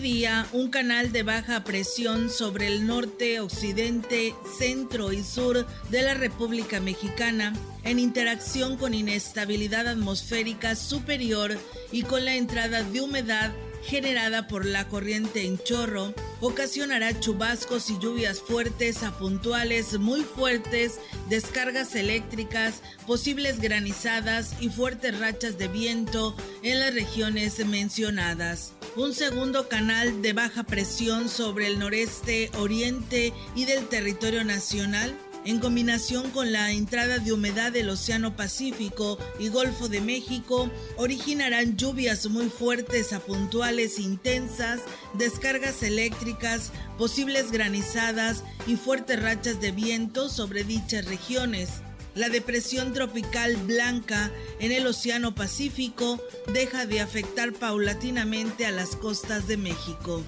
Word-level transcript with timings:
Día, 0.00 0.46
un 0.52 0.70
canal 0.70 1.10
de 1.10 1.24
baja 1.24 1.64
presión 1.64 2.30
sobre 2.30 2.68
el 2.68 2.86
norte, 2.86 3.40
occidente, 3.40 4.34
centro 4.56 5.12
y 5.12 5.24
sur 5.24 5.66
de 5.90 6.02
la 6.02 6.14
República 6.14 6.78
Mexicana, 6.78 7.52
en 7.82 7.98
interacción 7.98 8.76
con 8.76 8.94
inestabilidad 8.94 9.88
atmosférica 9.88 10.76
superior 10.76 11.58
y 11.90 12.02
con 12.02 12.24
la 12.24 12.36
entrada 12.36 12.84
de 12.84 13.00
humedad 13.00 13.52
generada 13.82 14.46
por 14.46 14.66
la 14.66 14.86
corriente 14.88 15.44
en 15.44 15.58
chorro, 15.58 16.14
ocasionará 16.40 17.18
chubascos 17.18 17.90
y 17.90 17.98
lluvias 17.98 18.40
fuertes 18.40 19.02
a 19.02 19.18
puntuales 19.18 19.98
muy 19.98 20.22
fuertes, 20.22 21.00
descargas 21.28 21.94
eléctricas, 21.96 22.82
posibles 23.06 23.60
granizadas 23.60 24.54
y 24.60 24.68
fuertes 24.68 25.18
rachas 25.18 25.58
de 25.58 25.68
viento 25.68 26.36
en 26.62 26.78
las 26.78 26.94
regiones 26.94 27.64
mencionadas 27.66 28.74
un 28.96 29.14
segundo 29.14 29.68
canal 29.68 30.22
de 30.22 30.32
baja 30.32 30.64
presión 30.64 31.28
sobre 31.28 31.66
el 31.66 31.78
noreste, 31.78 32.50
oriente 32.58 33.32
y 33.54 33.64
del 33.64 33.88
territorio 33.88 34.44
nacional, 34.44 35.16
en 35.44 35.60
combinación 35.60 36.30
con 36.30 36.52
la 36.52 36.72
entrada 36.72 37.18
de 37.18 37.32
humedad 37.32 37.72
del 37.72 37.88
Océano 37.88 38.36
Pacífico 38.36 39.18
y 39.38 39.48
Golfo 39.48 39.88
de 39.88 40.00
México, 40.00 40.70
originarán 40.96 41.76
lluvias 41.76 42.26
muy 42.26 42.48
fuertes 42.48 43.12
a 43.12 43.20
puntuales 43.20 43.98
intensas, 43.98 44.80
descargas 45.14 45.82
eléctricas, 45.82 46.72
posibles 46.98 47.50
granizadas 47.52 48.42
y 48.66 48.76
fuertes 48.76 49.22
rachas 49.22 49.60
de 49.60 49.70
viento 49.70 50.28
sobre 50.28 50.64
dichas 50.64 51.04
regiones. 51.06 51.82
La 52.18 52.30
depresión 52.30 52.92
tropical 52.92 53.56
blanca 53.58 54.32
en 54.58 54.72
el 54.72 54.88
Océano 54.88 55.36
Pacífico 55.36 56.20
deja 56.52 56.84
de 56.84 57.00
afectar 57.00 57.52
paulatinamente 57.52 58.66
a 58.66 58.72
las 58.72 58.96
costas 58.96 59.46
de 59.46 59.56
México. 59.56 60.24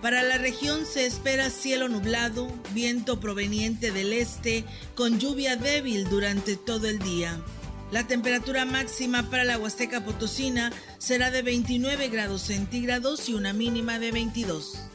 Para 0.00 0.22
la 0.22 0.38
región 0.38 0.86
se 0.86 1.04
espera 1.04 1.50
cielo 1.50 1.88
nublado, 1.88 2.46
viento 2.72 3.18
proveniente 3.18 3.90
del 3.90 4.12
este, 4.12 4.64
con 4.94 5.18
lluvia 5.18 5.56
débil 5.56 6.08
durante 6.08 6.54
todo 6.54 6.86
el 6.86 7.00
día. 7.00 7.40
La 7.90 8.06
temperatura 8.06 8.64
máxima 8.64 9.28
para 9.28 9.42
la 9.42 9.58
Huasteca 9.58 10.04
Potosina 10.04 10.72
será 10.98 11.32
de 11.32 11.42
29 11.42 12.06
grados 12.08 12.42
centígrados 12.42 13.28
y 13.28 13.34
una 13.34 13.52
mínima 13.52 13.98
de 13.98 14.12
22. 14.12 14.91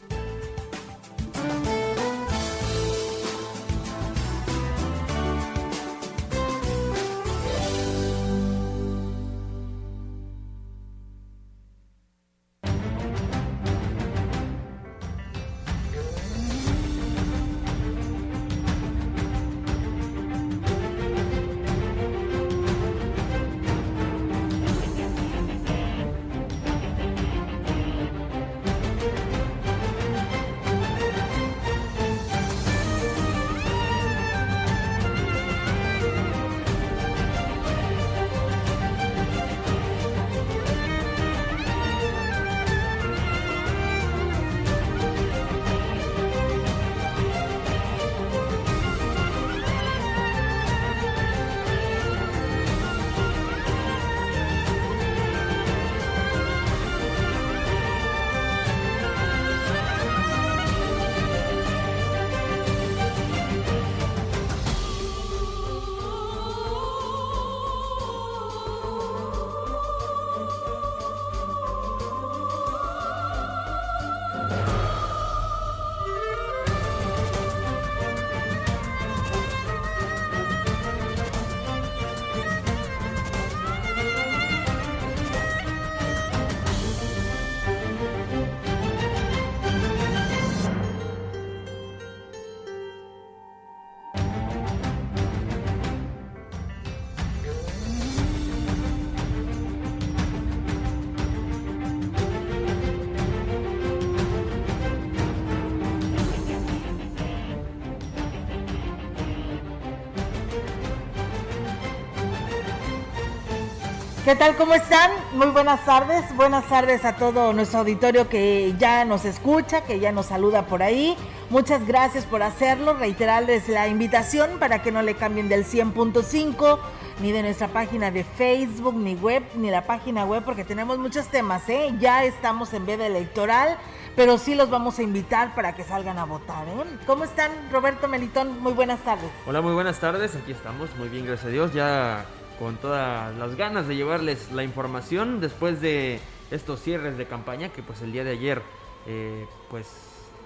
¿Qué 114.28 114.36
tal? 114.36 114.56
¿Cómo 114.56 114.74
están? 114.74 115.10
Muy 115.32 115.46
buenas 115.46 115.82
tardes. 115.86 116.36
Buenas 116.36 116.66
tardes 116.66 117.02
a 117.06 117.16
todo 117.16 117.54
nuestro 117.54 117.78
auditorio 117.78 118.28
que 118.28 118.74
ya 118.78 119.06
nos 119.06 119.24
escucha, 119.24 119.84
que 119.84 120.00
ya 120.00 120.12
nos 120.12 120.26
saluda 120.26 120.66
por 120.66 120.82
ahí. 120.82 121.16
Muchas 121.48 121.86
gracias 121.86 122.26
por 122.26 122.42
hacerlo. 122.42 122.92
Reiterarles 122.92 123.70
la 123.70 123.88
invitación 123.88 124.58
para 124.58 124.82
que 124.82 124.92
no 124.92 125.00
le 125.00 125.14
cambien 125.14 125.48
del 125.48 125.64
100.5 125.64 126.78
ni 127.22 127.32
de 127.32 127.40
nuestra 127.40 127.68
página 127.68 128.10
de 128.10 128.22
Facebook, 128.22 128.96
ni 128.96 129.14
web, 129.14 129.42
ni 129.54 129.70
la 129.70 129.86
página 129.86 130.26
web, 130.26 130.42
porque 130.44 130.62
tenemos 130.62 130.98
muchos 130.98 131.28
temas, 131.28 131.66
¿eh? 131.70 131.94
Ya 131.98 132.24
estamos 132.24 132.74
en 132.74 132.84
veda 132.84 133.06
electoral, 133.06 133.78
pero 134.14 134.36
sí 134.36 134.54
los 134.54 134.68
vamos 134.68 134.98
a 134.98 135.02
invitar 135.02 135.54
para 135.54 135.74
que 135.74 135.84
salgan 135.84 136.18
a 136.18 136.26
votar, 136.26 136.68
¿eh? 136.68 136.84
¿Cómo 137.06 137.24
están, 137.24 137.50
Roberto 137.72 138.08
Melitón? 138.08 138.60
Muy 138.60 138.74
buenas 138.74 139.00
tardes. 139.00 139.30
Hola, 139.46 139.62
muy 139.62 139.72
buenas 139.72 139.98
tardes. 139.98 140.36
Aquí 140.36 140.52
estamos, 140.52 140.94
muy 140.96 141.08
bien, 141.08 141.24
gracias 141.24 141.46
a 141.46 141.48
Dios. 141.48 141.72
Ya 141.72 142.26
con 142.58 142.76
todas 142.76 143.36
las 143.36 143.54
ganas 143.56 143.86
de 143.86 143.96
llevarles 143.96 144.50
la 144.52 144.64
información 144.64 145.40
después 145.40 145.80
de 145.80 146.20
estos 146.50 146.80
cierres 146.80 147.16
de 147.16 147.26
campaña 147.26 147.68
que 147.68 147.82
pues 147.82 148.02
el 148.02 148.12
día 148.12 148.24
de 148.24 148.32
ayer 148.32 148.62
eh, 149.06 149.46
pues 149.70 149.86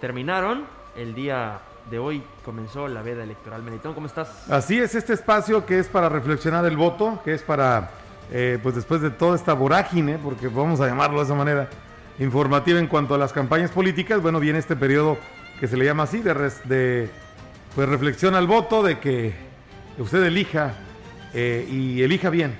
terminaron. 0.01 0.67
El 0.97 1.15
día 1.15 1.61
de 1.91 1.99
hoy 1.99 2.23
comenzó 2.45 2.87
la 2.87 3.03
veda 3.03 3.25
electoral. 3.25 3.63
Melitón, 3.63 3.95
¿cómo 3.95 4.07
estás? 4.07 4.51
Así 4.51 4.79
es, 4.79 4.95
este 4.95 5.15
espacio 5.15 5.65
que 5.65 5.79
es 5.79 5.89
para 5.89 6.09
reflexionar 6.09 6.65
el 6.67 6.77
voto, 6.77 7.21
que 7.25 7.35
es 7.35 7.43
para, 7.43 7.91
eh, 8.31 8.59
pues 8.63 8.75
después 8.75 9.01
de 9.01 9.11
toda 9.11 9.37
esta 9.37 9.55
vorágine, 9.55 10.19
porque 10.19 10.49
vamos 10.49 10.81
a 10.81 10.87
llamarlo 10.87 11.19
de 11.19 11.25
esa 11.25 11.35
manera, 11.35 11.71
informativa 12.19 12.79
en 12.79 12.89
cuanto 12.89 13.15
a 13.15 13.19
las 13.19 13.33
campañas 13.33 13.71
políticas, 13.71 14.21
bueno, 14.21 14.39
viene 14.39 14.59
este 14.59 14.77
periodo 14.77 15.17
que 15.59 15.67
se 15.67 15.77
le 15.77 15.87
llama 15.87 16.03
así, 16.03 16.21
de, 16.21 16.35
de 16.65 17.11
pues 17.75 17.89
reflexión 17.89 18.35
al 18.35 18.47
voto, 18.47 18.83
de 18.83 18.99
que 18.99 19.35
usted 19.99 20.23
elija 20.25 20.75
eh, 21.35 21.67
y 21.71 22.03
elija 22.03 22.31
bien 22.31 22.59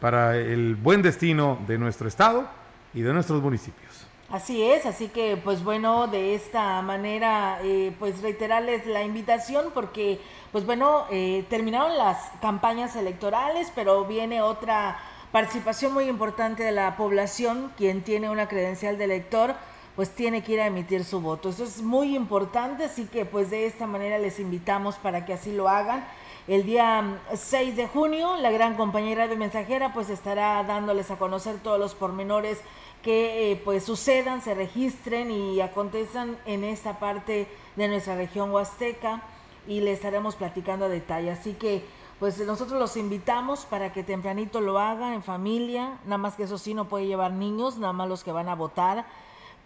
para 0.00 0.36
el 0.36 0.76
buen 0.76 1.02
destino 1.02 1.58
de 1.66 1.78
nuestro 1.78 2.08
estado 2.08 2.48
y 2.94 3.02
de 3.02 3.12
nuestros 3.12 3.42
municipios. 3.42 4.06
Así 4.30 4.62
es, 4.62 4.84
así 4.84 5.08
que 5.08 5.38
pues 5.42 5.64
bueno, 5.64 6.06
de 6.06 6.34
esta 6.34 6.82
manera 6.82 7.60
eh, 7.62 7.94
pues 7.98 8.20
reiterarles 8.20 8.86
la 8.86 9.02
invitación 9.02 9.66
porque 9.72 10.20
pues 10.52 10.66
bueno, 10.66 11.06
eh, 11.10 11.46
terminaron 11.48 11.96
las 11.96 12.18
campañas 12.42 12.94
electorales, 12.94 13.72
pero 13.74 14.04
viene 14.04 14.42
otra 14.42 14.98
participación 15.32 15.94
muy 15.94 16.08
importante 16.08 16.62
de 16.62 16.72
la 16.72 16.96
población, 16.96 17.72
quien 17.78 18.02
tiene 18.02 18.28
una 18.28 18.48
credencial 18.48 18.98
de 18.98 19.04
elector 19.04 19.54
pues 19.96 20.10
tiene 20.10 20.44
que 20.44 20.52
ir 20.52 20.60
a 20.60 20.66
emitir 20.66 21.04
su 21.04 21.20
voto. 21.20 21.48
Eso 21.48 21.64
es 21.64 21.82
muy 21.82 22.14
importante, 22.14 22.84
así 22.84 23.06
que 23.06 23.24
pues 23.24 23.50
de 23.50 23.66
esta 23.66 23.86
manera 23.86 24.16
les 24.18 24.38
invitamos 24.38 24.94
para 24.94 25.24
que 25.24 25.32
así 25.32 25.52
lo 25.52 25.68
hagan. 25.68 26.06
El 26.48 26.64
día 26.64 27.20
6 27.34 27.76
de 27.76 27.86
junio, 27.88 28.38
la 28.38 28.50
gran 28.50 28.74
compañera 28.74 29.28
de 29.28 29.36
mensajera 29.36 29.92
pues 29.92 30.08
estará 30.08 30.64
dándoles 30.64 31.10
a 31.10 31.18
conocer 31.18 31.58
todos 31.58 31.78
los 31.78 31.94
pormenores 31.94 32.62
que 33.02 33.52
eh, 33.52 33.60
pues 33.62 33.84
sucedan, 33.84 34.40
se 34.40 34.54
registren 34.54 35.30
y 35.30 35.60
acontezcan 35.60 36.38
en 36.46 36.64
esta 36.64 36.98
parte 36.98 37.48
de 37.76 37.88
nuestra 37.88 38.16
región 38.16 38.50
huasteca 38.50 39.20
y 39.66 39.82
le 39.82 39.92
estaremos 39.92 40.36
platicando 40.36 40.86
a 40.86 40.88
detalle. 40.88 41.30
Así 41.30 41.52
que 41.52 41.84
pues 42.18 42.38
nosotros 42.38 42.80
los 42.80 42.96
invitamos 42.96 43.66
para 43.66 43.92
que 43.92 44.02
tempranito 44.02 44.62
lo 44.62 44.78
hagan 44.78 45.12
en 45.12 45.22
familia, 45.22 45.98
nada 46.04 46.16
más 46.16 46.36
que 46.36 46.44
eso 46.44 46.56
sí 46.56 46.72
no 46.72 46.88
puede 46.88 47.06
llevar 47.06 47.32
niños, 47.32 47.76
nada 47.76 47.92
más 47.92 48.08
los 48.08 48.24
que 48.24 48.32
van 48.32 48.48
a 48.48 48.54
votar 48.54 49.04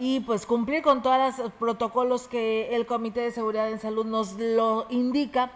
y 0.00 0.18
pues 0.20 0.46
cumplir 0.46 0.82
con 0.82 1.00
todos 1.00 1.38
los 1.38 1.52
protocolos 1.52 2.26
que 2.26 2.74
el 2.74 2.86
Comité 2.86 3.20
de 3.20 3.30
Seguridad 3.30 3.70
en 3.70 3.78
Salud 3.78 4.04
nos 4.04 4.32
lo 4.32 4.86
indica 4.90 5.52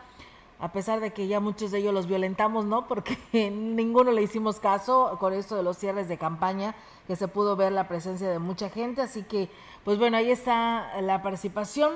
a 0.59 0.73
pesar 0.73 1.01
de 1.01 1.13
que 1.13 1.27
ya 1.27 1.41
muchos 1.41 1.71
de 1.71 1.79
ellos 1.79 1.93
los 1.93 2.07
violentamos, 2.07 2.65
¿no? 2.65 2.87
Porque 2.87 3.19
ninguno 3.51 4.13
le 4.13 4.23
hicimos 4.23 4.59
caso 4.61 5.17
con 5.21 5.33
esto 5.33 5.57
de 5.57 5.63
los 5.63 5.77
cierres 5.77 6.09
de 6.09 6.19
campaña, 6.19 6.75
que 7.07 7.17
se 7.17 7.29
pudo 7.29 7.57
ver 7.57 7.73
la 7.73 7.89
presencia 7.89 8.29
de 8.29 8.39
mucha 8.39 8.71
gente, 8.71 9.03
así 9.03 9.23
que, 9.23 9.49
pues 9.85 9.99
bueno, 9.99 10.17
ahí 10.17 10.31
está 10.31 11.01
la 11.03 11.23
participación, 11.23 11.93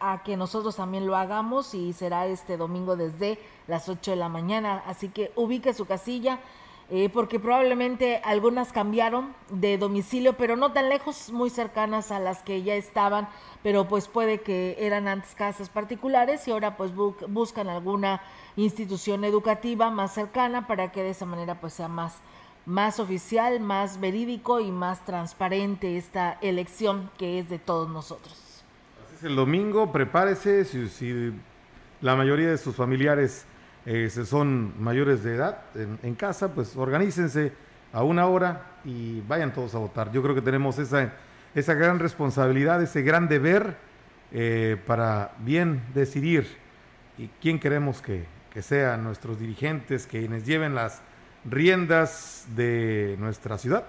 a 0.00 0.22
que 0.22 0.36
nosotros 0.36 0.76
también 0.76 1.06
lo 1.06 1.16
hagamos 1.16 1.74
y 1.74 1.92
será 1.92 2.26
este 2.26 2.56
domingo 2.56 2.96
desde 2.96 3.38
las 3.66 3.88
8 3.88 4.12
de 4.12 4.16
la 4.16 4.28
mañana, 4.28 4.82
así 4.86 5.08
que 5.08 5.32
ubique 5.34 5.74
su 5.74 5.86
casilla, 5.86 6.38
eh, 6.90 7.10
porque 7.10 7.38
probablemente 7.38 8.22
algunas 8.24 8.72
cambiaron 8.72 9.34
de 9.50 9.76
domicilio, 9.76 10.38
pero 10.38 10.56
no 10.56 10.72
tan 10.72 10.88
lejos, 10.88 11.30
muy 11.30 11.50
cercanas 11.50 12.10
a 12.10 12.18
las 12.18 12.42
que 12.42 12.62
ya 12.62 12.76
estaban, 12.76 13.28
pero 13.62 13.86
pues 13.88 14.08
puede 14.08 14.40
que 14.40 14.74
eran 14.78 15.06
antes 15.06 15.34
casas 15.34 15.68
particulares 15.68 16.48
y 16.48 16.50
ahora 16.50 16.78
pues 16.78 16.92
buscan 16.94 17.68
alguna 17.68 18.22
institución 18.56 19.24
educativa 19.24 19.90
más 19.90 20.14
cercana 20.14 20.66
para 20.66 20.90
que 20.90 21.02
de 21.02 21.10
esa 21.10 21.26
manera 21.26 21.60
pues 21.60 21.74
sea 21.74 21.88
más, 21.88 22.16
más 22.64 23.00
oficial, 23.00 23.60
más 23.60 24.00
verídico 24.00 24.58
y 24.58 24.70
más 24.70 25.04
transparente 25.04 25.98
esta 25.98 26.38
elección 26.40 27.10
que 27.18 27.38
es 27.38 27.50
de 27.50 27.58
todos 27.58 27.90
nosotros. 27.90 28.64
Es 29.14 29.24
el 29.24 29.36
domingo, 29.36 29.92
prepárese 29.92 30.64
si 30.64 31.34
la 32.00 32.16
mayoría 32.16 32.48
de 32.48 32.56
sus 32.56 32.74
familiares 32.74 33.44
eh, 33.86 34.10
son 34.10 34.74
mayores 34.82 35.22
de 35.22 35.34
edad 35.34 35.62
en, 35.74 36.14
casa, 36.14 36.54
pues 36.54 36.76
organícense 36.76 37.52
a 37.92 38.02
una 38.02 38.26
hora 38.26 38.78
y 38.84 39.20
vayan 39.22 39.52
todos 39.52 39.74
a 39.74 39.78
votar. 39.78 40.12
Yo 40.12 40.22
creo 40.22 40.34
que 40.34 40.42
tenemos 40.42 40.78
esa, 40.78 41.12
esa 41.54 41.74
gran 41.74 41.98
responsabilidad, 41.98 42.82
ese 42.82 43.02
gran 43.02 43.28
deber 43.28 43.76
eh, 44.32 44.76
para 44.86 45.32
bien 45.38 45.82
decidir 45.94 46.46
y 47.16 47.28
quién 47.40 47.58
queremos 47.58 48.02
que, 48.02 48.24
que 48.52 48.62
sean 48.62 49.04
nuestros 49.04 49.40
dirigentes, 49.40 50.06
quienes 50.06 50.44
lleven 50.44 50.74
las 50.74 51.00
riendas 51.44 52.46
de 52.54 53.16
nuestra 53.18 53.58
ciudad 53.58 53.84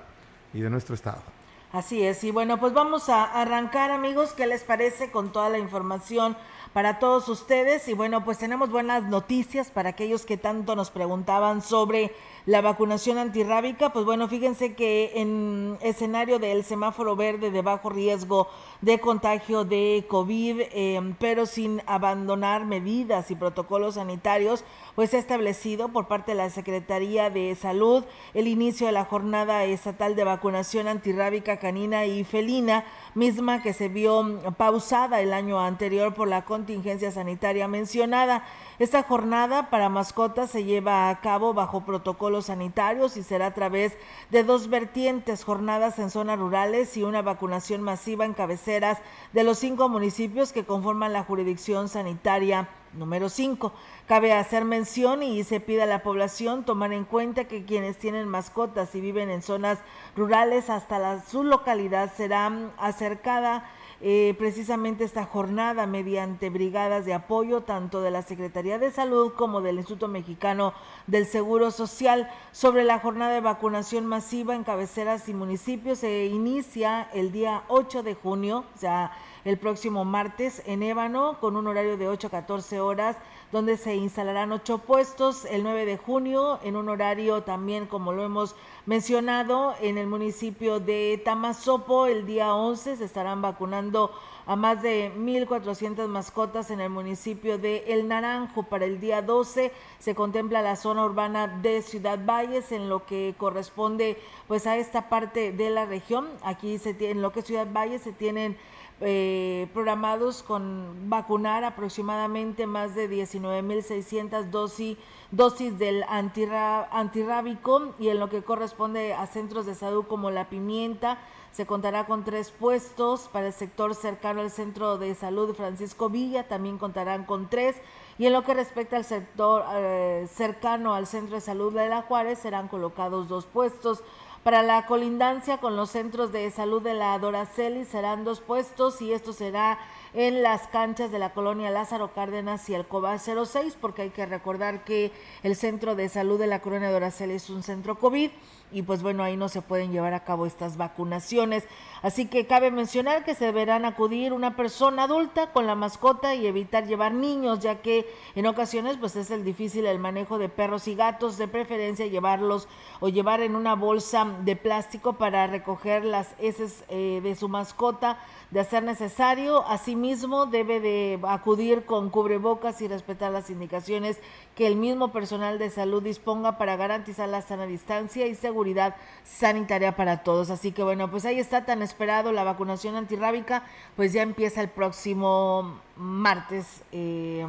y 0.54 0.62
de 0.62 0.70
nuestro 0.70 0.96
estado. 0.96 1.39
Así 1.72 2.04
es, 2.04 2.24
y 2.24 2.32
bueno, 2.32 2.60
pues 2.60 2.74
vamos 2.74 3.10
a 3.10 3.24
arrancar 3.24 3.92
amigos, 3.92 4.34
¿qué 4.34 4.48
les 4.48 4.64
parece 4.64 5.12
con 5.12 5.32
toda 5.32 5.50
la 5.50 5.60
información? 5.60 6.36
para 6.74 7.00
todos 7.00 7.28
ustedes. 7.30 7.88
Y 7.88 7.94
bueno, 7.94 8.24
pues 8.24 8.38
tenemos 8.38 8.70
buenas 8.70 9.04
noticias 9.04 9.72
para 9.72 9.90
aquellos 9.90 10.26
que 10.26 10.38
tanto 10.38 10.76
nos 10.76 10.92
preguntaban 10.92 11.62
sobre 11.62 12.14
la 12.46 12.62
vacunación 12.62 13.18
antirrábica. 13.18 13.92
Pues 13.92 14.06
bueno, 14.06 14.28
fíjense 14.28 14.74
que 14.74 15.12
en 15.16 15.78
escenario 15.82 16.40
del 16.40 16.64
semáforo 16.64 17.16
verde 17.16 17.52
de 17.52 17.62
bajo 17.62 17.90
riesgo 17.90 18.48
de 18.82 19.00
contagio 19.00 19.66
de 19.66 20.06
COVID, 20.08 20.62
em, 20.72 21.16
pero 21.20 21.46
sin 21.46 21.82
abandonar 21.86 22.66
medidas 22.66 23.30
y 23.32 23.36
protocolos 23.36 23.96
sanitarios, 23.96 24.64
pues 24.96 25.10
se 25.10 25.18
ha 25.18 25.20
establecido 25.20 25.90
por 25.90 26.08
parte 26.08 26.32
de 26.32 26.38
la 26.38 26.50
Secretaría 26.50 27.30
de 27.30 27.56
Salud 27.56 28.04
el 28.34 28.48
inicio 28.48 28.88
de 28.88 28.94
la 28.94 29.06
jornada 29.06 29.64
estatal 29.66 30.16
de 30.16 30.24
vacunación 30.24 30.88
antirrábica 30.88 31.59
canina 31.60 32.06
y 32.06 32.24
felina, 32.24 32.86
misma 33.16 33.62
que 33.62 33.74
se 33.74 33.90
vio 33.90 34.40
pausada 34.58 35.22
el 35.22 35.34
año 35.34 35.60
anterior 35.60 36.14
por 36.14 36.28
la 36.28 36.46
contingencia 36.46 37.12
sanitaria 37.12 37.68
mencionada. 37.68 38.44
Esta 38.80 39.04
jornada 39.04 39.70
para 39.70 39.90
mascotas 39.90 40.50
se 40.50 40.64
lleva 40.64 41.10
a 41.10 41.22
cabo 41.22 41.54
bajo 41.54 41.86
protocolos 41.86 42.46
sanitarios 42.46 43.18
y 43.18 43.24
será 43.24 43.48
a 43.48 43.54
través 43.54 43.98
de 44.32 44.44
dos 44.44 44.70
vertientes, 44.70 45.44
jornadas 45.44 46.00
en 46.00 46.10
zonas 46.10 46.40
rurales 46.40 46.96
y 46.98 47.04
una 47.04 47.22
vacunación 47.22 47.82
masiva 47.82 48.26
en 48.26 48.34
cabeceras 48.34 49.00
de 49.34 49.44
los 49.44 49.60
cinco 49.60 49.90
municipios 49.90 50.54
que 50.54 50.66
conforman 50.66 51.14
la 51.14 51.24
jurisdicción 51.24 51.90
sanitaria 51.90 52.70
número 52.94 53.30
5. 53.30 53.72
Cabe 54.08 54.34
hacer 54.34 54.66
mención 54.66 55.24
y 55.24 55.44
se 55.44 55.60
pide 55.60 55.84
a 55.84 55.86
la 55.86 56.04
población 56.04 56.64
tomar 56.64 56.94
en 56.94 57.06
cuenta 57.06 57.46
que 57.46 57.66
quienes 57.66 57.98
tienen 57.98 58.28
mascotas 58.28 58.96
y 58.96 59.02
viven 59.02 59.30
en 59.30 59.42
zonas 59.42 59.80
rurales 60.16 60.70
hasta 60.70 61.22
su 61.24 61.44
localidad 61.44 62.12
será 62.16 62.52
acercada 62.78 63.70
eh, 64.02 64.34
precisamente 64.38 65.04
esta 65.04 65.26
jornada 65.26 65.86
mediante 65.86 66.50
brigadas 66.50 67.06
de 67.06 67.14
apoyo 67.14 67.62
tanto 67.62 68.02
de 68.02 68.12
la 68.12 68.22
Secretaría 68.22 68.80
de 68.80 68.92
Salud 68.92 69.34
como 69.34 69.60
del 69.60 69.76
Instituto 69.76 70.08
Mexicano 70.08 70.74
del 71.08 71.26
Seguro 71.26 71.70
Social. 71.70 72.32
Sobre 72.54 72.86
la 72.86 73.00
jornada 73.00 73.34
de 73.34 73.42
vacunación 73.42 74.06
masiva 74.06 74.56
en 74.56 74.64
cabeceras 74.64 75.28
y 75.28 75.34
municipios 75.34 76.00
se 76.00 76.28
inicia 76.28 77.10
el 77.14 77.34
día 77.34 77.64
8 77.68 78.02
de 78.04 78.16
junio, 78.16 78.64
o 78.74 78.78
sea, 78.78 79.12
el 79.46 79.58
próximo 79.58 80.06
martes 80.06 80.62
en 80.66 80.84
Ébano 80.84 81.38
con 81.40 81.56
un 81.56 81.68
horario 81.68 81.98
de 81.98 82.08
8 82.08 82.28
a 82.28 82.30
14 82.30 82.80
horas 82.80 83.18
donde 83.52 83.78
se 83.78 83.96
instalarán 83.96 84.52
ocho 84.52 84.80
puestos 84.80 85.46
el 85.46 85.64
9 85.64 85.86
de 85.86 85.98
junio 85.98 86.60
en 86.64 86.76
un 86.76 86.90
horario 86.90 87.44
también 87.44 87.88
como 87.88 88.12
lo 88.12 88.24
hemos 88.24 88.56
mencionado 88.86 89.74
en 89.82 89.98
el 89.98 90.08
municipio 90.08 90.80
de 90.80 91.22
Tamazopo 91.24 92.06
el 92.06 92.26
día 92.26 92.54
11 92.54 92.98
se 92.98 93.06
estarán 93.06 93.42
vacunando 93.42 94.12
a 94.50 94.56
más 94.56 94.82
de 94.82 95.12
1.400 95.16 96.08
mascotas 96.08 96.72
en 96.72 96.82
el 96.82 96.90
municipio 96.90 97.60
de 97.60 97.84
El 97.86 98.08
Naranjo. 98.08 98.64
Para 98.64 98.86
el 98.86 99.00
día 99.00 99.22
12 99.22 99.72
se 100.00 100.16
contempla 100.16 100.64
la 100.64 100.76
zona 100.76 101.06
urbana 101.06 101.48
de 101.48 101.84
Ciudad 101.84 102.18
Valles 102.26 102.72
en 102.72 102.90
lo 102.90 103.06
que 103.06 103.36
corresponde 103.38 104.18
pues 104.48 104.66
a 104.66 104.76
esta 104.78 105.08
parte 105.08 105.52
de 105.52 105.70
la 105.70 105.86
región. 105.86 106.28
Aquí 106.42 106.80
se 106.80 106.96
tiene, 106.96 107.12
en 107.12 107.22
lo 107.22 107.32
que 107.32 107.42
es 107.42 107.46
Ciudad 107.46 107.68
Valles 107.72 108.02
se 108.02 108.12
tienen 108.12 108.58
eh, 109.02 109.70
programados 109.74 110.44
con 110.44 111.10
vacunar 111.10 111.64
aproximadamente 111.64 112.68
más 112.68 112.96
de 112.96 113.10
19.600 113.10 114.50
dosis, 114.50 114.98
dosis 115.32 115.80
del 115.80 116.04
antirrábico 116.10 117.94
y 117.98 118.10
en 118.10 118.20
lo 118.20 118.30
que 118.30 118.44
corresponde 118.44 119.14
a 119.14 119.26
centros 119.28 119.66
de 119.66 119.76
salud 119.76 120.06
como 120.06 120.32
La 120.32 120.50
Pimienta, 120.50 121.18
se 121.52 121.66
contará 121.66 122.06
con 122.06 122.24
tres 122.24 122.52
puestos 122.52 123.30
para 123.32 123.48
el 123.48 123.54
sector 123.54 123.96
cercano 123.96 124.42
al 124.42 124.52
Centro 124.52 124.98
de 124.98 125.16
Salud 125.16 125.56
Francisco 125.56 126.10
Villa, 126.10 126.48
también 126.48 126.78
contarán 126.78 127.26
con 127.26 127.50
tres. 127.50 127.76
Y 128.18 128.28
en 128.28 128.34
lo 128.34 128.44
que 128.44 128.54
respecta 128.54 128.98
al 128.98 129.06
sector 129.06 129.64
eh, 129.74 130.28
cercano 130.32 130.94
al 130.94 131.08
Centro 131.08 131.36
de 131.36 131.42
Salud 131.42 131.74
de 131.74 131.90
La 131.90 132.04
Juárez, 132.04 132.40
serán 132.40 132.68
colocados 132.68 133.28
dos 133.28 133.46
puestos. 133.46 134.04
Para 134.44 134.64
la 134.64 134.86
colindancia 134.86 135.58
con 135.58 135.76
los 135.76 135.90
centros 135.90 136.32
de 136.32 136.50
salud 136.50 136.82
de 136.82 136.94
la 136.94 137.20
Doraceli 137.20 137.84
serán 137.84 138.24
dos 138.24 138.40
puestos 138.40 139.02
y 139.02 139.12
esto 139.12 139.34
será 139.34 139.78
en 140.14 140.42
las 140.44 140.68
canchas 140.68 141.12
de 141.12 141.20
la 141.20 141.34
colonia 141.34 141.70
Lázaro 141.70 142.14
Cárdenas 142.14 142.70
y 142.70 142.74
Alcoba 142.74 143.18
06, 143.18 143.78
porque 143.80 144.04
hay 144.04 144.10
que 144.12 144.26
recordar 144.26 144.86
que 144.86 145.12
el 145.44 145.58
centro 145.58 145.94
de 145.96 146.08
salud 146.08 146.40
de 146.40 146.48
la 146.48 146.62
colonia 146.62 146.90
Doraceli 146.90 147.34
es 147.34 147.50
un 147.50 147.64
centro 147.64 148.00
COVID 148.00 148.32
y 148.72 148.84
pues 148.84 149.02
bueno, 149.02 149.24
ahí 149.24 149.36
no 149.36 149.50
se 149.50 149.62
pueden 149.62 149.92
llevar 149.92 150.14
a 150.14 150.24
cabo 150.24 150.46
estas 150.46 150.78
vacunaciones. 150.78 151.66
Así 152.02 152.28
que 152.28 152.46
cabe 152.46 152.72
mencionar 152.72 153.24
que 153.24 153.36
se 153.36 153.46
deberán 153.46 153.84
acudir 153.84 154.32
una 154.32 154.56
persona 154.56 155.04
adulta 155.04 155.52
con 155.52 155.68
la 155.68 155.76
mascota 155.76 156.36
y 156.36 156.48
evitar 156.48 156.86
llevar 156.86 157.14
niños, 157.14 157.60
ya 157.60 157.82
que 157.82 158.12
en 158.36 158.46
ocasiones 158.46 158.98
pues 158.98 159.16
es 159.16 159.32
el 159.32 159.44
difícil 159.44 159.86
el 159.86 160.00
manejo 160.00 160.38
de 160.38 160.50
perros 160.50 160.88
y 160.88 160.96
gatos, 160.96 161.38
de 161.38 161.48
preferencia 161.48 162.08
llevarlos 162.08 162.68
o 163.00 163.10
llevar 163.10 163.42
en 163.42 163.56
una 163.56 163.76
bolsa 163.76 164.26
de 164.44 164.56
plástico 164.56 165.14
para 165.14 165.48
recoger 165.48 166.06
las 166.06 166.36
heces 166.40 166.84
eh, 166.90 167.22
de 167.24 167.36
su 167.36 167.50
mascota 167.50 168.20
de 168.52 168.60
hacer 168.60 168.84
necesario. 168.84 169.66
Asimismo, 169.68 170.46
debe 170.46 170.80
de 170.80 171.20
acudir 171.24 171.86
con 171.86 172.10
cubrebocas 172.10 172.82
y 172.82 172.88
respetar 172.88 173.32
las 173.32 173.50
indicaciones 173.50 174.20
que 174.56 174.68
el 174.68 174.76
mismo 174.76 175.12
personal 175.12 175.60
de 175.60 175.70
salud 175.70 176.02
disponga 176.02 176.58
para 176.58 176.76
garantizar 176.76 177.30
la 177.30 177.42
sana 177.42 177.66
distancia 177.66 178.28
y 178.28 178.36
seguridad 178.36 178.96
sanitaria 179.24 179.96
para 179.96 180.24
todos. 180.24 180.50
Así 180.50 180.72
que 180.72 180.84
bueno, 180.84 181.12
pues 181.12 181.26
ahí 181.26 181.40
está 181.40 181.66
tan 181.66 181.82
esperado 181.82 182.32
la 182.32 182.44
vacunación 182.44 182.96
antirrábica, 182.96 183.64
pues 183.96 184.14
ya 184.14 184.22
empieza 184.22 184.62
el 184.62 184.70
próximo 184.70 185.80
martes, 185.96 186.84
eh, 186.92 187.46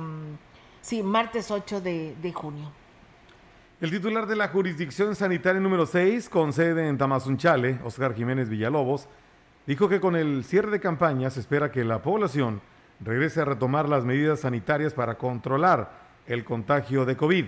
sí, 0.83 1.03
martes 1.03 1.51
8 1.51 1.81
de, 1.81 2.15
de 2.21 2.33
junio. 2.33 2.71
El 3.81 3.91
titular 3.91 4.27
de 4.27 4.37
la 4.37 4.49
jurisdicción 4.49 5.17
sanitaria 5.17 5.59
número 5.59 5.87
6, 5.87 6.29
con 6.29 6.53
sede 6.53 6.87
en 6.87 6.99
Tamazunchale, 6.99 7.79
Oscar 7.83 8.15
Jiménez 8.15 8.51
Villalobos, 8.51 9.09
dijo 9.71 9.89
que 9.89 10.01
con 10.01 10.17
el 10.17 10.43
cierre 10.43 10.73
de 10.73 10.81
campaña 10.81 11.31
se 11.31 11.39
espera 11.39 11.71
que 11.71 11.85
la 11.85 12.03
población 12.03 12.61
regrese 12.99 13.41
a 13.41 13.45
retomar 13.45 13.89
las 13.89 14.05
medidas 14.05 14.41
sanitarias 14.41 14.93
para 14.95 15.15
controlar 15.15 15.93
el 16.27 16.43
contagio 16.43 17.05
de 17.05 17.17
COVID. 17.17 17.45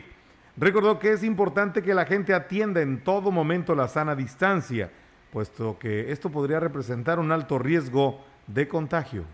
Recordó 0.56 1.00
que 1.00 1.10
es 1.10 1.24
importante 1.24 1.82
que 1.82 1.94
la 1.94 2.06
gente 2.06 2.32
atienda 2.32 2.80
en 2.80 3.02
todo 3.02 3.32
momento 3.32 3.74
la 3.74 3.88
sana 3.88 4.14
distancia, 4.14 4.88
puesto 5.32 5.80
que 5.80 6.12
esto 6.12 6.30
podría 6.30 6.60
representar 6.60 7.18
un 7.18 7.32
alto 7.32 7.58
riesgo 7.58 8.20
de 8.46 8.68
contagio 8.68 9.24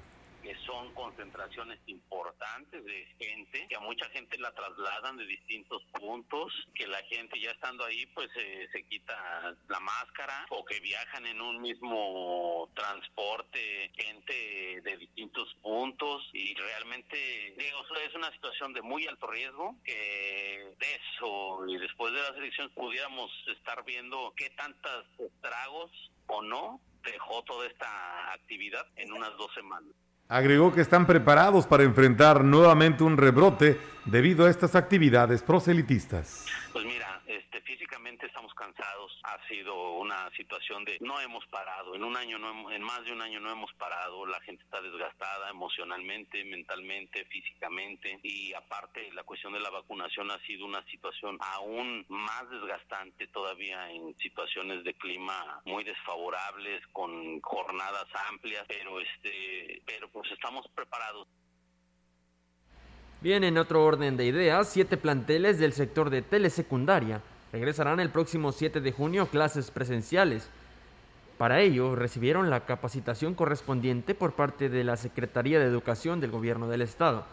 importantes 1.86 2.84
de 2.84 3.06
gente, 3.18 3.66
que 3.68 3.76
a 3.76 3.80
mucha 3.80 4.08
gente 4.10 4.38
la 4.38 4.52
trasladan 4.52 5.16
de 5.16 5.26
distintos 5.26 5.82
puntos, 5.92 6.52
que 6.74 6.86
la 6.86 7.02
gente 7.04 7.40
ya 7.40 7.50
estando 7.50 7.84
ahí 7.84 8.06
pues 8.06 8.28
se 8.32 8.84
quita 8.84 9.56
la 9.68 9.80
máscara 9.80 10.46
o 10.50 10.64
que 10.64 10.80
viajan 10.80 11.26
en 11.26 11.40
un 11.40 11.60
mismo 11.60 12.70
transporte 12.74 13.90
gente 13.94 14.80
de 14.82 14.96
distintos 14.98 15.54
puntos 15.62 16.28
y 16.32 16.54
realmente 16.54 17.54
digo, 17.56 17.78
es 18.06 18.14
una 18.14 18.32
situación 18.32 18.72
de 18.72 18.82
muy 18.82 19.06
alto 19.06 19.26
riesgo 19.26 19.76
que 19.84 20.74
de 20.78 20.94
eso 20.94 21.66
y 21.66 21.78
después 21.78 22.12
de 22.12 22.20
las 22.20 22.36
elecciones 22.36 22.72
pudiéramos 22.74 23.30
estar 23.48 23.84
viendo 23.84 24.32
qué 24.36 24.50
tantos 24.50 25.06
estragos 25.18 25.90
o 26.26 26.42
no 26.42 26.80
dejó 27.02 27.42
toda 27.44 27.66
esta 27.66 28.32
actividad 28.32 28.86
en 28.96 29.12
unas 29.12 29.36
dos 29.36 29.52
semanas. 29.54 29.94
Agregó 30.30 30.74
que 30.74 30.82
están 30.82 31.06
preparados 31.06 31.66
para 31.66 31.84
enfrentar 31.84 32.44
nuevamente 32.44 33.02
un 33.02 33.16
rebrote 33.16 33.80
debido 34.04 34.44
a 34.44 34.50
estas 34.50 34.74
actividades 34.74 35.42
proselitistas. 35.42 36.44
Pues 36.70 36.84
este, 37.28 37.60
físicamente 37.60 38.26
estamos 38.26 38.52
cansados. 38.54 39.20
Ha 39.24 39.38
sido 39.48 39.92
una 39.92 40.30
situación 40.30 40.84
de 40.84 40.96
no 41.00 41.20
hemos 41.20 41.46
parado. 41.46 41.94
En 41.94 42.02
un 42.02 42.16
año, 42.16 42.38
no 42.38 42.70
en 42.70 42.82
más 42.82 43.04
de 43.04 43.12
un 43.12 43.20
año 43.20 43.38
no 43.38 43.52
hemos 43.52 43.72
parado. 43.74 44.24
La 44.26 44.40
gente 44.40 44.64
está 44.64 44.80
desgastada 44.80 45.50
emocionalmente, 45.50 46.42
mentalmente, 46.44 47.26
físicamente. 47.26 48.18
Y 48.22 48.54
aparte, 48.54 49.12
la 49.12 49.24
cuestión 49.24 49.52
de 49.52 49.60
la 49.60 49.70
vacunación 49.70 50.30
ha 50.30 50.38
sido 50.46 50.64
una 50.64 50.82
situación 50.86 51.38
aún 51.40 52.06
más 52.08 52.48
desgastante 52.50 53.26
todavía 53.28 53.90
en 53.90 54.16
situaciones 54.18 54.82
de 54.84 54.94
clima 54.94 55.60
muy 55.66 55.84
desfavorables, 55.84 56.86
con 56.92 57.40
jornadas 57.42 58.06
amplias. 58.30 58.64
Pero 58.66 59.00
este, 59.00 59.82
pero 59.84 60.08
pues 60.08 60.30
estamos 60.32 60.66
preparados. 60.74 61.28
Bien, 63.20 63.42
en 63.42 63.58
otro 63.58 63.84
orden 63.84 64.16
de 64.16 64.26
ideas, 64.26 64.68
siete 64.68 64.96
planteles 64.96 65.58
del 65.58 65.72
sector 65.72 66.08
de 66.08 66.22
telesecundaria 66.22 67.20
regresarán 67.52 67.98
el 67.98 68.10
próximo 68.10 68.52
7 68.52 68.80
de 68.80 68.92
junio 68.92 69.26
clases 69.26 69.72
presenciales. 69.72 70.48
Para 71.36 71.60
ello, 71.60 71.96
recibieron 71.96 72.48
la 72.48 72.60
capacitación 72.60 73.34
correspondiente 73.34 74.14
por 74.14 74.34
parte 74.34 74.68
de 74.68 74.84
la 74.84 74.96
Secretaría 74.96 75.58
de 75.58 75.66
Educación 75.66 76.20
del 76.20 76.30
Gobierno 76.30 76.68
del 76.68 76.80
Estado. 76.80 77.24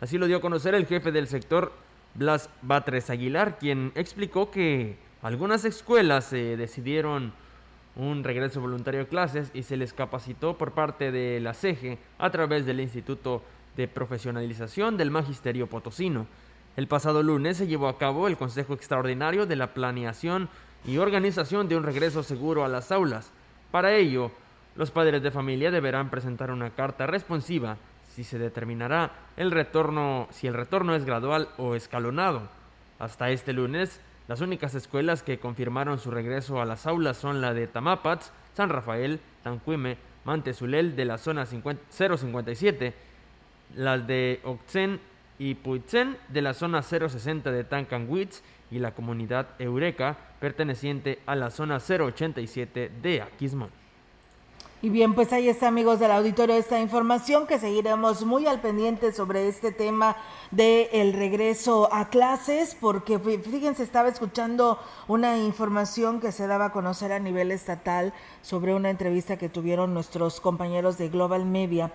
Así 0.00 0.18
lo 0.18 0.26
dio 0.26 0.38
a 0.38 0.40
conocer 0.40 0.74
el 0.74 0.86
jefe 0.86 1.12
del 1.12 1.28
sector, 1.28 1.72
Blas 2.14 2.50
Batres 2.62 3.08
Aguilar, 3.08 3.58
quien 3.58 3.92
explicó 3.94 4.50
que 4.50 4.96
algunas 5.22 5.64
escuelas 5.64 6.32
eh, 6.32 6.56
decidieron 6.56 7.32
un 7.94 8.24
regreso 8.24 8.60
voluntario 8.60 9.02
a 9.02 9.06
clases 9.06 9.52
y 9.54 9.62
se 9.62 9.76
les 9.76 9.92
capacitó 9.92 10.58
por 10.58 10.72
parte 10.72 11.12
de 11.12 11.38
la 11.38 11.54
CEGE 11.54 11.98
a 12.18 12.30
través 12.30 12.66
del 12.66 12.80
Instituto 12.80 13.42
de 13.78 13.86
profesionalización 13.86 14.96
del 14.96 15.12
Magisterio 15.12 15.68
Potosino. 15.68 16.26
El 16.76 16.88
pasado 16.88 17.22
lunes 17.22 17.56
se 17.58 17.68
llevó 17.68 17.86
a 17.86 17.96
cabo 17.96 18.26
el 18.26 18.36
Consejo 18.36 18.74
Extraordinario 18.74 19.46
de 19.46 19.54
la 19.54 19.72
Planeación 19.72 20.48
y 20.84 20.98
Organización 20.98 21.68
de 21.68 21.76
un 21.76 21.84
regreso 21.84 22.24
seguro 22.24 22.64
a 22.64 22.68
las 22.68 22.90
aulas. 22.90 23.30
Para 23.70 23.94
ello, 23.94 24.32
los 24.74 24.90
padres 24.90 25.22
de 25.22 25.30
familia 25.30 25.70
deberán 25.70 26.10
presentar 26.10 26.50
una 26.50 26.70
carta 26.70 27.06
responsiva 27.06 27.76
si 28.08 28.24
se 28.24 28.40
determinará 28.40 29.12
el 29.36 29.52
retorno, 29.52 30.26
si 30.32 30.48
el 30.48 30.54
retorno 30.54 30.96
es 30.96 31.04
gradual 31.04 31.48
o 31.56 31.76
escalonado. 31.76 32.48
Hasta 32.98 33.30
este 33.30 33.52
lunes, 33.52 34.00
las 34.26 34.40
únicas 34.40 34.74
escuelas 34.74 35.22
que 35.22 35.38
confirmaron 35.38 36.00
su 36.00 36.10
regreso 36.10 36.60
a 36.60 36.64
las 36.64 36.84
aulas 36.88 37.16
son 37.16 37.40
la 37.40 37.54
de 37.54 37.68
Tamapats, 37.68 38.32
San 38.54 38.70
Rafael, 38.70 39.20
Tanquime, 39.44 39.98
Mantezulel 40.24 40.96
de 40.96 41.04
la 41.04 41.16
zona 41.16 41.46
057 41.46 43.07
las 43.76 44.06
de 44.06 44.40
Oxen 44.44 45.00
y 45.38 45.54
Puitzen 45.54 46.16
de 46.28 46.42
la 46.42 46.54
zona 46.54 46.82
060 46.82 47.50
de 47.50 47.64
Tancanwitz 47.64 48.42
y 48.70 48.78
la 48.78 48.94
comunidad 48.94 49.48
Eureka 49.58 50.16
perteneciente 50.40 51.20
a 51.26 51.34
la 51.36 51.50
zona 51.50 51.78
087 51.78 52.90
de 53.02 53.22
Aquismón. 53.22 53.70
Y 54.80 54.90
bien, 54.90 55.14
pues 55.14 55.32
ahí 55.32 55.48
está, 55.48 55.66
amigos 55.66 55.98
del 55.98 56.12
auditorio, 56.12 56.54
esta 56.54 56.78
información 56.78 57.48
que 57.48 57.58
seguiremos 57.58 58.24
muy 58.24 58.46
al 58.46 58.60
pendiente 58.60 59.12
sobre 59.12 59.48
este 59.48 59.72
tema 59.72 60.16
del 60.52 60.88
el 60.92 61.12
regreso 61.14 61.92
a 61.92 62.10
clases, 62.10 62.76
porque 62.80 63.18
fíjense, 63.18 63.82
estaba 63.82 64.08
escuchando 64.08 64.78
una 65.08 65.36
información 65.36 66.20
que 66.20 66.30
se 66.30 66.46
daba 66.46 66.66
a 66.66 66.72
conocer 66.72 67.10
a 67.10 67.18
nivel 67.18 67.50
estatal 67.50 68.12
sobre 68.40 68.72
una 68.72 68.90
entrevista 68.90 69.36
que 69.36 69.48
tuvieron 69.48 69.94
nuestros 69.94 70.40
compañeros 70.40 70.96
de 70.96 71.08
Global 71.08 71.44
Media 71.44 71.92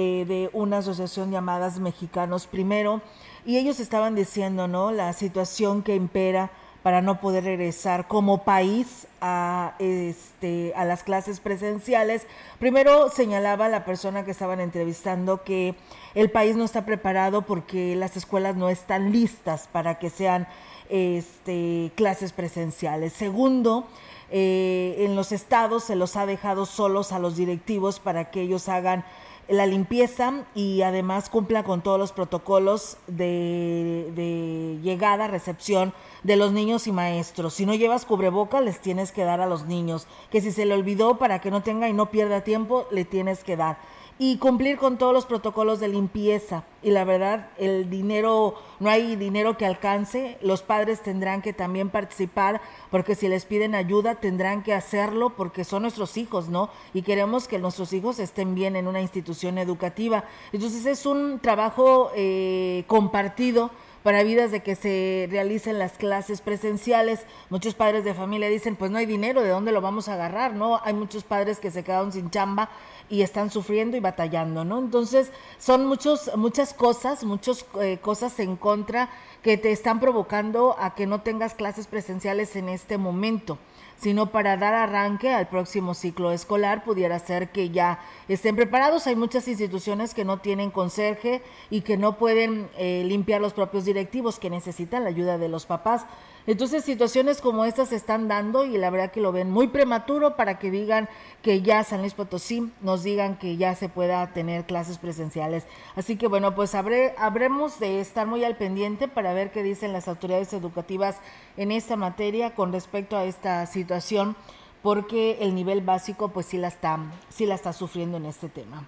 eh, 0.00 0.24
de 0.28 0.48
una 0.52 0.78
asociación 0.78 1.32
llamadas 1.32 1.80
Mexicanos 1.80 2.46
Primero, 2.46 3.02
y 3.44 3.56
ellos 3.56 3.80
estaban 3.80 4.14
diciendo, 4.14 4.68
¿no? 4.68 4.92
La 4.92 5.12
situación 5.12 5.82
que 5.82 5.96
impera 5.96 6.52
para 6.84 7.02
no 7.02 7.20
poder 7.20 7.42
regresar 7.42 8.06
como 8.06 8.44
país 8.44 9.08
a, 9.20 9.74
este, 9.80 10.72
a 10.76 10.84
las 10.84 11.02
clases 11.02 11.40
presenciales. 11.40 12.28
Primero 12.60 13.10
señalaba 13.10 13.68
la 13.68 13.84
persona 13.84 14.24
que 14.24 14.30
estaban 14.30 14.60
entrevistando 14.60 15.42
que 15.42 15.74
el 16.14 16.30
país 16.30 16.54
no 16.54 16.62
está 16.62 16.86
preparado 16.86 17.42
porque 17.42 17.96
las 17.96 18.16
escuelas 18.16 18.54
no 18.54 18.68
están 18.68 19.10
listas 19.10 19.68
para 19.72 19.98
que 19.98 20.10
sean 20.10 20.46
este, 20.90 21.90
clases 21.96 22.32
presenciales. 22.32 23.14
Segundo, 23.14 23.88
eh, 24.30 24.94
en 25.00 25.16
los 25.16 25.32
estados 25.32 25.82
se 25.82 25.96
los 25.96 26.14
ha 26.14 26.24
dejado 26.24 26.66
solos 26.66 27.10
a 27.10 27.18
los 27.18 27.34
directivos 27.34 27.98
para 27.98 28.30
que 28.30 28.42
ellos 28.42 28.68
hagan 28.68 29.04
la 29.48 29.66
limpieza 29.66 30.44
y 30.54 30.82
además 30.82 31.30
cumpla 31.30 31.62
con 31.62 31.80
todos 31.80 31.98
los 31.98 32.12
protocolos 32.12 32.98
de, 33.06 34.78
llegada, 34.82 35.26
recepción 35.26 35.94
de 36.22 36.36
los 36.36 36.52
niños 36.52 36.86
y 36.86 36.92
maestros. 36.92 37.54
Si 37.54 37.64
no 37.64 37.74
llevas 37.74 38.04
cubreboca, 38.04 38.60
les 38.60 38.80
tienes 38.80 39.10
que 39.10 39.24
dar 39.24 39.40
a 39.40 39.46
los 39.46 39.66
niños. 39.66 40.06
Que 40.30 40.40
si 40.40 40.52
se 40.52 40.66
le 40.66 40.74
olvidó 40.74 41.18
para 41.18 41.40
que 41.40 41.50
no 41.50 41.62
tenga 41.62 41.88
y 41.88 41.94
no 41.94 42.10
pierda 42.10 42.42
tiempo, 42.42 42.86
le 42.90 43.04
tienes 43.04 43.42
que 43.42 43.56
dar 43.56 43.78
y 44.18 44.38
cumplir 44.38 44.78
con 44.78 44.98
todos 44.98 45.12
los 45.12 45.26
protocolos 45.26 45.78
de 45.78 45.88
limpieza. 45.88 46.64
Y 46.82 46.90
la 46.90 47.04
verdad, 47.04 47.50
el 47.56 47.88
dinero, 47.88 48.54
no 48.80 48.90
hay 48.90 49.16
dinero 49.16 49.56
que 49.56 49.66
alcance, 49.66 50.38
los 50.42 50.62
padres 50.62 51.02
tendrán 51.02 51.40
que 51.42 51.52
también 51.52 51.90
participar, 51.90 52.60
porque 52.90 53.14
si 53.14 53.28
les 53.28 53.44
piden 53.44 53.74
ayuda, 53.74 54.16
tendrán 54.16 54.62
que 54.62 54.74
hacerlo, 54.74 55.30
porque 55.30 55.64
son 55.64 55.82
nuestros 55.82 56.16
hijos, 56.16 56.48
¿no? 56.48 56.70
Y 56.94 57.02
queremos 57.02 57.46
que 57.46 57.58
nuestros 57.58 57.92
hijos 57.92 58.18
estén 58.18 58.54
bien 58.54 58.74
en 58.76 58.88
una 58.88 59.00
institución 59.00 59.58
educativa. 59.58 60.24
Entonces 60.52 60.86
es 60.86 61.06
un 61.06 61.38
trabajo 61.38 62.10
eh, 62.16 62.84
compartido 62.86 63.70
para 64.08 64.22
vidas 64.22 64.50
de 64.50 64.60
que 64.60 64.74
se 64.74 65.28
realicen 65.30 65.78
las 65.78 65.98
clases 65.98 66.40
presenciales. 66.40 67.26
Muchos 67.50 67.74
padres 67.74 68.04
de 68.04 68.14
familia 68.14 68.48
dicen, 68.48 68.74
pues 68.74 68.90
no 68.90 68.96
hay 68.96 69.04
dinero, 69.04 69.42
¿de 69.42 69.50
dónde 69.50 69.70
lo 69.70 69.82
vamos 69.82 70.08
a 70.08 70.14
agarrar? 70.14 70.54
¿No? 70.54 70.80
Hay 70.82 70.94
muchos 70.94 71.24
padres 71.24 71.60
que 71.60 71.70
se 71.70 71.84
quedaron 71.84 72.10
sin 72.10 72.30
chamba 72.30 72.70
y 73.10 73.20
están 73.20 73.50
sufriendo 73.50 73.98
y 73.98 74.00
batallando, 74.00 74.64
¿no? 74.64 74.78
Entonces, 74.78 75.30
son 75.58 75.84
muchos, 75.84 76.34
muchas 76.36 76.72
cosas, 76.72 77.22
muchas 77.22 77.66
eh, 77.82 77.98
cosas 78.00 78.40
en 78.40 78.56
contra 78.56 79.10
que 79.42 79.58
te 79.58 79.72
están 79.72 80.00
provocando 80.00 80.74
a 80.80 80.94
que 80.94 81.06
no 81.06 81.20
tengas 81.20 81.52
clases 81.52 81.86
presenciales 81.86 82.56
en 82.56 82.70
este 82.70 82.96
momento 82.96 83.58
sino 83.98 84.30
para 84.30 84.56
dar 84.56 84.74
arranque 84.74 85.32
al 85.32 85.48
próximo 85.48 85.94
ciclo 85.94 86.32
escolar. 86.32 86.84
Pudiera 86.84 87.18
ser 87.18 87.50
que 87.50 87.70
ya 87.70 88.00
estén 88.28 88.56
preparados. 88.56 89.06
Hay 89.06 89.16
muchas 89.16 89.48
instituciones 89.48 90.14
que 90.14 90.24
no 90.24 90.38
tienen 90.38 90.70
conserje 90.70 91.42
y 91.68 91.82
que 91.82 91.96
no 91.96 92.16
pueden 92.16 92.68
eh, 92.76 93.02
limpiar 93.06 93.40
los 93.40 93.52
propios 93.52 93.84
directivos 93.84 94.38
que 94.38 94.50
necesitan 94.50 95.04
la 95.04 95.10
ayuda 95.10 95.38
de 95.38 95.48
los 95.48 95.66
papás. 95.66 96.06
Entonces 96.48 96.82
situaciones 96.82 97.42
como 97.42 97.66
estas 97.66 97.90
se 97.90 97.96
están 97.96 98.26
dando 98.26 98.64
y 98.64 98.78
la 98.78 98.88
verdad 98.88 99.12
que 99.12 99.20
lo 99.20 99.32
ven 99.32 99.50
muy 99.50 99.68
prematuro 99.68 100.34
para 100.34 100.58
que 100.58 100.70
digan 100.70 101.06
que 101.42 101.60
ya 101.60 101.84
San 101.84 102.00
Luis 102.00 102.14
Potosí 102.14 102.72
nos 102.80 103.02
digan 103.02 103.36
que 103.36 103.58
ya 103.58 103.74
se 103.74 103.90
pueda 103.90 104.32
tener 104.32 104.64
clases 104.64 104.96
presenciales. 104.96 105.66
Así 105.94 106.16
que 106.16 106.26
bueno, 106.26 106.54
pues 106.54 106.74
habré, 106.74 107.14
habremos 107.18 107.78
de 107.80 108.00
estar 108.00 108.26
muy 108.26 108.44
al 108.44 108.56
pendiente 108.56 109.08
para 109.08 109.34
ver 109.34 109.52
qué 109.52 109.62
dicen 109.62 109.92
las 109.92 110.08
autoridades 110.08 110.54
educativas 110.54 111.18
en 111.58 111.70
esta 111.70 111.96
materia 111.96 112.54
con 112.54 112.72
respecto 112.72 113.18
a 113.18 113.24
esta 113.24 113.66
situación 113.66 114.34
porque 114.82 115.36
el 115.42 115.54
nivel 115.54 115.82
básico 115.82 116.30
pues 116.30 116.46
sí 116.46 116.56
la 116.56 116.68
está, 116.68 116.98
sí 117.28 117.44
la 117.44 117.56
está 117.56 117.74
sufriendo 117.74 118.16
en 118.16 118.24
este 118.24 118.48
tema. 118.48 118.86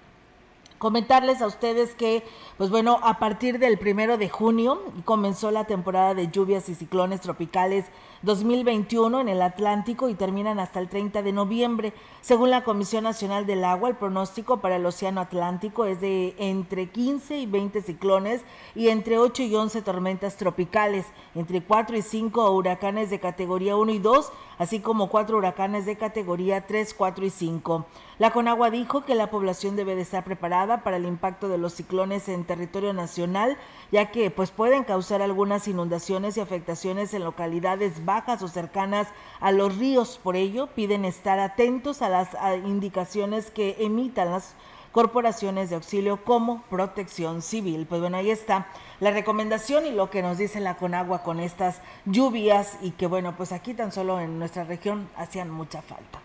Comentarles 0.80 1.42
a 1.42 1.46
ustedes 1.46 1.94
que, 1.94 2.24
pues 2.56 2.70
bueno, 2.70 3.00
a 3.02 3.18
partir 3.18 3.58
del 3.58 3.78
primero 3.78 4.16
de 4.16 4.30
junio 4.30 4.80
comenzó 5.04 5.50
la 5.50 5.66
temporada 5.66 6.14
de 6.14 6.30
lluvias 6.30 6.70
y 6.70 6.74
ciclones 6.74 7.20
tropicales 7.20 7.84
2021 8.22 9.20
en 9.20 9.28
el 9.30 9.40
Atlántico 9.40 10.10
y 10.10 10.14
terminan 10.14 10.60
hasta 10.60 10.78
el 10.78 10.88
30 10.88 11.22
de 11.22 11.32
noviembre. 11.32 11.94
Según 12.20 12.50
la 12.50 12.64
Comisión 12.64 13.04
Nacional 13.04 13.46
del 13.46 13.64
Agua, 13.64 13.88
el 13.88 13.96
pronóstico 13.96 14.58
para 14.58 14.76
el 14.76 14.84
Océano 14.84 15.22
Atlántico 15.22 15.86
es 15.86 16.02
de 16.02 16.34
entre 16.38 16.90
15 16.90 17.38
y 17.38 17.46
20 17.46 17.80
ciclones 17.80 18.42
y 18.74 18.88
entre 18.88 19.16
8 19.16 19.44
y 19.44 19.54
11 19.54 19.80
tormentas 19.80 20.36
tropicales, 20.36 21.06
entre 21.34 21.62
4 21.62 21.96
y 21.96 22.02
5 22.02 22.50
huracanes 22.50 23.08
de 23.08 23.20
categoría 23.20 23.76
1 23.76 23.92
y 23.92 23.98
2, 23.98 24.32
así 24.58 24.80
como 24.80 25.08
4 25.08 25.38
huracanes 25.38 25.86
de 25.86 25.96
categoría 25.96 26.66
3, 26.66 26.92
4 26.92 27.24
y 27.24 27.30
5. 27.30 27.86
La 28.18 28.32
Conagua 28.32 28.68
dijo 28.68 29.06
que 29.06 29.14
la 29.14 29.30
población 29.30 29.76
debe 29.76 29.94
de 29.94 30.02
estar 30.02 30.24
preparada 30.24 30.84
para 30.84 30.98
el 30.98 31.06
impacto 31.06 31.48
de 31.48 31.56
los 31.56 31.72
ciclones 31.72 32.28
en 32.28 32.44
territorio 32.44 32.92
nacional, 32.92 33.56
ya 33.90 34.10
que 34.10 34.30
pues 34.30 34.50
pueden 34.50 34.84
causar 34.84 35.22
algunas 35.22 35.66
inundaciones 35.68 36.36
y 36.36 36.40
afectaciones 36.40 37.14
en 37.14 37.24
localidades 37.24 38.04
bajas 38.10 38.42
o 38.42 38.48
cercanas 38.48 39.06
a 39.38 39.52
los 39.52 39.78
ríos. 39.78 40.18
Por 40.20 40.34
ello, 40.34 40.66
piden 40.66 41.04
estar 41.04 41.38
atentos 41.38 42.02
a 42.02 42.08
las 42.08 42.28
indicaciones 42.64 43.52
que 43.52 43.76
emitan 43.78 44.32
las 44.32 44.54
corporaciones 44.90 45.70
de 45.70 45.76
auxilio 45.76 46.24
como 46.24 46.62
protección 46.62 47.42
civil. 47.42 47.86
Pues 47.88 48.00
bueno, 48.00 48.16
ahí 48.16 48.30
está 48.30 48.66
la 48.98 49.12
recomendación 49.12 49.86
y 49.86 49.92
lo 49.92 50.10
que 50.10 50.22
nos 50.22 50.38
dice 50.38 50.58
la 50.58 50.76
Conagua 50.76 51.22
con 51.22 51.38
estas 51.38 51.80
lluvias 52.04 52.76
y 52.82 52.90
que 52.90 53.06
bueno, 53.06 53.36
pues 53.36 53.52
aquí 53.52 53.74
tan 53.74 53.92
solo 53.92 54.20
en 54.20 54.40
nuestra 54.40 54.64
región 54.64 55.08
hacían 55.16 55.50
mucha 55.50 55.82
falta. 55.82 56.18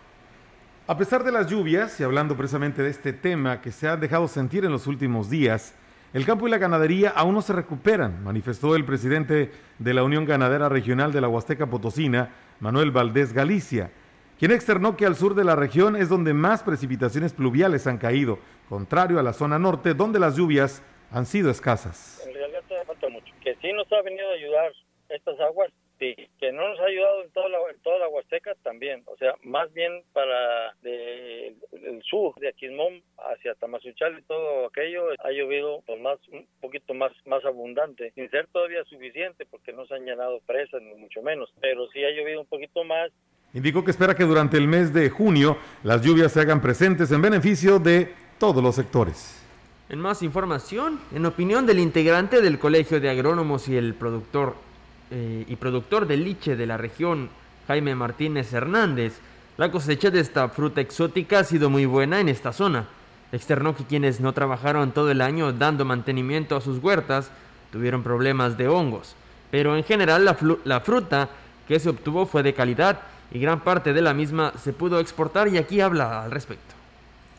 A 0.88 0.96
pesar 0.96 1.22
de 1.22 1.32
las 1.32 1.46
lluvias, 1.46 1.98
y 2.00 2.04
hablando 2.04 2.36
precisamente 2.36 2.82
de 2.82 2.90
este 2.90 3.12
tema 3.12 3.60
que 3.60 3.72
se 3.72 3.88
ha 3.88 3.96
dejado 3.96 4.26
sentir 4.26 4.64
en 4.64 4.72
los 4.72 4.86
últimos 4.86 5.30
días, 5.30 5.74
el 6.12 6.24
campo 6.24 6.46
y 6.46 6.50
la 6.50 6.58
ganadería 6.58 7.10
aún 7.10 7.34
no 7.34 7.42
se 7.42 7.52
recuperan, 7.52 8.22
manifestó 8.22 8.76
el 8.76 8.84
presidente 8.84 9.50
de 9.78 9.94
la 9.94 10.02
Unión 10.02 10.24
Ganadera 10.24 10.68
Regional 10.68 11.12
de 11.12 11.20
la 11.20 11.28
Huasteca 11.28 11.66
Potosina, 11.66 12.30
Manuel 12.60 12.90
Valdés 12.90 13.32
Galicia, 13.32 13.90
quien 14.38 14.52
externó 14.52 14.96
que 14.96 15.06
al 15.06 15.16
sur 15.16 15.34
de 15.34 15.44
la 15.44 15.56
región 15.56 15.96
es 15.96 16.08
donde 16.08 16.34
más 16.34 16.62
precipitaciones 16.62 17.32
pluviales 17.32 17.86
han 17.86 17.98
caído, 17.98 18.38
contrario 18.68 19.18
a 19.18 19.22
la 19.22 19.32
zona 19.32 19.58
norte, 19.58 19.94
donde 19.94 20.18
las 20.18 20.36
lluvias 20.36 20.82
han 21.10 21.26
sido 21.26 21.50
escasas. 21.50 22.22
En 22.26 22.34
realidad 22.34 22.62
mucho. 23.10 23.34
Que 23.42 23.72
nos 23.72 23.90
ha 23.92 24.02
venido 24.02 24.28
a 24.28 24.34
ayudar 24.34 24.72
estas 25.08 25.38
aguas, 25.40 25.70
Sí, 25.98 26.14
que 26.38 26.52
no 26.52 26.68
nos 26.68 26.78
ha 26.78 26.84
ayudado 26.84 27.22
en 27.22 27.30
toda 27.30 27.48
la, 27.48 27.58
toda 27.82 27.98
la 27.98 28.08
Huasteca 28.08 28.54
también, 28.62 29.02
o 29.06 29.16
sea, 29.16 29.34
más 29.42 29.72
bien 29.72 30.02
para 30.12 30.74
el 30.82 32.02
sur, 32.02 32.34
de 32.38 32.48
Aquismón 32.48 33.02
hacia 33.16 33.54
Tamazunchal 33.54 34.18
y 34.18 34.22
todo 34.22 34.66
aquello, 34.66 35.06
ha 35.24 35.30
llovido 35.30 35.82
pues, 35.86 35.98
más 36.00 36.18
un 36.30 36.46
poquito 36.60 36.92
más 36.92 37.12
más 37.24 37.42
abundante, 37.46 38.12
sin 38.14 38.28
ser 38.30 38.46
todavía 38.48 38.84
suficiente 38.84 39.46
porque 39.46 39.72
no 39.72 39.86
se 39.86 39.94
han 39.94 40.04
llenado 40.04 40.40
presas 40.40 40.82
ni 40.82 40.94
mucho 40.96 41.22
menos, 41.22 41.50
pero 41.62 41.88
sí 41.88 42.04
ha 42.04 42.10
llovido 42.10 42.42
un 42.42 42.46
poquito 42.46 42.84
más. 42.84 43.10
Indicó 43.54 43.82
que 43.82 43.90
espera 43.90 44.14
que 44.14 44.24
durante 44.24 44.58
el 44.58 44.68
mes 44.68 44.92
de 44.92 45.08
junio 45.08 45.56
las 45.82 46.02
lluvias 46.02 46.32
se 46.32 46.40
hagan 46.40 46.60
presentes 46.60 47.10
en 47.10 47.22
beneficio 47.22 47.78
de 47.78 48.12
todos 48.38 48.62
los 48.62 48.74
sectores. 48.74 49.42
En 49.88 49.98
más 49.98 50.22
información, 50.22 51.00
en 51.14 51.24
opinión 51.24 51.64
del 51.64 51.78
integrante 51.78 52.42
del 52.42 52.58
Colegio 52.58 53.00
de 53.00 53.08
Agrónomos 53.08 53.68
y 53.68 53.76
el 53.76 53.94
productor 53.94 54.65
eh, 55.10 55.44
y 55.48 55.56
productor 55.56 56.06
de 56.06 56.16
liche 56.16 56.56
de 56.56 56.66
la 56.66 56.76
región, 56.76 57.28
Jaime 57.66 57.94
Martínez 57.94 58.52
Hernández, 58.52 59.18
la 59.56 59.70
cosecha 59.70 60.10
de 60.10 60.20
esta 60.20 60.48
fruta 60.48 60.80
exótica 60.80 61.40
ha 61.40 61.44
sido 61.44 61.70
muy 61.70 61.86
buena 61.86 62.20
en 62.20 62.28
esta 62.28 62.52
zona. 62.52 62.86
Externó 63.32 63.74
que 63.74 63.84
quienes 63.84 64.20
no 64.20 64.32
trabajaron 64.32 64.92
todo 64.92 65.10
el 65.10 65.20
año 65.20 65.52
dando 65.52 65.84
mantenimiento 65.84 66.56
a 66.56 66.60
sus 66.60 66.82
huertas 66.82 67.30
tuvieron 67.72 68.02
problemas 68.02 68.56
de 68.56 68.68
hongos, 68.68 69.16
pero 69.50 69.76
en 69.76 69.84
general 69.84 70.24
la, 70.24 70.36
la 70.64 70.80
fruta 70.80 71.28
que 71.66 71.80
se 71.80 71.88
obtuvo 71.88 72.26
fue 72.26 72.42
de 72.42 72.54
calidad 72.54 73.00
y 73.32 73.40
gran 73.40 73.60
parte 73.60 73.92
de 73.92 74.02
la 74.02 74.14
misma 74.14 74.52
se 74.62 74.72
pudo 74.72 75.00
exportar 75.00 75.48
y 75.48 75.58
aquí 75.58 75.80
habla 75.80 76.22
al 76.22 76.30
respecto 76.30 76.75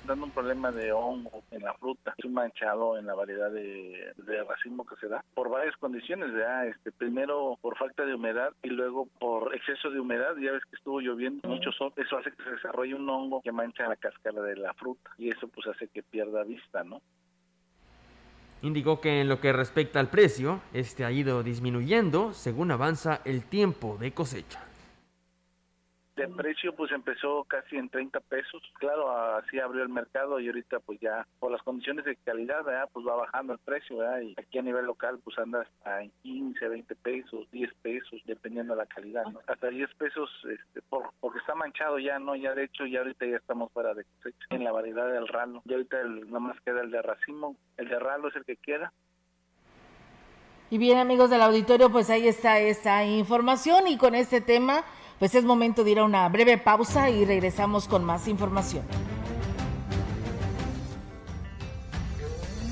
dando 0.08 0.26
un 0.26 0.32
problema 0.32 0.72
de 0.72 0.92
hongo 0.92 1.44
en 1.52 1.62
la 1.64 1.74
fruta, 1.74 2.16
es 2.18 2.26
un 2.26 2.34
manchado 2.34 2.98
en 2.98 3.06
la 3.06 3.14
variedad 3.14 3.52
de, 3.52 4.14
de 4.16 4.44
racimo 4.44 4.86
que 4.86 4.96
se 4.96 5.08
da 5.08 5.24
por 5.36 5.50
varias 5.50 5.76
condiciones, 5.78 6.30
Este, 6.70 6.92
primero 6.92 7.58
por 7.62 7.78
falta 7.78 8.06
de 8.06 8.16
humedad 8.16 8.52
y 8.64 8.70
luego 8.70 9.08
por 9.20 9.54
exceso 9.54 9.92
de 9.92 10.00
humedad, 10.00 10.36
ya 10.38 10.54
ves 10.54 10.64
que 10.66 10.78
estuvo 10.78 11.02
lloviendo 11.02 11.48
mucho 11.48 11.72
sol, 11.72 11.94
eso 11.98 12.18
hace 12.18 12.32
que 12.32 12.44
se 12.44 12.52
desarrolle 12.52 12.96
un 12.96 13.10
hongo 13.10 13.42
que 13.42 13.52
mancha 13.52 13.88
la 13.88 13.98
cáscara 13.98 14.42
de 14.42 14.56
la 14.56 14.74
fruta 14.74 15.12
y 15.18 15.30
eso 15.30 15.48
pues 15.50 15.68
hace 15.68 15.88
que 15.90 16.02
pierda 16.04 16.44
vista, 16.44 16.84
¿no? 16.84 17.02
Indicó 18.62 19.00
que 19.00 19.22
en 19.22 19.30
lo 19.30 19.40
que 19.40 19.54
respecta 19.54 20.00
al 20.00 20.10
precio, 20.10 20.62
este 20.74 21.06
ha 21.06 21.12
ido 21.12 21.44
disminuyendo 21.44 22.34
según 22.34 22.72
avanza 22.72 23.22
el 23.24 23.44
tiempo 23.44 23.98
de 24.00 24.14
cosecha 24.14 24.68
de 26.18 26.28
precio 26.28 26.76
pues 26.76 26.92
empezó 26.92 27.44
casi 27.46 27.78
en 27.78 27.90
30 27.90 28.20
pesos. 28.22 28.62
Claro, 28.80 29.10
así 29.38 29.60
abrió 29.60 29.84
el 29.84 29.90
mercado 29.90 30.40
y 30.40 30.48
ahorita 30.48 30.80
pues 30.80 31.00
ya 31.00 31.26
por 31.40 31.52
las 31.52 31.62
condiciones 31.62 32.06
de 32.06 32.16
calidad, 32.18 32.64
¿verdad? 32.64 32.90
pues 32.92 33.06
va 33.08 33.16
bajando 33.16 33.54
el 33.54 33.60
precio, 33.60 33.98
¿verdad? 33.98 34.22
Y 34.22 34.36
aquí 34.38 34.58
a 34.58 34.64
nivel 34.64 34.86
local 34.86 35.20
pues 35.24 35.38
anda 35.38 35.62
hasta 35.62 36.02
en 36.02 36.12
15, 36.24 36.68
20 36.68 36.96
pesos, 36.96 37.48
10 37.52 37.74
pesos, 37.82 38.22
dependiendo 38.26 38.74
de 38.74 38.80
la 38.80 38.86
calidad, 38.88 39.26
¿no? 39.26 39.40
Hasta 39.48 39.70
10 39.70 39.94
pesos 39.96 40.30
este, 40.50 40.82
por, 40.90 41.12
porque 41.20 41.40
está 41.40 41.56
manchado 41.56 42.00
ya, 42.00 42.20
¿no? 42.20 42.36
Ya 42.36 42.54
de 42.54 42.66
hecho 42.66 42.86
ya 42.86 43.00
ahorita 43.00 43.26
ya 43.26 43.38
estamos 43.38 43.72
fuera 43.72 43.94
de 43.94 44.04
cosecha 44.04 44.48
en 44.50 44.64
la 44.64 44.72
variedad 44.72 45.12
del 45.12 45.28
ralo. 45.28 45.62
Y 45.66 45.74
ahorita 45.74 46.02
el, 46.02 46.26
nada 46.28 46.40
más 46.40 46.60
queda 46.62 46.82
el 46.82 46.92
de 46.92 47.02
racimo, 47.02 47.56
el 47.78 47.88
de 47.88 48.00
ralo 48.00 48.30
es 48.30 48.36
el 48.36 48.46
que 48.46 48.58
queda. 48.58 48.92
Y 50.70 50.80
bien 50.80 50.98
amigos 50.98 51.30
del 51.30 51.42
auditorio, 51.42 51.90
pues 51.90 52.10
ahí 52.10 52.28
está 52.28 52.60
esta 52.60 53.06
información 53.06 53.88
y 53.88 53.98
con 53.98 54.16
este 54.16 54.42
tema 54.42 54.84
pues 55.20 55.36
es 55.36 55.44
momento 55.44 55.84
de 55.84 55.92
ir 55.92 56.00
a 56.00 56.04
una 56.04 56.28
breve 56.30 56.58
pausa 56.58 57.10
y 57.10 57.26
regresamos 57.26 57.88
con 57.88 58.04
más 58.04 58.28
información. 58.28 58.84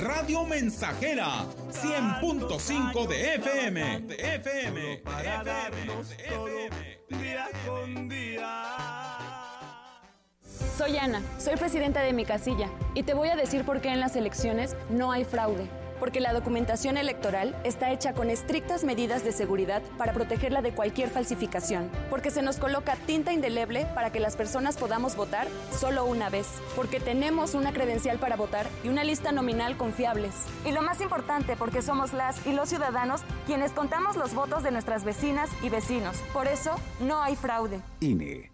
Radio 0.00 0.44
Mensajera, 0.44 1.46
100.5 1.70 3.06
de 3.06 3.34
FM, 3.36 4.00
de 4.00 4.14
FM, 4.34 5.02
día 7.08 7.48
con 7.66 8.08
día. 8.08 8.74
Soy 10.76 10.98
Ana, 10.98 11.22
soy 11.38 11.56
presidenta 11.56 12.02
de 12.02 12.12
mi 12.12 12.24
casilla 12.24 12.68
y 12.94 13.04
te 13.04 13.14
voy 13.14 13.28
a 13.28 13.36
decir 13.36 13.64
por 13.64 13.80
qué 13.80 13.90
en 13.90 14.00
las 14.00 14.16
elecciones 14.16 14.76
no 14.90 15.12
hay 15.12 15.24
fraude 15.24 15.83
porque 16.04 16.20
la 16.20 16.34
documentación 16.34 16.98
electoral 16.98 17.56
está 17.64 17.90
hecha 17.90 18.12
con 18.12 18.28
estrictas 18.28 18.84
medidas 18.84 19.24
de 19.24 19.32
seguridad 19.32 19.80
para 19.96 20.12
protegerla 20.12 20.60
de 20.60 20.74
cualquier 20.74 21.08
falsificación, 21.08 21.88
porque 22.10 22.30
se 22.30 22.42
nos 22.42 22.58
coloca 22.58 22.94
tinta 23.06 23.32
indeleble 23.32 23.86
para 23.94 24.12
que 24.12 24.20
las 24.20 24.36
personas 24.36 24.76
podamos 24.76 25.16
votar 25.16 25.48
solo 25.74 26.04
una 26.04 26.28
vez, 26.28 26.46
porque 26.76 27.00
tenemos 27.00 27.54
una 27.54 27.72
credencial 27.72 28.18
para 28.18 28.36
votar 28.36 28.66
y 28.84 28.90
una 28.90 29.02
lista 29.02 29.32
nominal 29.32 29.78
confiables. 29.78 30.34
Y 30.66 30.72
lo 30.72 30.82
más 30.82 31.00
importante, 31.00 31.56
porque 31.56 31.80
somos 31.80 32.12
las 32.12 32.46
y 32.46 32.52
los 32.52 32.68
ciudadanos 32.68 33.22
quienes 33.46 33.72
contamos 33.72 34.16
los 34.16 34.34
votos 34.34 34.62
de 34.62 34.72
nuestras 34.72 35.04
vecinas 35.04 35.48
y 35.62 35.70
vecinos. 35.70 36.18
Por 36.34 36.48
eso, 36.48 36.78
no 37.00 37.22
hay 37.22 37.34
fraude. 37.34 37.80
INE. 38.00 38.53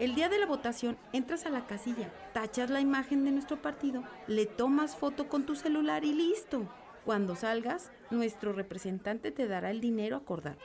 El 0.00 0.14
día 0.14 0.30
de 0.30 0.38
la 0.38 0.46
votación 0.46 0.96
entras 1.12 1.44
a 1.44 1.50
la 1.50 1.66
casilla, 1.66 2.10
tachas 2.32 2.70
la 2.70 2.80
imagen 2.80 3.22
de 3.22 3.32
nuestro 3.32 3.60
partido, 3.60 4.02
le 4.28 4.46
tomas 4.46 4.96
foto 4.96 5.28
con 5.28 5.44
tu 5.44 5.54
celular 5.54 6.06
y 6.06 6.14
listo. 6.14 6.66
Cuando 7.04 7.36
salgas, 7.36 7.92
nuestro 8.10 8.54
representante 8.54 9.30
te 9.30 9.46
dará 9.46 9.70
el 9.70 9.82
dinero 9.82 10.16
acordado. 10.16 10.56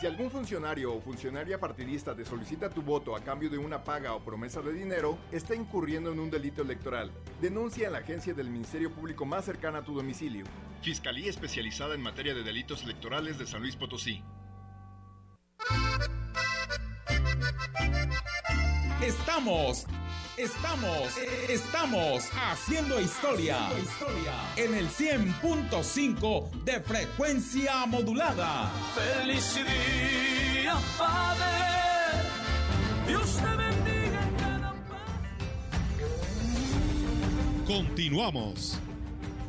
Si 0.00 0.08
algún 0.08 0.28
funcionario 0.28 0.92
o 0.92 1.00
funcionaria 1.00 1.60
partidista 1.60 2.16
te 2.16 2.24
solicita 2.24 2.68
tu 2.68 2.82
voto 2.82 3.14
a 3.14 3.22
cambio 3.22 3.48
de 3.48 3.58
una 3.58 3.84
paga 3.84 4.14
o 4.14 4.24
promesa 4.24 4.60
de 4.60 4.72
dinero, 4.72 5.16
está 5.30 5.54
incurriendo 5.54 6.10
en 6.10 6.18
un 6.18 6.32
delito 6.32 6.62
electoral. 6.62 7.12
Denuncia 7.40 7.86
en 7.86 7.92
la 7.92 8.00
agencia 8.00 8.34
del 8.34 8.50
Ministerio 8.50 8.90
Público 8.90 9.24
más 9.24 9.44
cercana 9.44 9.78
a 9.78 9.84
tu 9.84 9.94
domicilio. 9.94 10.46
Fiscalía 10.80 11.30
especializada 11.30 11.94
en 11.94 12.02
materia 12.02 12.34
de 12.34 12.42
delitos 12.42 12.82
electorales 12.82 13.38
de 13.38 13.46
San 13.46 13.60
Luis 13.60 13.76
Potosí. 13.76 14.24
Estamos, 19.02 19.86
estamos, 20.36 21.16
estamos 21.48 22.28
haciendo 22.34 23.00
historia 23.00 23.68
en 24.56 24.74
el 24.74 24.88
100.5 24.88 26.50
de 26.64 26.80
frecuencia 26.80 27.84
modulada. 27.86 28.70
Feliz 28.94 29.56
día, 29.56 30.76
Padre. 30.96 31.42
Dios 33.08 33.36
te 33.36 33.56
bendiga 33.56 34.22
en 34.22 34.34
cada 34.36 34.74
Continuamos. 37.66 38.78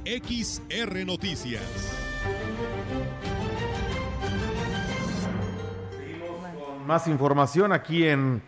XR 0.06 1.06
Noticias. 1.06 1.62
Más 6.86 7.08
información 7.08 7.72
aquí 7.72 8.06
en 8.06 8.41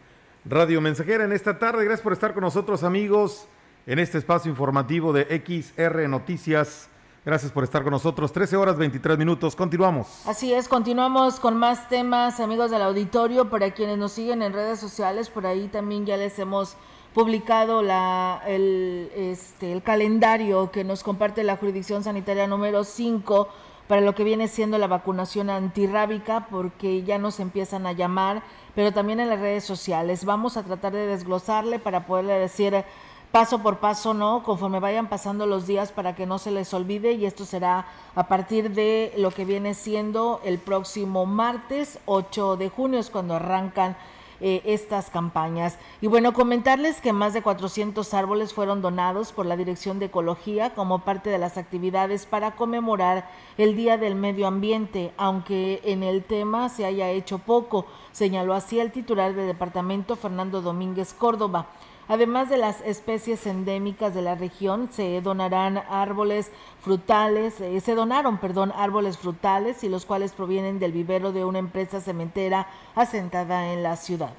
Radio 0.43 0.81
Mensajera 0.81 1.23
en 1.23 1.31
esta 1.31 1.57
tarde. 1.57 1.85
Gracias 1.85 2.01
por 2.01 2.11
estar 2.11 2.33
con 2.33 2.41
nosotros, 2.41 2.83
amigos, 2.83 3.47
en 3.87 3.97
este 3.97 4.17
espacio 4.17 4.49
informativo 4.51 5.13
de 5.13 5.41
XR 5.45 6.09
Noticias. 6.09 6.89
Gracias 7.25 7.51
por 7.51 7.63
estar 7.63 7.83
con 7.83 7.91
nosotros. 7.91 8.33
13 8.33 8.57
horas 8.57 8.77
23 8.77 9.17
minutos. 9.17 9.55
Continuamos. 9.55 10.21
Así 10.27 10.53
es, 10.53 10.67
continuamos 10.67 11.39
con 11.39 11.55
más 11.55 11.87
temas, 11.87 12.39
amigos 12.41 12.71
del 12.71 12.81
auditorio. 12.81 13.49
Para 13.49 13.71
quienes 13.71 13.97
nos 13.97 14.11
siguen 14.11 14.41
en 14.41 14.51
redes 14.51 14.79
sociales, 14.79 15.29
por 15.29 15.47
ahí 15.47 15.69
también 15.69 16.05
ya 16.05 16.17
les 16.17 16.37
hemos 16.37 16.75
publicado 17.13 17.81
la, 17.81 18.41
el, 18.45 19.09
este, 19.15 19.71
el 19.71 19.81
calendario 19.81 20.71
que 20.71 20.83
nos 20.83 21.03
comparte 21.03 21.43
la 21.43 21.55
jurisdicción 21.55 22.03
sanitaria 22.03 22.47
número 22.47 22.83
5 22.83 23.47
para 23.87 24.01
lo 24.01 24.15
que 24.15 24.23
viene 24.23 24.47
siendo 24.47 24.77
la 24.77 24.87
vacunación 24.87 25.49
antirrábica, 25.49 26.47
porque 26.49 27.03
ya 27.03 27.17
nos 27.17 27.39
empiezan 27.39 27.85
a 27.85 27.91
llamar, 27.91 28.43
pero 28.73 28.91
también 28.91 29.19
en 29.19 29.29
las 29.29 29.39
redes 29.39 29.63
sociales. 29.63 30.25
Vamos 30.25 30.57
a 30.57 30.63
tratar 30.63 30.93
de 30.93 31.07
desglosarle 31.07 31.79
para 31.79 32.05
poderle 32.05 32.33
decir 32.33 32.83
paso 33.31 33.59
por 33.59 33.79
paso, 33.79 34.13
¿no? 34.13 34.43
Conforme 34.43 34.79
vayan 34.79 35.09
pasando 35.09 35.45
los 35.45 35.67
días 35.67 35.91
para 35.91 36.15
que 36.15 36.25
no 36.25 36.39
se 36.39 36.51
les 36.51 36.73
olvide 36.73 37.11
y 37.11 37.25
esto 37.25 37.43
será 37.43 37.85
a 38.15 38.27
partir 38.27 38.71
de 38.71 39.13
lo 39.17 39.29
que 39.31 39.43
viene 39.43 39.73
siendo 39.73 40.39
el 40.45 40.57
próximo 40.57 41.25
martes 41.25 41.99
8 42.05 42.55
de 42.55 42.69
junio, 42.69 42.99
es 42.99 43.09
cuando 43.09 43.35
arrancan 43.35 43.97
eh, 44.47 44.61
estas 44.63 45.09
campañas. 45.09 45.79
Y 46.01 46.07
bueno, 46.07 46.31
comentarles 46.31 47.01
que 47.01 47.13
más 47.13 47.33
de 47.33 47.41
400 47.41 48.13
árboles 48.13 48.53
fueron 48.53 48.79
donados 48.79 49.31
por 49.31 49.47
la 49.47 49.57
Dirección 49.57 49.97
de 49.97 50.05
Ecología 50.05 50.75
como 50.75 50.99
parte 50.99 51.31
de 51.31 51.39
las 51.39 51.57
actividades 51.57 52.27
para 52.27 52.51
conmemorar 52.51 53.27
el 53.57 53.75
Día 53.75 53.97
del 53.97 54.13
Medio 54.13 54.45
Ambiente, 54.45 55.11
aunque 55.17 55.81
en 55.83 56.03
el 56.03 56.23
tema 56.23 56.69
se 56.69 56.85
haya 56.85 57.09
hecho 57.09 57.39
poco, 57.39 57.87
señaló 58.11 58.53
así 58.53 58.79
el 58.79 58.91
titular 58.91 59.33
del 59.33 59.47
departamento 59.47 60.15
Fernando 60.15 60.61
Domínguez 60.61 61.15
Córdoba. 61.15 61.65
Además 62.07 62.49
de 62.49 62.57
las 62.57 62.81
especies 62.81 63.47
endémicas 63.47 64.13
de 64.13 64.21
la 64.21 64.35
región, 64.35 64.89
se 64.91 65.21
donarán 65.21 65.77
árboles 65.89 66.51
frutales, 66.81 67.59
eh, 67.61 67.79
se 67.81 67.95
donaron, 67.95 68.37
perdón, 68.37 68.71
árboles 68.75 69.17
frutales 69.17 69.83
y 69.83 69.89
los 69.89 70.05
cuales 70.05 70.31
provienen 70.33 70.77
del 70.77 70.91
vivero 70.91 71.31
de 71.31 71.45
una 71.45 71.59
empresa 71.59 72.01
cementera 72.01 72.67
asentada 72.93 73.73
en 73.73 73.81
la 73.81 73.95
ciudad. 73.95 74.33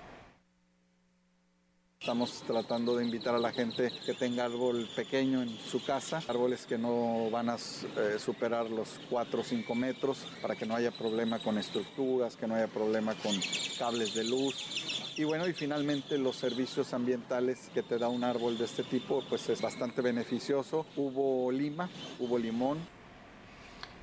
Estamos 2.07 2.45
tratando 2.47 2.97
de 2.97 3.05
invitar 3.05 3.35
a 3.35 3.39
la 3.41 3.51
gente 3.51 3.91
que 4.07 4.15
tenga 4.15 4.45
árbol 4.45 4.89
pequeño 4.95 5.43
en 5.43 5.59
su 5.59 5.85
casa, 5.85 6.23
árboles 6.29 6.65
que 6.65 6.79
no 6.79 7.29
van 7.33 7.51
a 7.51 7.57
eh, 7.57 8.21
superar 8.21 8.71
los 8.71 9.01
4 9.11 9.41
o 9.41 9.43
5 9.43 9.75
metros 9.75 10.19
para 10.41 10.55
que 10.55 10.67
no 10.67 10.77
haya 10.77 10.93
problema 10.93 11.41
con 11.41 11.59
estructuras, 11.59 12.37
que 12.37 12.47
no 12.47 12.55
haya 12.55 12.69
problema 12.69 13.13
con 13.17 13.35
cables 13.77 14.15
de 14.15 14.23
luz. 14.23 14.55
Y 15.17 15.25
bueno, 15.25 15.49
y 15.49 15.53
finalmente 15.53 16.17
los 16.17 16.37
servicios 16.37 16.95
ambientales 16.95 17.71
que 17.75 17.83
te 17.83 17.99
da 17.99 18.09
un 18.09 18.23
árbol 18.23 18.57
de 18.57 18.67
este 18.67 18.85
tipo, 18.85 19.25
pues 19.29 19.49
es 19.49 19.61
bastante 19.61 20.01
beneficioso. 20.01 20.87
Hubo 20.95 21.51
lima, 21.51 21.91
hubo 22.21 22.39
limón, 22.39 22.79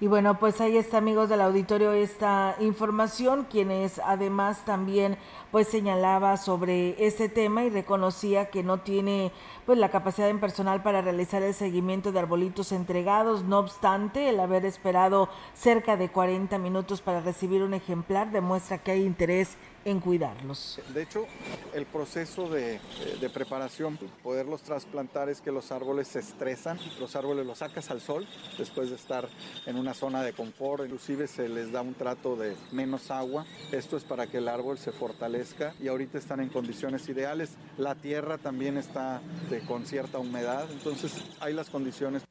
y 0.03 0.07
bueno, 0.07 0.37
pues 0.37 0.59
ahí 0.59 0.75
está, 0.75 0.97
amigos 0.97 1.29
del 1.29 1.39
auditorio, 1.39 1.93
esta 1.93 2.57
información, 2.59 3.47
quienes 3.49 4.01
además 4.03 4.65
también 4.65 5.17
pues 5.49 5.69
señalaba 5.69 6.35
sobre 6.35 7.07
ese 7.07 7.29
tema 7.29 7.63
y 7.63 7.69
reconocía 7.69 8.49
que 8.49 8.63
no 8.63 8.79
tiene 8.81 9.31
pues 9.65 9.77
la 9.77 9.89
capacidad 9.89 10.29
en 10.29 10.39
personal 10.39 10.83
para 10.83 11.01
realizar 11.01 11.41
el 11.41 11.53
seguimiento 11.53 12.11
de 12.11 12.19
arbolitos 12.19 12.71
entregados. 12.71 13.43
No 13.43 13.59
obstante, 13.59 14.29
el 14.29 14.39
haber 14.39 14.65
esperado 14.65 15.29
cerca 15.53 15.97
de 15.97 16.09
40 16.09 16.57
minutos 16.57 17.01
para 17.01 17.21
recibir 17.21 17.63
un 17.63 17.73
ejemplar 17.73 18.31
demuestra 18.31 18.77
que 18.77 18.91
hay 18.91 19.03
interés 19.03 19.57
en 19.85 19.99
cuidarlos. 19.99 20.79
De 20.93 21.03
hecho, 21.03 21.25
el 21.73 21.85
proceso 21.85 22.49
de, 22.49 22.79
de, 23.19 23.29
preparación, 23.29 23.97
poderlos 24.21 24.61
trasplantar 24.61 25.29
es 25.29 25.41
que 25.41 25.51
los 25.51 25.71
árboles 25.71 26.07
se 26.07 26.19
estresan, 26.19 26.79
los 26.99 27.15
árboles 27.15 27.45
los 27.45 27.57
sacas 27.57 27.91
al 27.91 27.99
sol 27.99 28.25
después 28.57 28.89
de 28.89 28.95
estar 28.95 29.27
en 29.65 29.75
una 29.75 29.93
zona 29.93 30.23
de 30.23 30.33
confort, 30.33 30.85
inclusive 30.85 31.27
se 31.27 31.49
les 31.49 31.71
da 31.71 31.81
un 31.81 31.93
trato 31.95 32.35
de 32.35 32.55
menos 32.71 33.11
agua. 33.11 33.45
Esto 33.71 33.97
es 33.97 34.03
para 34.03 34.27
que 34.27 34.37
el 34.37 34.47
árbol 34.47 34.77
se 34.77 34.91
fortalezca 34.91 35.73
y 35.81 35.87
ahorita 35.87 36.17
están 36.17 36.39
en 36.39 36.49
condiciones 36.49 37.07
ideales. 37.09 37.57
La 37.77 37.95
tierra 37.95 38.37
también 38.37 38.77
está 38.77 39.21
de, 39.53 39.65
con 39.65 39.85
cierta 39.85 40.19
humedad, 40.19 40.65
entonces 40.71 41.23
hay 41.39 41.53
las 41.53 41.69
condiciones. 41.69 42.23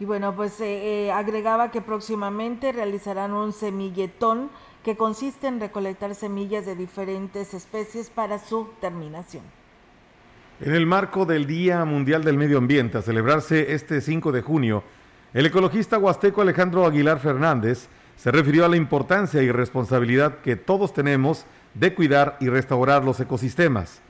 Y 0.00 0.04
bueno, 0.04 0.34
pues 0.36 0.60
eh, 0.60 1.06
eh, 1.06 1.12
agregaba 1.12 1.70
que 1.70 1.80
próximamente 1.80 2.70
realizarán 2.70 3.32
un 3.32 3.52
semilletón 3.52 4.50
que 4.84 4.96
consiste 4.96 5.48
en 5.48 5.58
recolectar 5.58 6.14
semillas 6.14 6.64
de 6.64 6.76
diferentes 6.76 7.52
especies 7.52 8.08
para 8.10 8.38
su 8.38 8.68
terminación. 8.80 9.42
En 10.60 10.74
el 10.74 10.86
marco 10.86 11.26
del 11.26 11.46
Día 11.46 11.84
Mundial 11.84 12.22
del 12.22 12.36
Medio 12.36 12.58
Ambiente, 12.58 12.98
a 12.98 13.02
celebrarse 13.02 13.72
este 13.74 14.00
5 14.00 14.30
de 14.30 14.42
junio, 14.42 14.84
el 15.34 15.46
ecologista 15.46 15.98
huasteco 15.98 16.42
Alejandro 16.42 16.86
Aguilar 16.86 17.18
Fernández 17.18 17.88
se 18.16 18.30
refirió 18.30 18.64
a 18.64 18.68
la 18.68 18.76
importancia 18.76 19.42
y 19.42 19.50
responsabilidad 19.50 20.38
que 20.38 20.56
todos 20.56 20.92
tenemos 20.92 21.44
de 21.74 21.94
cuidar 21.94 22.36
y 22.40 22.48
restaurar 22.48 23.04
los 23.04 23.20
ecosistemas. 23.20 24.00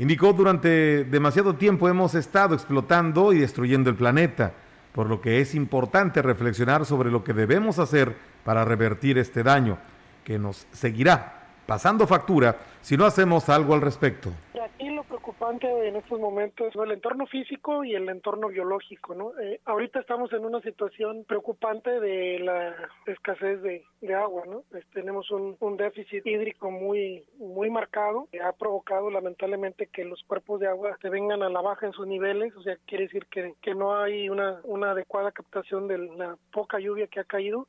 Indicó 0.00 0.32
durante 0.32 1.04
demasiado 1.04 1.56
tiempo 1.56 1.86
hemos 1.86 2.14
estado 2.14 2.54
explotando 2.54 3.34
y 3.34 3.40
destruyendo 3.40 3.90
el 3.90 3.96
planeta, 3.96 4.54
por 4.94 5.06
lo 5.06 5.20
que 5.20 5.42
es 5.42 5.54
importante 5.54 6.22
reflexionar 6.22 6.86
sobre 6.86 7.10
lo 7.10 7.22
que 7.22 7.34
debemos 7.34 7.78
hacer 7.78 8.16
para 8.42 8.64
revertir 8.64 9.18
este 9.18 9.42
daño 9.42 9.76
que 10.24 10.38
nos 10.38 10.66
seguirá 10.72 11.39
pasando 11.70 12.04
factura 12.04 12.56
si 12.80 12.96
no 12.96 13.04
hacemos 13.04 13.48
algo 13.48 13.74
al 13.74 13.80
respecto. 13.80 14.30
Aquí 14.60 14.90
lo 14.90 15.04
preocupante 15.04 15.68
en 15.86 15.94
estos 15.94 16.18
momentos 16.18 16.66
es 16.66 16.74
el 16.74 16.90
entorno 16.90 17.26
físico 17.28 17.84
y 17.84 17.94
el 17.94 18.08
entorno 18.08 18.48
biológico, 18.48 19.14
¿no? 19.14 19.38
Eh, 19.38 19.60
ahorita 19.66 20.00
estamos 20.00 20.32
en 20.32 20.44
una 20.44 20.60
situación 20.62 21.24
preocupante 21.28 22.00
de 22.00 22.40
la 22.40 22.74
escasez 23.06 23.62
de, 23.62 23.84
agua, 24.16 24.42
¿no? 24.48 24.64
tenemos 24.92 25.30
un, 25.30 25.76
déficit 25.76 26.26
hídrico 26.26 26.72
muy 26.72 27.24
muy 27.38 27.70
marcado 27.70 28.26
que 28.32 28.42
ha 28.42 28.50
provocado 28.50 29.08
lamentablemente 29.08 29.86
que 29.86 30.04
los 30.04 30.20
cuerpos 30.24 30.58
de 30.58 30.66
agua 30.66 30.98
se 31.00 31.08
vengan 31.08 31.44
a 31.44 31.48
la 31.48 31.60
baja 31.60 31.86
en 31.86 31.92
sus 31.92 32.08
niveles, 32.08 32.52
o 32.56 32.62
sea, 32.62 32.76
quiere 32.86 33.04
decir 33.04 33.26
que, 33.26 33.54
que 33.62 33.76
no 33.76 33.94
hay 33.94 34.28
una 34.28 34.90
adecuada 34.90 35.30
captación 35.30 35.86
de 35.86 35.98
la 35.98 36.36
poca 36.50 36.80
lluvia 36.80 37.06
que 37.06 37.20
ha 37.20 37.24
caído 37.24 37.68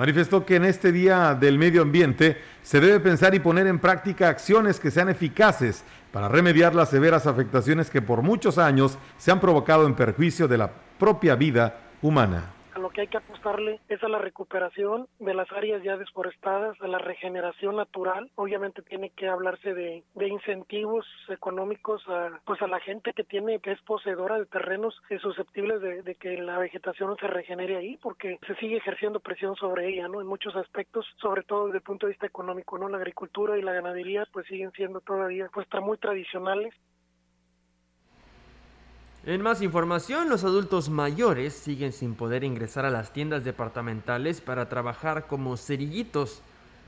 manifestó 0.00 0.46
que 0.46 0.56
en 0.56 0.64
este 0.64 0.92
Día 0.92 1.34
del 1.34 1.58
Medio 1.58 1.82
Ambiente 1.82 2.40
se 2.62 2.80
debe 2.80 3.00
pensar 3.00 3.34
y 3.34 3.38
poner 3.38 3.66
en 3.66 3.78
práctica 3.78 4.30
acciones 4.30 4.80
que 4.80 4.90
sean 4.90 5.10
eficaces 5.10 5.84
para 6.10 6.26
remediar 6.26 6.74
las 6.74 6.88
severas 6.88 7.26
afectaciones 7.26 7.90
que 7.90 8.00
por 8.00 8.22
muchos 8.22 8.56
años 8.56 8.96
se 9.18 9.30
han 9.30 9.40
provocado 9.40 9.86
en 9.86 9.94
perjuicio 9.94 10.48
de 10.48 10.56
la 10.56 10.70
propia 10.98 11.34
vida 11.34 11.80
humana 12.00 12.44
que 12.90 13.02
hay 13.02 13.08
que 13.08 13.18
apostarle 13.18 13.80
es 13.88 14.02
a 14.02 14.08
la 14.08 14.18
recuperación 14.18 15.06
de 15.18 15.34
las 15.34 15.50
áreas 15.52 15.82
ya 15.82 15.96
desforestadas, 15.96 16.80
a 16.80 16.88
la 16.88 16.98
regeneración 16.98 17.76
natural. 17.76 18.30
Obviamente 18.34 18.82
tiene 18.82 19.10
que 19.10 19.28
hablarse 19.28 19.74
de, 19.74 20.04
de 20.14 20.28
incentivos 20.28 21.06
económicos 21.28 22.02
a, 22.08 22.40
pues 22.44 22.60
a 22.62 22.66
la 22.66 22.80
gente 22.80 23.12
que 23.12 23.24
tiene, 23.24 23.60
que 23.60 23.72
es 23.72 23.80
poseedora 23.82 24.38
de 24.38 24.46
terrenos 24.46 24.94
susceptibles 25.20 25.80
de, 25.80 26.02
de, 26.02 26.14
que 26.14 26.38
la 26.38 26.58
vegetación 26.58 27.16
se 27.18 27.26
regenere 27.26 27.76
ahí, 27.76 27.98
porque 28.02 28.38
se 28.46 28.54
sigue 28.56 28.76
ejerciendo 28.76 29.20
presión 29.20 29.56
sobre 29.56 29.88
ella, 29.88 30.08
¿no? 30.08 30.20
En 30.20 30.26
muchos 30.26 30.54
aspectos, 30.56 31.06
sobre 31.20 31.42
todo 31.42 31.66
desde 31.66 31.78
el 31.78 31.84
punto 31.84 32.06
de 32.06 32.12
vista 32.12 32.26
económico, 32.26 32.78
¿no? 32.78 32.88
La 32.88 32.98
agricultura 32.98 33.58
y 33.58 33.62
la 33.62 33.72
ganadería 33.72 34.26
pues 34.32 34.46
siguen 34.46 34.72
siendo 34.72 35.00
todavía 35.00 35.48
pues 35.52 35.66
muy 35.82 35.98
tradicionales 35.98 36.74
en 39.26 39.42
más 39.42 39.60
información, 39.60 40.30
los 40.30 40.44
adultos 40.44 40.88
mayores 40.88 41.52
siguen 41.52 41.92
sin 41.92 42.14
poder 42.14 42.42
ingresar 42.42 42.86
a 42.86 42.90
las 42.90 43.12
tiendas 43.12 43.44
departamentales 43.44 44.40
para 44.40 44.68
trabajar 44.68 45.26
como 45.26 45.58
cerillitos, 45.58 46.40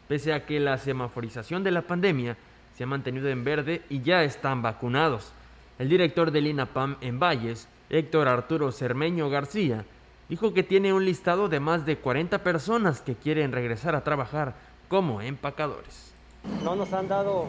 pese 0.09 0.33
a 0.33 0.47
que 0.47 0.59
la 0.59 0.79
semaforización 0.79 1.63
de 1.63 1.73
la 1.73 1.83
pandemia 1.83 2.39
se 2.75 2.85
ha 2.85 2.87
mantenido 2.87 3.29
en 3.29 3.45
verde 3.45 3.83
y 3.91 4.01
ya 4.01 4.25
están 4.25 4.63
vacunados. 4.63 5.33
El 5.79 5.91
director 5.91 6.31
del 6.31 6.47
INAPAM 6.47 6.97
en 7.03 7.21
Valles, 7.21 7.69
Héctor 7.91 8.29
Arturo 8.29 8.73
Cermeño 8.73 9.29
García, 9.29 9.85
dijo 10.31 10.55
que 10.55 10.63
tiene 10.63 10.95
un 10.95 11.05
listado 11.05 11.51
de 11.51 11.61
más 11.61 11.85
de 11.85 11.99
40 11.99 12.43
personas 12.43 13.03
que 13.03 13.15
quieren 13.15 13.53
regresar 13.53 13.95
a 13.95 14.05
trabajar 14.05 14.55
como 14.89 15.21
empacadores. 15.21 16.12
No 16.65 16.75
nos 16.75 16.93
han 16.93 17.07
dado 17.07 17.47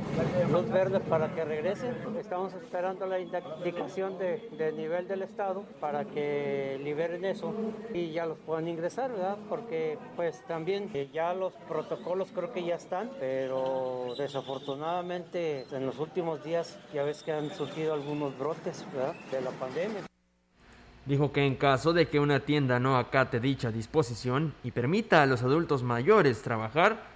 luz 0.51 0.69
verde 0.69 0.99
para 0.99 1.33
que 1.33 1.43
regresen. 1.43 1.95
Estamos 2.19 2.53
esperando 2.53 3.07
la 3.07 3.19
indicación 3.19 4.17
de, 4.19 4.71
nivel 4.75 5.07
del 5.07 5.23
Estado 5.23 5.63
para 5.79 6.05
que 6.05 6.79
liberen 6.83 7.25
eso 7.25 7.53
y 7.93 8.11
ya 8.11 8.25
los 8.25 8.37
puedan 8.39 8.67
ingresar, 8.67 9.11
¿verdad? 9.11 9.37
Porque 9.49 9.97
pues 10.15 10.43
también 10.47 10.91
eh, 10.93 11.09
ya 11.11 11.33
los 11.33 11.53
protocolos 11.67 12.29
creo 12.33 12.53
que 12.53 12.63
ya 12.63 12.75
están, 12.75 13.09
pero 13.19 14.13
desafortunadamente 14.17 15.65
en 15.71 15.85
los 15.85 15.97
últimos 15.99 16.43
días 16.43 16.77
ya 16.93 17.03
ves 17.03 17.23
que 17.23 17.31
han 17.31 17.49
surgido 17.51 17.93
algunos 17.93 18.37
brotes 18.37 18.85
¿verdad? 18.93 19.15
de 19.31 19.41
la 19.41 19.51
pandemia. 19.51 20.01
Dijo 21.05 21.31
que 21.31 21.45
en 21.45 21.55
caso 21.55 21.93
de 21.93 22.07
que 22.07 22.19
una 22.19 22.39
tienda 22.39 22.79
no 22.79 22.97
acate 22.97 23.39
dicha 23.39 23.71
disposición 23.71 24.53
y 24.63 24.71
permita 24.71 25.21
a 25.21 25.25
los 25.25 25.43
adultos 25.43 25.83
mayores 25.83 26.41
trabajar, 26.41 27.12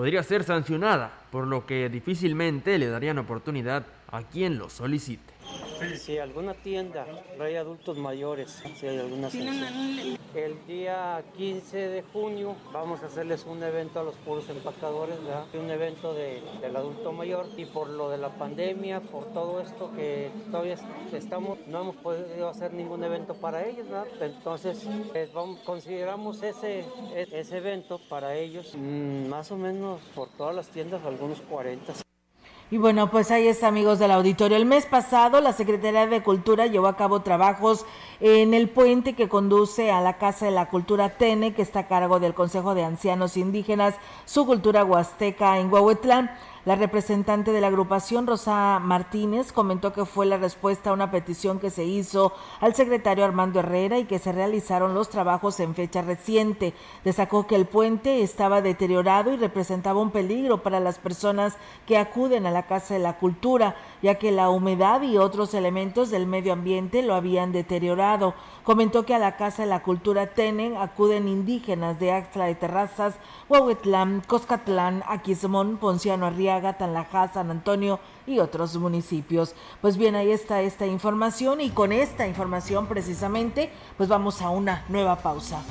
podría 0.00 0.22
ser 0.22 0.44
sancionada, 0.44 1.12
por 1.30 1.46
lo 1.46 1.66
que 1.66 1.90
difícilmente 1.90 2.78
le 2.78 2.86
darían 2.86 3.18
oportunidad 3.18 3.84
a 4.10 4.22
quien 4.22 4.56
lo 4.56 4.70
solicite. 4.70 5.34
Si 5.96 6.18
alguna 6.18 6.54
tienda 6.54 7.06
hay 7.40 7.56
adultos 7.56 7.96
mayores, 7.96 8.62
si 8.76 8.86
hay 8.86 8.98
alguna 8.98 9.28
El 10.34 10.66
día 10.66 11.24
15 11.36 11.76
de 11.76 12.02
junio 12.02 12.54
vamos 12.72 13.02
a 13.02 13.06
hacerles 13.06 13.44
un 13.46 13.62
evento 13.62 14.00
a 14.00 14.02
los 14.02 14.14
puros 14.16 14.48
empacadores, 14.50 15.16
un 15.54 15.70
evento 15.70 16.12
de, 16.12 16.42
del 16.60 16.76
adulto 16.76 17.12
mayor. 17.12 17.46
Y 17.56 17.64
por 17.64 17.88
lo 17.88 18.10
de 18.10 18.18
la 18.18 18.28
pandemia, 18.28 19.00
por 19.00 19.32
todo 19.32 19.60
esto 19.60 19.90
que 19.96 20.30
todavía 20.50 20.76
estamos, 21.12 21.58
no 21.66 21.80
hemos 21.80 21.96
podido 21.96 22.48
hacer 22.48 22.74
ningún 22.74 23.02
evento 23.02 23.34
para 23.34 23.66
ellos, 23.66 23.86
entonces 24.20 24.86
eh, 25.14 25.30
consideramos 25.64 26.42
ese, 26.42 26.84
ese 27.14 27.56
evento 27.56 28.00
para 28.08 28.34
ellos 28.34 28.74
mm, 28.76 29.28
más 29.28 29.50
o 29.50 29.56
menos 29.56 30.00
por 30.14 30.28
todas 30.30 30.54
las 30.54 30.68
tiendas, 30.68 31.04
algunos 31.04 31.40
40. 31.42 32.09
Y 32.72 32.78
bueno, 32.78 33.10
pues 33.10 33.32
ahí 33.32 33.48
está, 33.48 33.66
amigos 33.66 33.98
del 33.98 34.12
auditorio. 34.12 34.56
El 34.56 34.64
mes 34.64 34.86
pasado, 34.86 35.40
la 35.40 35.52
Secretaría 35.52 36.06
de 36.06 36.22
Cultura 36.22 36.66
llevó 36.66 36.86
a 36.86 36.96
cabo 36.96 37.22
trabajos 37.22 37.84
en 38.20 38.54
el 38.54 38.68
puente 38.68 39.14
que 39.14 39.28
conduce 39.28 39.90
a 39.90 40.00
la 40.00 40.18
Casa 40.18 40.44
de 40.44 40.52
la 40.52 40.68
Cultura 40.68 41.16
Tene, 41.16 41.52
que 41.52 41.62
está 41.62 41.80
a 41.80 41.88
cargo 41.88 42.20
del 42.20 42.32
Consejo 42.32 42.76
de 42.76 42.84
Ancianos 42.84 43.36
Indígenas, 43.36 43.96
su 44.24 44.46
cultura 44.46 44.84
huasteca 44.84 45.58
en 45.58 45.72
Huehuetlán. 45.72 46.30
La 46.66 46.76
representante 46.76 47.52
de 47.52 47.60
la 47.62 47.68
agrupación, 47.68 48.26
Rosa 48.26 48.78
Martínez, 48.80 49.50
comentó 49.50 49.94
que 49.94 50.04
fue 50.04 50.26
la 50.26 50.36
respuesta 50.36 50.90
a 50.90 50.92
una 50.92 51.10
petición 51.10 51.58
que 51.58 51.70
se 51.70 51.84
hizo 51.84 52.34
al 52.60 52.74
secretario 52.74 53.24
Armando 53.24 53.60
Herrera 53.60 53.98
y 53.98 54.04
que 54.04 54.18
se 54.18 54.30
realizaron 54.30 54.92
los 54.92 55.08
trabajos 55.08 55.58
en 55.60 55.74
fecha 55.74 56.02
reciente. 56.02 56.74
Destacó 57.02 57.46
que 57.46 57.56
el 57.56 57.64
puente 57.64 58.22
estaba 58.22 58.60
deteriorado 58.60 59.32
y 59.32 59.38
representaba 59.38 60.02
un 60.02 60.10
peligro 60.10 60.62
para 60.62 60.80
las 60.80 60.98
personas 60.98 61.56
que 61.86 61.96
acuden 61.96 62.44
a 62.44 62.50
la 62.50 62.66
Casa 62.66 62.92
de 62.92 63.00
la 63.00 63.16
Cultura, 63.16 63.76
ya 64.02 64.16
que 64.16 64.30
la 64.30 64.50
humedad 64.50 65.00
y 65.00 65.16
otros 65.16 65.54
elementos 65.54 66.10
del 66.10 66.26
medio 66.26 66.52
ambiente 66.52 67.02
lo 67.02 67.14
habían 67.14 67.52
deteriorado. 67.52 68.34
Comentó 68.64 69.06
que 69.06 69.14
a 69.14 69.18
la 69.18 69.38
Casa 69.38 69.62
de 69.62 69.68
la 69.70 69.82
Cultura 69.82 70.26
Tenen 70.34 70.76
acuden 70.76 71.26
indígenas 71.26 71.98
de 71.98 72.10
de 72.10 72.54
Terrazas, 72.54 73.14
Huehuetlán, 73.48 74.22
Coscatlán, 74.26 75.02
Aquismón, 75.06 75.78
Ponciano 75.78 76.26
Arriaga, 76.26 76.49
Tanlajá, 76.78 77.32
San 77.32 77.50
Antonio 77.50 78.00
y 78.26 78.38
otros 78.38 78.76
municipios. 78.76 79.54
Pues 79.80 79.96
bien, 79.96 80.16
ahí 80.16 80.30
está 80.30 80.62
esta 80.62 80.86
información 80.86 81.60
y 81.60 81.70
con 81.70 81.92
esta 81.92 82.26
información 82.26 82.86
precisamente 82.86 83.70
pues 83.96 84.08
vamos 84.08 84.42
a 84.42 84.50
una 84.50 84.84
nueva 84.88 85.16
pausa. 85.16 85.62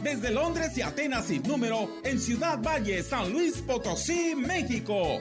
desde 0.02 0.30
Londres 0.30 0.76
y 0.76 0.82
Atenas 0.82 1.26
sin 1.26 1.42
número 1.44 1.88
en 2.02 2.18
Ciudad 2.18 2.58
Valle, 2.60 3.02
San 3.02 3.32
Luis 3.32 3.62
Potosí, 3.62 4.34
México. 4.34 5.20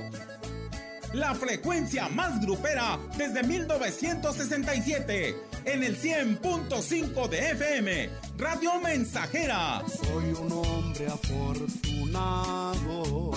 La 1.13 1.35
frecuencia 1.35 2.09
más 2.09 2.41
grupera 2.41 2.99
desde 3.17 3.43
1967 3.43 5.50
en 5.65 5.83
el 5.83 5.97
100.5 5.97 7.29
de 7.29 7.51
FM, 7.51 8.09
Radio 8.37 8.79
Mensajera. 8.81 9.83
Soy 9.87 10.33
un 10.33 10.51
hombre 10.51 11.07
afortunado 11.07 13.31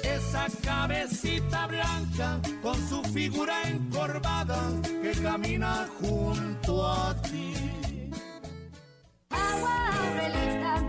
Esa 0.04 0.48
cabecita 0.64 1.68
blanca 1.68 2.40
con 2.62 2.76
su 2.88 3.04
figura 3.04 3.62
encorvada 3.68 4.72
que 5.02 5.12
camina 5.22 5.88
junto 6.00 6.88
a 6.88 7.16
ti. 7.22 7.54
Agua 9.30 9.88
Aurelita, 9.98 10.84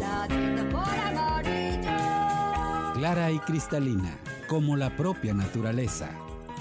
la 0.00 0.26
por 0.70 0.98
amarillo 0.98 1.98
clara 2.94 3.30
y 3.30 3.38
cristalina, 3.38 4.18
como 4.48 4.76
la 4.76 4.90
propia 4.96 5.32
naturaleza. 5.32 6.10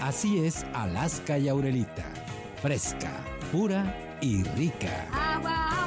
Así 0.02 0.46
es 0.46 0.66
Alaska 0.74 1.38
y 1.38 1.50
Aurelita, 1.50 2.06
fresca, 2.62 3.12
pura 3.52 4.18
y 4.22 4.44
rica. 4.44 5.08
Agua 5.12 5.87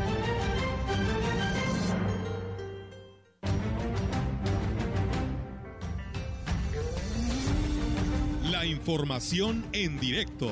Información 8.81 9.63
en 9.73 9.99
directo. 9.99 10.49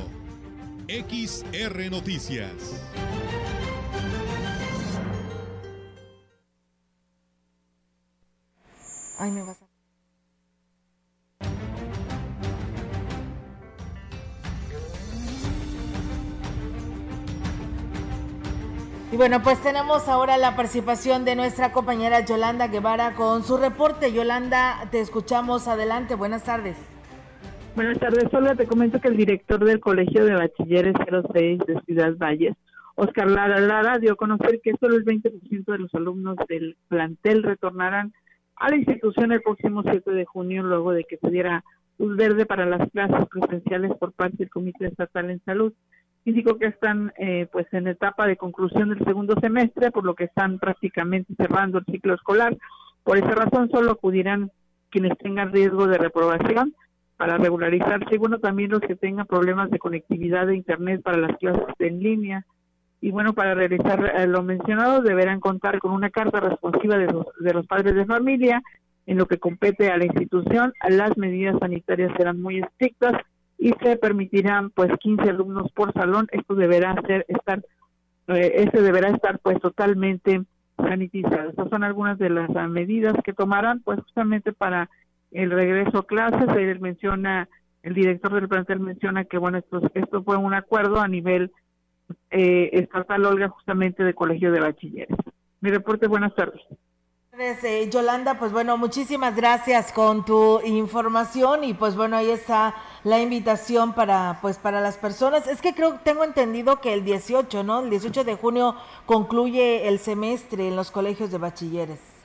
XR 0.87 1.89
Noticias. 1.89 2.51
Ay, 9.17 9.31
me 9.31 9.41
vas 9.41 9.59
a... 9.63 9.65
Y 19.11 19.17
bueno, 19.17 19.41
pues 19.41 19.59
tenemos 19.63 20.07
ahora 20.07 20.37
la 20.37 20.55
participación 20.55 21.25
de 21.25 21.35
nuestra 21.35 21.71
compañera 21.71 22.19
Yolanda 22.19 22.67
Guevara 22.67 23.15
con 23.15 23.43
su 23.43 23.57
reporte. 23.57 24.13
Yolanda, 24.13 24.87
te 24.91 24.99
escuchamos 24.99 25.67
adelante. 25.67 26.13
Buenas 26.13 26.43
tardes. 26.43 26.77
Buenas 27.75 27.99
tardes, 27.99 28.33
Olga. 28.33 28.55
Te 28.55 28.67
comento 28.67 28.99
que 28.99 29.07
el 29.07 29.17
director 29.17 29.63
del 29.63 29.79
Colegio 29.79 30.25
de 30.25 30.33
Bachilleres 30.33 30.95
06 31.33 31.59
de 31.65 31.81
Ciudad 31.85 32.15
Valles, 32.17 32.55
Oscar 32.95 33.29
Lara 33.29 33.59
Lara, 33.59 33.99
dio 33.99 34.13
a 34.13 34.17
conocer 34.17 34.59
que 34.61 34.73
solo 34.79 34.95
el 34.95 35.05
20% 35.05 35.65
de 35.65 35.77
los 35.77 35.93
alumnos 35.93 36.35
del 36.47 36.75
plantel 36.87 37.43
retornarán 37.43 38.13
a 38.55 38.69
la 38.69 38.75
institución 38.75 39.31
el 39.31 39.41
próximo 39.41 39.83
7 39.83 40.11
de 40.11 40.25
junio, 40.25 40.63
luego 40.63 40.91
de 40.91 41.05
que 41.05 41.17
se 41.17 41.29
diera 41.29 41.63
luz 41.97 42.17
verde 42.17 42.45
para 42.45 42.65
las 42.65 42.89
clases 42.91 43.25
presenciales 43.29 43.91
por 43.97 44.11
parte 44.13 44.37
del 44.37 44.49
Comité 44.49 44.87
Estatal 44.87 45.29
en 45.29 45.41
Salud. 45.45 45.73
Indicó 46.25 46.57
que 46.57 46.67
están 46.67 47.13
eh, 47.17 47.47
pues 47.51 47.67
en 47.71 47.87
etapa 47.87 48.27
de 48.27 48.35
conclusión 48.35 48.89
del 48.89 49.05
segundo 49.05 49.35
semestre, 49.39 49.91
por 49.91 50.05
lo 50.05 50.15
que 50.15 50.25
están 50.25 50.59
prácticamente 50.59 51.33
cerrando 51.35 51.77
el 51.77 51.85
ciclo 51.85 52.15
escolar. 52.15 52.57
Por 53.03 53.17
esa 53.17 53.31
razón 53.31 53.69
solo 53.69 53.91
acudirán 53.91 54.51
quienes 54.89 55.17
tengan 55.19 55.53
riesgo 55.53 55.87
de 55.87 55.97
reprobación 55.97 56.73
para 57.19 57.37
regularizarse 57.37 58.15
y 58.15 58.17
bueno, 58.17 58.39
también 58.39 58.71
los 58.71 58.79
que 58.79 58.95
tengan 58.95 59.25
problemas 59.25 59.69
de 59.71 59.77
conectividad 59.77 60.47
de 60.47 60.55
Internet 60.55 61.01
para 61.03 61.17
las 61.17 61.35
clases 61.35 61.65
en 61.79 61.99
línea. 61.99 62.45
Y 63.01 63.11
bueno, 63.11 63.33
para 63.33 63.53
realizar 63.53 64.13
eh, 64.15 64.25
lo 64.25 64.41
mencionado 64.41 65.01
deberán 65.01 65.41
contar 65.41 65.79
con 65.79 65.91
una 65.91 66.11
carta 66.11 66.39
responsiva 66.39 66.97
de 66.97 67.07
los, 67.07 67.25
de 67.41 67.53
los 67.53 67.67
padres 67.67 67.93
de 67.95 68.05
familia. 68.05 68.63
En 69.05 69.17
lo 69.17 69.25
que 69.25 69.37
compete 69.37 69.91
a 69.91 69.97
la 69.97 70.05
institución, 70.05 70.71
las 70.87 71.17
medidas 71.17 71.57
sanitarias 71.59 72.13
serán 72.15 72.41
muy 72.41 72.59
estrictas 72.59 73.11
y 73.57 73.73
se 73.83 73.97
permitirán 73.97 74.69
pues 74.69 74.89
15 74.97 75.29
alumnos 75.29 75.69
por 75.73 75.91
salón. 75.91 76.29
Esto 76.31 76.55
deberá 76.55 76.95
ser 77.05 77.25
estar 77.27 77.61
eh, 78.29 78.63
ese 78.65 78.81
deberá 78.81 79.09
estar 79.09 79.39
pues 79.39 79.59
totalmente 79.59 80.41
sanitizado. 80.77 81.49
Estas 81.49 81.69
son 81.69 81.83
algunas 81.83 82.17
de 82.17 82.29
las 82.29 82.49
ah, 82.55 82.69
medidas 82.69 83.13
que 83.25 83.33
tomarán 83.33 83.81
pues 83.81 83.99
justamente 83.99 84.53
para 84.53 84.89
el 85.31 85.51
regreso 85.51 85.99
a 85.99 86.07
clases. 86.07 86.49
Él 86.55 86.79
menciona, 86.79 87.47
el 87.83 87.93
director 87.93 88.33
del 88.33 88.47
plantel 88.47 88.79
menciona 88.79 89.25
que 89.25 89.37
bueno, 89.37 89.57
esto, 89.57 89.81
esto 89.93 90.23
fue 90.23 90.37
un 90.37 90.53
acuerdo 90.53 90.99
a 90.99 91.07
nivel 91.07 91.51
eh, 92.31 92.69
estatal, 92.73 93.25
Olga, 93.25 93.49
justamente 93.49 94.03
de 94.03 94.13
Colegio 94.13 94.51
de 94.51 94.59
Bachilleres. 94.59 95.17
Mi 95.61 95.69
reporte, 95.69 96.07
buenas 96.07 96.33
tardes. 96.35 96.61
Eh, 97.41 97.89
Yolanda, 97.89 98.37
pues 98.37 98.51
bueno, 98.51 98.77
muchísimas 98.77 99.33
gracias 99.33 99.93
con 99.93 100.25
tu 100.25 100.59
información 100.65 101.63
y 101.63 101.73
pues 101.73 101.95
bueno, 101.95 102.17
ahí 102.17 102.29
está 102.29 102.75
la 103.05 103.21
invitación 103.21 103.93
para 103.93 104.39
pues 104.41 104.57
para 104.57 104.81
las 104.81 104.97
personas. 104.97 105.47
Es 105.47 105.61
que 105.61 105.73
creo 105.73 105.99
tengo 106.03 106.25
entendido 106.25 106.81
que 106.81 106.93
el 106.93 107.05
18, 107.05 107.63
¿no? 107.63 107.79
El 107.79 107.89
18 107.91 108.25
de 108.25 108.35
junio 108.35 108.75
concluye 109.05 109.87
el 109.87 109.99
semestre 109.99 110.67
en 110.67 110.75
los 110.75 110.91
colegios 110.91 111.31
de 111.31 111.37
bachilleres. 111.37 112.18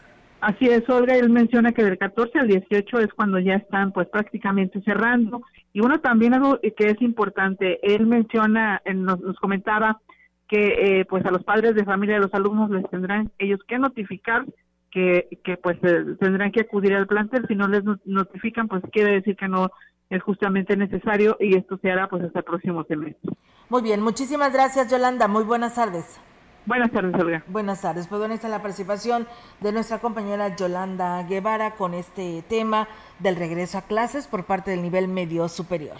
Así 0.45 0.67
es, 0.67 0.87
Olga, 0.91 1.15
él 1.17 1.31
menciona 1.31 1.73
que 1.73 1.83
del 1.83 1.97
14 1.97 2.39
al 2.39 2.49
18 2.49 2.99
es 2.99 3.15
cuando 3.15 3.39
ya 3.39 3.55
están 3.55 3.93
pues 3.93 4.09
prácticamente 4.09 4.83
cerrando. 4.83 5.41
Y 5.73 5.81
bueno, 5.81 6.01
también 6.01 6.35
algo 6.35 6.61
que 6.61 6.91
es 6.91 7.01
importante, 7.01 7.79
él 7.83 8.07
menciona, 8.07 8.83
él 8.85 9.05
nos, 9.05 9.21
comentaba 9.41 10.03
que 10.47 11.01
eh, 11.01 11.05
pues 11.07 11.25
a 11.25 11.31
los 11.31 11.43
padres 11.45 11.75
de 11.75 11.87
familia 11.87 12.17
de 12.17 12.21
los 12.21 12.35
alumnos 12.35 12.69
les 12.69 12.87
tendrán 12.91 13.33
ellos 13.39 13.59
que 13.67 13.79
notificar 13.79 14.45
que, 14.91 15.41
que 15.43 15.57
pues 15.57 15.79
eh, 15.83 16.15
tendrán 16.21 16.53
que 16.53 16.61
acudir 16.61 16.93
al 16.93 17.07
plantel, 17.07 17.47
si 17.49 17.55
no 17.55 17.67
les 17.67 17.83
not- 17.83 18.05
notifican 18.05 18.69
pues 18.69 18.83
quiere 18.93 19.13
decir 19.13 19.37
que 19.37 19.49
no 19.49 19.71
es 20.11 20.23
justamente 20.23 20.77
necesario 20.77 21.39
y 21.41 21.57
esto 21.57 21.79
se 21.79 21.91
hará 21.91 22.07
pues 22.07 22.23
hasta 22.23 22.41
el 22.41 22.45
próximo 22.45 22.85
semestre. 22.85 23.33
Muy 23.71 23.81
bien, 23.81 24.03
muchísimas 24.03 24.53
gracias 24.53 24.91
Yolanda, 24.91 25.27
muy 25.27 25.45
buenas 25.45 25.77
tardes. 25.77 26.21
Buenas 26.67 26.91
tardes, 26.93 27.15
Olga. 27.21 27.45
Buenas 27.49 27.83
tardes. 27.83 28.07
Pues 28.07 28.19
bueno, 28.19 28.35
esta 28.35 28.47
es 28.47 28.51
la 28.51 28.63
participación 28.63 29.27
de 29.61 29.73
nuestra 29.73 29.99
compañera 29.99 30.57
Yolanda 30.57 31.23
Guevara 31.25 31.75
con 31.75 31.93
este 31.93 32.43
tema 32.49 32.89
del 33.19 33.37
regreso 33.37 33.79
a 33.79 33.83
clases 33.83 34.27
por 34.27 34.45
parte 34.45 34.71
del 34.71 34.81
nivel 34.81 35.09
medio 35.09 35.49
superior. 35.49 35.99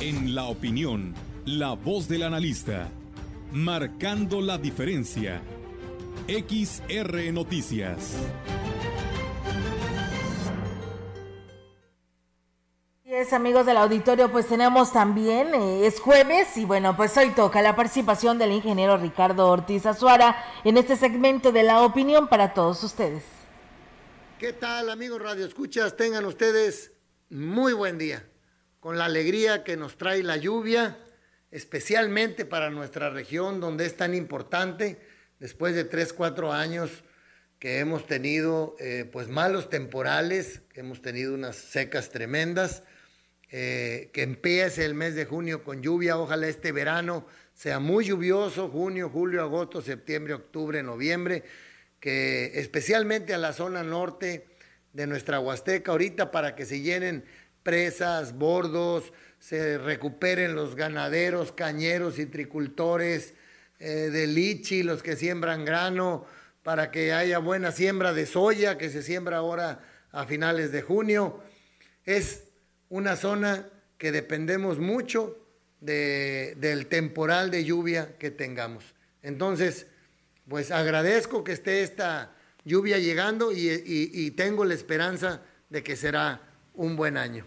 En 0.00 0.34
la 0.34 0.44
opinión, 0.44 1.14
la 1.44 1.74
voz 1.74 2.08
del 2.08 2.24
analista, 2.24 2.88
marcando 3.52 4.40
la 4.40 4.58
diferencia. 4.58 5.42
XR 6.26 7.32
Noticias. 7.32 8.16
Es, 13.12 13.32
amigos 13.32 13.66
del 13.66 13.76
auditorio, 13.76 14.30
pues 14.30 14.46
tenemos 14.46 14.92
también, 14.92 15.52
eh, 15.52 15.84
es 15.84 15.98
jueves 15.98 16.56
y 16.56 16.64
bueno, 16.64 16.96
pues 16.96 17.16
hoy 17.16 17.30
toca 17.30 17.60
la 17.60 17.74
participación 17.74 18.38
del 18.38 18.52
ingeniero 18.52 18.96
Ricardo 18.98 19.48
Ortiz 19.48 19.84
Azuara 19.84 20.36
en 20.62 20.76
este 20.76 20.96
segmento 20.96 21.50
de 21.50 21.64
la 21.64 21.82
opinión 21.82 22.28
para 22.28 22.54
todos 22.54 22.84
ustedes. 22.84 23.24
¿Qué 24.38 24.52
tal 24.52 24.90
amigos 24.90 25.20
Radio 25.20 25.44
Escuchas? 25.44 25.96
Tengan 25.96 26.24
ustedes 26.24 26.92
muy 27.30 27.72
buen 27.72 27.98
día, 27.98 28.24
con 28.78 28.96
la 28.96 29.06
alegría 29.06 29.64
que 29.64 29.76
nos 29.76 29.96
trae 29.96 30.22
la 30.22 30.36
lluvia, 30.36 30.96
especialmente 31.50 32.44
para 32.44 32.70
nuestra 32.70 33.10
región 33.10 33.58
donde 33.58 33.86
es 33.86 33.96
tan 33.96 34.14
importante, 34.14 35.00
después 35.40 35.74
de 35.74 35.82
tres, 35.82 36.12
cuatro 36.12 36.52
años 36.52 37.02
que 37.58 37.80
hemos 37.80 38.06
tenido 38.06 38.76
eh, 38.78 39.04
pues 39.12 39.26
malos 39.26 39.68
temporales, 39.68 40.62
hemos 40.74 41.02
tenido 41.02 41.34
unas 41.34 41.56
secas 41.56 42.10
tremendas, 42.10 42.84
eh, 43.52 44.10
que 44.12 44.22
empiece 44.22 44.84
el 44.84 44.94
mes 44.94 45.14
de 45.14 45.24
junio 45.24 45.64
con 45.64 45.82
lluvia, 45.82 46.18
ojalá 46.18 46.46
este 46.46 46.70
verano 46.70 47.26
sea 47.52 47.80
muy 47.80 48.06
lluvioso, 48.06 48.68
junio, 48.68 49.10
julio, 49.10 49.42
agosto, 49.42 49.82
septiembre, 49.82 50.34
octubre, 50.34 50.82
noviembre, 50.82 51.42
que 51.98 52.58
especialmente 52.60 53.34
a 53.34 53.38
la 53.38 53.52
zona 53.52 53.82
norte 53.82 54.46
de 54.92 55.06
nuestra 55.06 55.40
Huasteca 55.40 55.92
ahorita 55.92 56.30
para 56.30 56.54
que 56.54 56.64
se 56.64 56.80
llenen 56.80 57.24
presas, 57.62 58.36
bordos, 58.38 59.12
se 59.38 59.78
recuperen 59.78 60.54
los 60.54 60.76
ganaderos, 60.76 61.52
cañeros 61.52 62.18
y 62.18 62.26
tricultores 62.26 63.34
eh, 63.78 64.10
de 64.10 64.26
lichi, 64.26 64.82
los 64.82 65.02
que 65.02 65.16
siembran 65.16 65.64
grano, 65.64 66.24
para 66.62 66.90
que 66.90 67.12
haya 67.12 67.38
buena 67.38 67.72
siembra 67.72 68.12
de 68.12 68.26
soya 68.26 68.78
que 68.78 68.90
se 68.90 69.02
siembra 69.02 69.38
ahora 69.38 69.80
a 70.12 70.26
finales 70.26 70.72
de 70.72 70.82
junio. 70.82 71.42
Es 72.04 72.49
una 72.90 73.16
zona 73.16 73.66
que 73.96 74.12
dependemos 74.12 74.78
mucho 74.78 75.38
de- 75.80 76.54
del 76.58 76.86
temporal 76.86 77.50
de 77.50 77.64
lluvia 77.64 78.16
que 78.18 78.30
tengamos. 78.30 78.84
Entonces, 79.22 79.86
pues 80.48 80.70
agradezco 80.70 81.42
que 81.44 81.52
esté 81.52 81.82
esta 81.82 82.32
lluvia 82.64 82.98
llegando 82.98 83.52
y, 83.52 83.68
y- 83.70 84.10
y 84.12 84.30
tengo 84.32 84.64
la 84.66 84.74
esperanza 84.74 85.40
de 85.70 85.82
que 85.82 85.96
será 85.96 86.42
un 86.74 86.96
buen 86.96 87.16
año. 87.16 87.46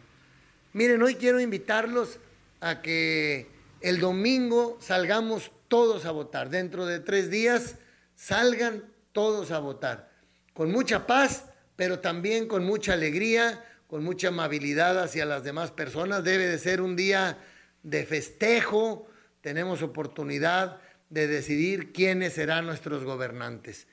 Miren, 0.74 1.04
hoy 1.04 1.16
quiero 1.16 1.40
invitarlos 1.40 2.18
a 2.62 2.82
que 2.82 3.48
el 3.82 4.00
domingo 4.00 4.78
salgamos 4.82 5.52
todos 5.68 6.06
a 6.06 6.12
votar. 6.12 6.50
Dentro 6.50 6.86
de 6.86 7.00
tres 7.00 7.30
días 7.30 7.76
salgan 8.16 8.84
todos 9.12 9.52
a 9.52 9.60
votar. 9.60 10.10
Con 10.54 10.72
mucha 10.72 11.06
paz, 11.06 11.46
pero 11.76 12.00
también 12.00 12.48
con 12.48 12.64
mucha 12.64 12.94
alegría, 12.94 13.64
con 13.94 14.04
mucha 14.04 14.30
amabilidad 14.30 15.00
hacia 15.00 15.24
las 15.24 15.44
demás 15.44 15.70
personas. 15.70 16.24
Debe 16.24 16.48
de 16.48 16.58
ser 16.58 16.82
un 16.82 16.96
día 16.96 17.38
de 17.84 18.08
festejo. 18.08 19.08
Tenemos 19.42 19.84
oportunidad 19.84 20.82
de 21.12 21.28
decidir 21.28 21.94
quiénes 21.94 22.34
serán 22.34 22.66
nuestros 22.66 23.04
gobernantes. 23.04 23.86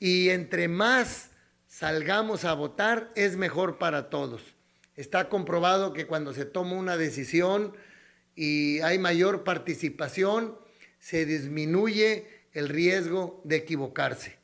Y 0.00 0.30
entre 0.30 0.68
más 0.68 1.28
salgamos 1.66 2.46
a 2.46 2.54
votar, 2.54 3.12
es 3.16 3.36
mejor 3.36 3.76
para 3.76 4.08
todos. 4.08 4.40
Está 4.96 5.28
comprobado 5.28 5.92
que 5.92 6.06
cuando 6.06 6.32
se 6.32 6.46
toma 6.46 6.76
una 6.76 6.96
decisión 6.96 7.76
y 8.34 8.80
hay 8.80 8.98
mayor 8.98 9.44
participación, 9.44 10.56
se 11.00 11.26
disminuye 11.26 12.46
el 12.54 12.70
riesgo 12.70 13.42
de 13.44 13.56
equivocarse. 13.56 14.38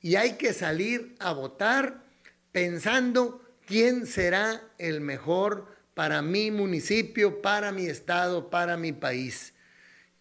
Y 0.00 0.16
hay 0.16 0.32
que 0.32 0.52
salir 0.52 1.14
a 1.20 1.34
votar 1.34 2.02
pensando 2.50 3.46
quién 3.70 4.04
será 4.04 4.60
el 4.78 5.00
mejor 5.00 5.64
para 5.94 6.22
mi 6.22 6.50
municipio, 6.50 7.40
para 7.40 7.70
mi 7.70 7.86
estado, 7.86 8.50
para 8.50 8.76
mi 8.76 8.92
país. 8.92 9.54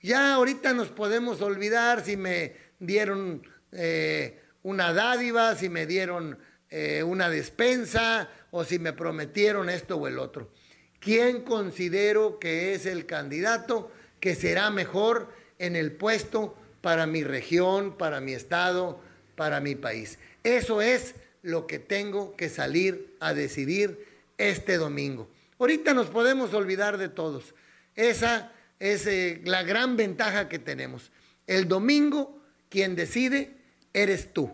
Ya 0.04 0.36
ahorita 0.36 0.74
nos 0.74 0.90
podemos 0.90 1.42
olvidar 1.42 2.06
si 2.06 2.16
me 2.16 2.54
dieron 2.78 3.42
eh, 3.72 4.40
una 4.62 4.94
dádiva, 4.94 5.56
si 5.56 5.68
me 5.68 5.88
dieron 5.88 6.38
eh, 6.70 7.02
una 7.02 7.28
despensa 7.28 8.30
o 8.52 8.64
si 8.66 8.78
me 8.78 8.94
prometieron 8.94 9.72
esto 9.72 9.98
o 9.98 10.08
el 10.08 10.20
otro. 10.20 10.52
¿Quién 11.00 11.42
considero 11.42 12.38
que 12.38 12.76
es 12.76 12.86
el 12.86 13.08
candidato 13.08 13.92
que 14.20 14.36
será 14.36 14.70
mejor 14.70 15.34
en 15.58 15.76
el 15.76 15.94
puesto 15.94 16.56
para 16.82 17.08
mi 17.08 17.24
región, 17.24 17.98
para 17.98 18.22
mi 18.22 18.34
estado, 18.34 19.02
para 19.36 19.60
mi 19.60 19.74
país? 19.74 20.20
Eso 20.44 20.84
es 20.84 21.16
lo 21.42 21.68
que 21.68 21.80
tengo 21.80 22.36
que 22.36 22.50
salir 22.50 23.16
a 23.20 23.34
decidir 23.34 24.06
este 24.38 24.78
domingo. 24.78 25.30
Ahorita 25.58 25.94
nos 25.94 26.08
podemos 26.08 26.54
olvidar 26.54 26.98
de 26.98 27.10
todos. 27.10 27.54
Esa 27.96 28.52
es 28.80 29.06
eh, 29.08 29.42
la 29.44 29.64
gran 29.64 29.98
ventaja 29.98 30.48
que 30.50 30.60
tenemos. 30.60 31.12
El 31.48 31.68
domingo, 31.68 32.42
quien 32.70 32.96
decide, 32.96 33.58
eres 33.94 34.34
tú. 34.34 34.52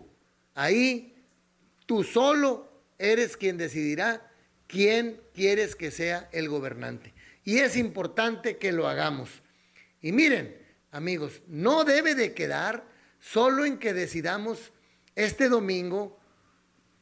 Ahí, 0.54 1.14
tú 1.86 2.02
solo 2.02 2.68
eres 2.98 3.36
quien 3.36 3.56
decidirá 3.56 4.30
quién 4.66 5.20
quieres 5.34 5.76
que 5.76 5.90
sea 5.90 6.28
el 6.32 6.48
gobernante. 6.48 7.12
Y 7.44 7.58
es 7.58 7.76
importante 7.76 8.56
que 8.56 8.72
lo 8.72 8.88
hagamos. 8.88 9.30
Y 10.00 10.12
miren, 10.12 10.56
amigos, 10.90 11.42
no 11.46 11.84
debe 11.84 12.14
de 12.14 12.34
quedar 12.34 12.84
solo 13.20 13.64
en 13.64 13.78
que 13.78 13.92
decidamos 13.92 14.72
este 15.14 15.48
domingo 15.48 16.18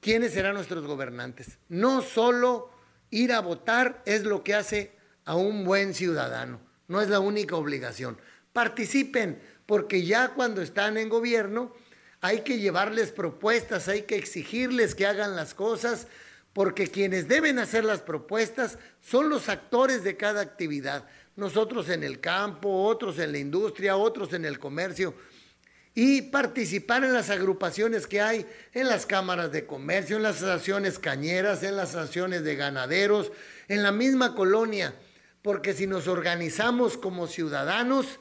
quiénes 0.04 0.34
serán 0.34 0.54
nuestros 0.54 0.86
gobernantes. 0.86 1.56
No 1.70 2.02
solo 2.02 2.70
ir 3.08 3.32
a 3.32 3.40
votar 3.40 4.02
es 4.04 4.24
lo 4.24 4.44
que 4.44 4.54
hace 4.54 4.92
a 5.24 5.34
un 5.34 5.64
buen 5.64 5.94
ciudadano, 5.94 6.60
no 6.88 7.00
es 7.00 7.08
la 7.08 7.20
única 7.20 7.56
obligación. 7.56 8.18
Participen, 8.52 9.40
porque 9.64 10.04
ya 10.04 10.34
cuando 10.34 10.60
están 10.60 10.98
en 10.98 11.08
gobierno 11.08 11.72
hay 12.20 12.42
que 12.42 12.58
llevarles 12.58 13.12
propuestas, 13.12 13.88
hay 13.88 14.02
que 14.02 14.16
exigirles 14.16 14.94
que 14.94 15.06
hagan 15.06 15.36
las 15.36 15.54
cosas, 15.54 16.06
porque 16.52 16.88
quienes 16.88 17.26
deben 17.26 17.58
hacer 17.58 17.84
las 17.84 18.02
propuestas 18.02 18.78
son 19.00 19.30
los 19.30 19.48
actores 19.48 20.04
de 20.04 20.18
cada 20.18 20.42
actividad. 20.42 21.08
Nosotros 21.34 21.88
en 21.88 22.04
el 22.04 22.20
campo, 22.20 22.84
otros 22.84 23.18
en 23.18 23.32
la 23.32 23.38
industria, 23.38 23.96
otros 23.96 24.34
en 24.34 24.44
el 24.44 24.58
comercio 24.58 25.14
y 25.94 26.22
participar 26.22 27.04
en 27.04 27.12
las 27.12 27.30
agrupaciones 27.30 28.06
que 28.06 28.20
hay, 28.20 28.46
en 28.72 28.88
las 28.88 29.06
cámaras 29.06 29.52
de 29.52 29.64
comercio, 29.64 30.16
en 30.16 30.24
las 30.24 30.36
asociaciones 30.36 30.98
cañeras, 30.98 31.62
en 31.62 31.76
las 31.76 31.90
asociaciones 31.90 32.42
de 32.42 32.56
ganaderos, 32.56 33.30
en 33.68 33.82
la 33.82 33.92
misma 33.92 34.34
colonia, 34.34 34.94
porque 35.40 35.72
si 35.72 35.86
nos 35.86 36.08
organizamos 36.08 36.96
como 36.96 37.28
ciudadanos, 37.28 38.18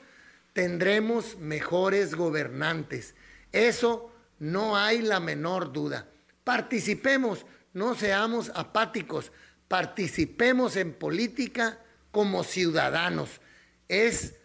tendremos 0.54 1.38
mejores 1.38 2.14
gobernantes. 2.14 3.16
Eso 3.52 4.12
no 4.38 4.78
hay 4.78 5.02
la 5.02 5.20
menor 5.20 5.74
duda. 5.74 6.08
Participemos, 6.44 7.46
no 7.74 7.96
seamos 7.96 8.52
apáticos, 8.54 9.32
participemos 9.68 10.76
en 10.76 10.94
política 10.94 11.80
como 12.12 12.44
ciudadanos. 12.44 13.42
Es 13.88 14.36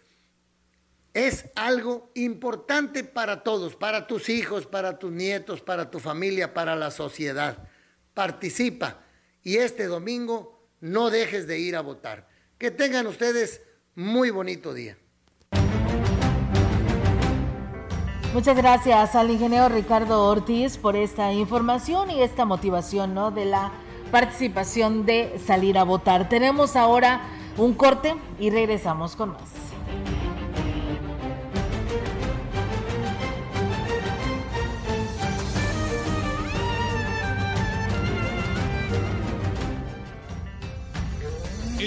es 1.27 1.49
algo 1.55 2.11
importante 2.15 3.03
para 3.03 3.43
todos, 3.43 3.75
para 3.75 4.07
tus 4.07 4.29
hijos, 4.29 4.65
para 4.65 4.97
tus 4.97 5.11
nietos, 5.11 5.61
para 5.61 5.91
tu 5.91 5.99
familia, 5.99 6.53
para 6.53 6.75
la 6.75 6.91
sociedad. 6.91 7.67
Participa 8.13 8.99
y 9.43 9.57
este 9.57 9.87
domingo 9.87 10.65
no 10.79 11.09
dejes 11.09 11.45
de 11.45 11.59
ir 11.59 11.75
a 11.75 11.81
votar. 11.81 12.27
Que 12.57 12.71
tengan 12.71 13.05
ustedes 13.07 13.61
muy 13.95 14.29
bonito 14.29 14.73
día. 14.73 14.97
Muchas 18.33 18.55
gracias 18.55 19.15
al 19.15 19.31
ingeniero 19.31 19.69
Ricardo 19.69 20.23
Ortiz 20.23 20.77
por 20.77 20.95
esta 20.95 21.33
información 21.33 22.11
y 22.11 22.21
esta 22.21 22.45
motivación 22.45 23.13
¿no? 23.13 23.31
de 23.31 23.45
la 23.45 23.73
participación 24.11 25.05
de 25.05 25.37
salir 25.45 25.77
a 25.77 25.83
votar. 25.83 26.29
Tenemos 26.29 26.75
ahora 26.75 27.21
un 27.57 27.73
corte 27.73 28.15
y 28.39 28.51
regresamos 28.51 29.15
con 29.15 29.33
más. 29.33 29.68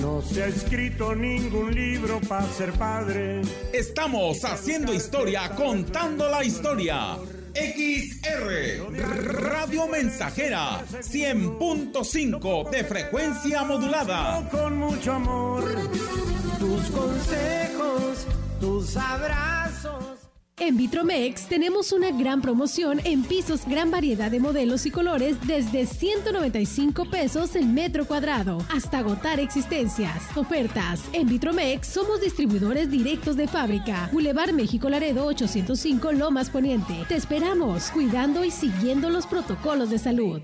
No 0.00 0.22
se 0.22 0.42
ha 0.42 0.46
escrito 0.46 1.14
ningún 1.14 1.74
libro 1.74 2.20
para 2.26 2.46
ser 2.46 2.72
padre. 2.72 3.42
Estamos 3.72 4.44
haciendo 4.44 4.94
historia, 4.94 5.50
contando 5.54 6.28
la 6.28 6.42
historia. 6.42 7.18
XR 7.54 8.92
Radio 9.42 9.88
Mensajera 9.88 10.82
100.5 10.90 12.70
de 12.70 12.84
frecuencia 12.84 13.64
modulada. 13.64 14.48
Con 14.50 14.78
mucho 14.78 15.12
amor, 15.12 15.64
tus 16.58 16.90
consejos, 16.90 18.26
tus 18.60 18.96
abrazos. 18.96 19.59
En 20.60 20.76
Vitromex 20.76 21.46
tenemos 21.46 21.90
una 21.90 22.10
gran 22.10 22.42
promoción 22.42 23.00
en 23.04 23.22
pisos, 23.22 23.62
gran 23.66 23.90
variedad 23.90 24.30
de 24.30 24.40
modelos 24.40 24.84
y 24.84 24.90
colores 24.90 25.38
desde 25.46 25.86
195 25.86 27.06
pesos 27.06 27.56
el 27.56 27.64
metro 27.64 28.04
cuadrado 28.04 28.58
hasta 28.68 28.98
agotar 28.98 29.40
existencias. 29.40 30.36
Ofertas. 30.36 31.00
En 31.14 31.28
Vitromex 31.28 31.86
somos 31.86 32.20
distribuidores 32.20 32.90
directos 32.90 33.36
de 33.36 33.48
fábrica. 33.48 34.10
Boulevard 34.12 34.52
México 34.52 34.90
Laredo 34.90 35.24
805 35.24 36.12
Lomas 36.12 36.50
Poniente. 36.50 37.06
Te 37.08 37.16
esperamos, 37.16 37.90
cuidando 37.90 38.44
y 38.44 38.50
siguiendo 38.50 39.08
los 39.08 39.26
protocolos 39.26 39.88
de 39.88 39.98
salud. 39.98 40.42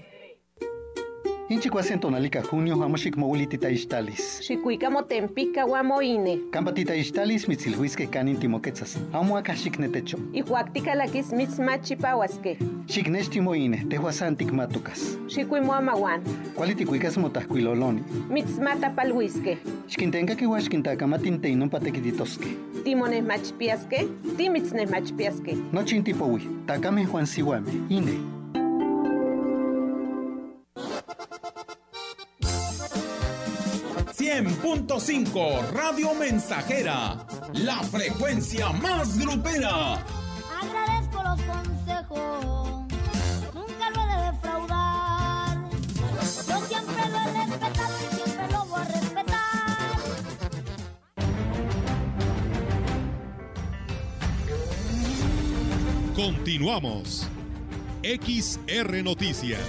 Inchi 1.48 1.70
tonalika 2.00 2.42
junio 2.42 2.74
amoshik 2.82 3.16
moulitita 3.16 3.68
istalis. 3.68 4.40
Xikuika 4.40 4.90
motempica 4.90 5.64
guamoine. 5.64 6.40
Kampatita 6.50 6.92
istalis 6.94 7.46
mitzilhuisque 7.46 8.08
canin 8.10 8.36
timoquetzas. 8.36 8.98
Amo 9.12 9.36
akashik 9.36 9.78
netecho. 9.78 10.18
Ihuactica 10.32 10.96
laquis 10.96 11.32
mitzmachipahuasque. 11.32 12.58
Xiknechtimoine, 12.88 13.86
tehuasantik 13.88 14.50
matucas. 14.50 15.18
Xikuimuamaguan. 15.28 16.22
Kualitikuikas 16.54 17.16
motajkuiloloni. 17.16 18.02
Mitzmatapalhuisque. 18.28 19.58
Xkintenka 19.88 20.34
kiuaxkintakamatin 20.34 21.40
teinon 21.40 21.70
patekititosque. 21.70 22.48
Timones 22.84 23.24
machpiasque. 23.24 24.08
Timitznes 24.36 24.90
machpiasque. 24.90 25.56
Nochin 25.72 26.04
tipowi, 26.04 26.48
takame 26.66 27.04
Juan 27.04 27.26
Siwame, 27.26 27.70
ine. 27.88 28.35
100.5 34.36 35.70
Radio 35.72 36.12
Mensajera 36.12 37.26
la 37.54 37.82
frecuencia 37.84 38.68
más 38.68 39.18
grupera. 39.18 39.94
Agradezco 40.60 41.22
los 41.22 41.40
consejos, 41.40 42.86
nunca 43.54 43.90
lo 43.94 44.02
he 44.02 44.06
de 44.06 44.32
defraudar. 44.32 45.56
Yo 46.20 46.66
siempre 46.66 47.08
lo 47.08 47.16
he 47.16 47.46
respetado 47.46 47.94
y 47.96 48.14
siempre 48.14 48.46
lo 48.52 48.64
voy 48.66 48.80
a 48.80 48.84
respetar. 48.84 49.36
Continuamos. 56.14 57.26
XR 58.02 59.02
Noticias. 59.02 59.60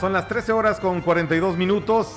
Son 0.00 0.14
las 0.14 0.28
13 0.28 0.52
horas 0.52 0.80
con 0.80 1.02
42 1.02 1.58
minutos. 1.58 2.08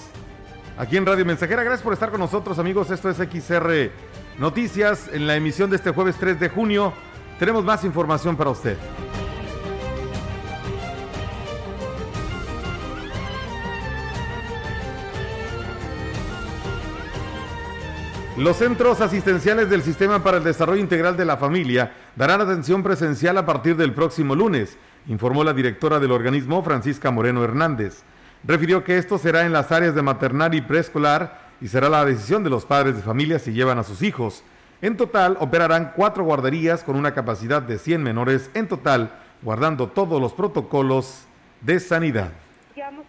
Aquí 0.78 0.96
en 0.96 1.06
Radio 1.06 1.26
Mensajera. 1.26 1.64
Gracias 1.64 1.84
por 1.84 1.92
estar 1.92 2.12
con 2.12 2.22
nosotros, 2.22 2.58
amigos. 2.58 2.90
Esto 2.90 3.10
es 3.10 3.18
XR 3.18 3.92
Noticias. 4.40 5.10
En 5.12 5.28
la 5.28 5.36
emisión 5.36 5.70
de 5.70 5.76
este 5.76 5.92
jueves 5.92 6.16
3 6.18 6.40
de 6.40 6.48
junio 6.48 6.94
tenemos 7.40 7.66
más 7.66 7.84
información 7.84 8.38
para 8.38 8.52
usted. 8.52 8.78
Los 18.38 18.58
centros 18.58 19.02
asistenciales 19.02 19.70
del 19.70 19.84
Sistema 19.84 20.24
para 20.24 20.38
el 20.38 20.44
Desarrollo 20.44 20.82
Integral 20.82 21.18
de 21.18 21.26
la 21.26 21.38
Familia 21.38 21.92
darán 22.16 22.40
atención 22.40 22.82
presencial 22.82 23.38
a 23.38 23.46
partir 23.46 23.76
del 23.76 23.94
próximo 23.94 24.36
lunes, 24.36 24.78
informó 25.08 25.44
la 25.44 25.54
directora 25.54 26.00
del 26.00 26.12
organismo, 26.12 26.64
Francisca 26.64 27.12
Moreno 27.12 27.44
Hernández. 27.44 28.04
Refirió 28.44 28.84
que 28.84 28.98
esto 28.98 29.18
será 29.18 29.46
en 29.46 29.54
las 29.54 29.72
áreas 29.72 29.96
de 29.96 30.02
maternal 30.02 30.54
y 30.54 30.62
preescolar 30.62 31.52
y 31.62 31.68
será 31.68 31.90
la 31.90 32.04
decisión 32.04 32.44
de 32.44 32.50
los 32.50 32.66
padres 32.66 32.96
de 32.96 33.02
familia 33.02 33.40
si 33.40 33.54
llevan 33.54 33.80
a 33.80 33.84
sus 33.84 34.02
hijos. 34.02 34.44
En 34.82 34.98
total 34.98 35.38
operarán 35.40 35.94
cuatro 35.96 36.26
guarderías 36.26 36.84
con 36.84 36.98
una 36.98 37.14
capacidad 37.14 37.62
de 37.62 37.80
100 37.80 38.04
menores 38.04 38.50
en 38.54 38.68
total, 38.68 39.14
guardando 39.42 39.88
todos 39.88 40.22
los 40.22 40.34
protocolos 40.34 41.24
de 41.62 41.80
sanidad. 41.80 42.32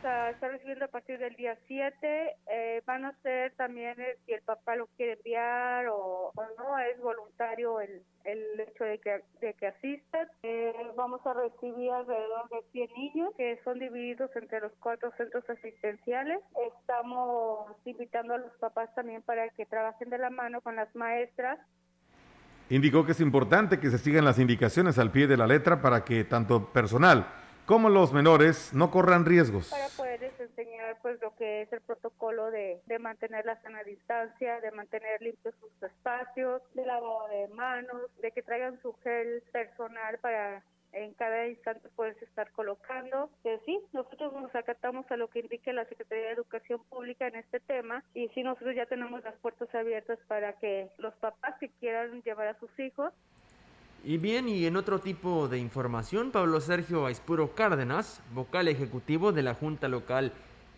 A 0.05 0.31
estar 0.31 0.51
recibiendo 0.51 0.85
a 0.85 0.89
partir 0.89 1.19
del 1.19 1.35
día 1.35 1.57
7. 1.67 2.37
eh, 2.47 2.83
van 2.87 3.07
a 3.07 3.13
ser 3.23 3.55
también 3.57 3.99
eh, 3.99 4.19
si 4.27 4.33
el 4.33 4.43
papá 4.43 4.77
lo 4.77 4.87
quiere 4.99 5.15
enviar 5.15 5.87
o, 5.89 6.31
o 6.35 6.43
no, 6.59 6.79
es 6.79 7.01
voluntario 7.01 7.81
el, 7.81 8.03
el 8.25 8.61
hecho 8.61 8.85
de 8.85 8.99
que, 8.99 9.23
de 9.41 9.55
que 9.55 9.67
asistan. 9.69 10.29
Eh, 10.43 10.75
vamos 10.95 11.21
a 11.27 11.33
recibir 11.33 11.91
alrededor 11.91 12.51
de 12.51 12.63
100 12.73 12.91
niños 12.93 13.35
que 13.39 13.59
son 13.65 13.79
divididos 13.79 14.31
entre 14.37 14.61
los 14.61 14.73
cuatro 14.79 15.11
centros 15.17 15.49
asistenciales. 15.49 16.41
Estamos 16.81 17.75
invitando 17.87 18.35
a 18.35 18.39
los 18.39 18.53
papás 18.59 18.95
también 18.95 19.23
para 19.23 19.49
que 19.51 19.65
trabajen 19.65 20.11
de 20.11 20.19
la 20.19 20.29
mano 20.29 20.61
con 20.61 20.77
las 20.77 20.95
maestras 20.95 21.59
Indicó 22.71 23.05
que 23.05 23.13
es 23.13 23.21
importante 23.21 23.79
que 23.79 23.91
se 23.91 23.99
sigan 23.99 24.25
las 24.25 24.39
indicaciones 24.39 24.99
al 24.99 25.11
pie 25.11 25.27
de 25.27 25.37
la 25.37 25.47
letra 25.47 25.83
para 25.83 26.03
que 26.03 26.25
tanto 26.25 26.73
personal 26.73 27.27
como 27.67 27.89
los 27.89 28.13
menores 28.13 28.73
no 28.75 28.91
corran 28.91 29.25
riesgos. 29.25 29.71
para 29.71 29.89
poderles 29.89 30.39
enseñar 30.39 30.99
pues 31.03 31.21
lo 31.21 31.35
que 31.37 31.63
es 31.63 31.73
el 31.73 31.81
protocolo 31.81 32.51
de, 32.51 32.81
de 32.87 32.99
mantener 32.99 33.47
la 33.47 33.61
sana 33.63 33.83
distancia, 33.83 34.61
de 34.61 34.71
mantener 34.71 35.21
limpios 35.23 35.55
sus 35.61 35.83
espacios, 35.83 36.63
de 36.75 36.85
lavado 36.85 37.29
de 37.29 37.49
manos, 37.49 38.03
de 38.21 38.31
que 38.33 38.43
traigan 38.43 38.81
su 38.83 38.93
gel 39.03 39.43
personal 39.53 40.19
para 40.19 40.63
en 40.95 41.13
cada 41.15 41.49
instante 41.49 41.89
poderse 41.97 42.25
estar 42.25 42.51
colocando. 42.53 43.29
Que 43.43 43.59
sí, 43.67 43.81
nosotros 43.93 44.33
nos 44.33 44.55
acatamos 44.55 45.11
a 45.11 45.17
lo 45.17 45.29
que 45.29 45.41
indique 45.41 45.73
la 45.73 45.85
Secretaría 45.87 46.27
de 46.27 46.33
Educación 46.33 46.83
Pública 46.89 47.27
en 47.27 47.37
este 47.37 47.61
tema 47.61 48.05
y 48.15 48.29
sí, 48.29 48.43
nosotros 48.43 48.75
ya 48.77 48.87
tenemos 48.87 49.23
las 49.25 49.35
puertas 49.37 49.75
abiertas 49.75 50.19
para 50.29 50.53
que 50.55 50.89
los 50.99 51.15
papás 51.15 51.57
que 51.59 51.69
quieran 51.81 52.23
llevar 52.23 52.49
a 52.49 52.59
sus 52.59 52.71
hijos 52.79 53.13
Y 54.07 54.19
bien, 54.19 54.51
y 54.51 54.67
en 54.67 54.77
otro 54.77 54.99
tipo 54.99 55.49
de 55.49 55.59
información, 55.59 56.31
Pablo 56.31 56.61
Sergio 56.61 57.07
Aispuro 57.07 57.55
Cárdenas, 57.55 58.21
vocal 58.35 58.69
ejecutivo 58.69 59.33
de 59.33 59.43
la 59.43 59.55
Junta 59.55 59.89
Local 59.89 60.31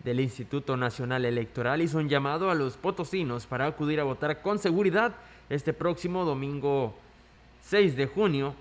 del 0.04 0.20
Instituto 0.20 0.76
Nacional 0.76 1.24
Electoral, 1.24 1.82
hizo 1.82 1.98
un 1.98 2.08
llamado 2.08 2.52
a 2.52 2.54
los 2.54 2.76
potosinos 2.76 3.48
para 3.48 3.66
acudir 3.66 3.98
a 3.98 4.04
votar 4.04 4.42
con 4.42 4.60
seguridad 4.60 5.16
este 5.50 5.72
próximo 5.72 6.24
domingo 6.24 6.94
6 7.62 7.96
de 7.96 8.06
junio, 8.06 8.54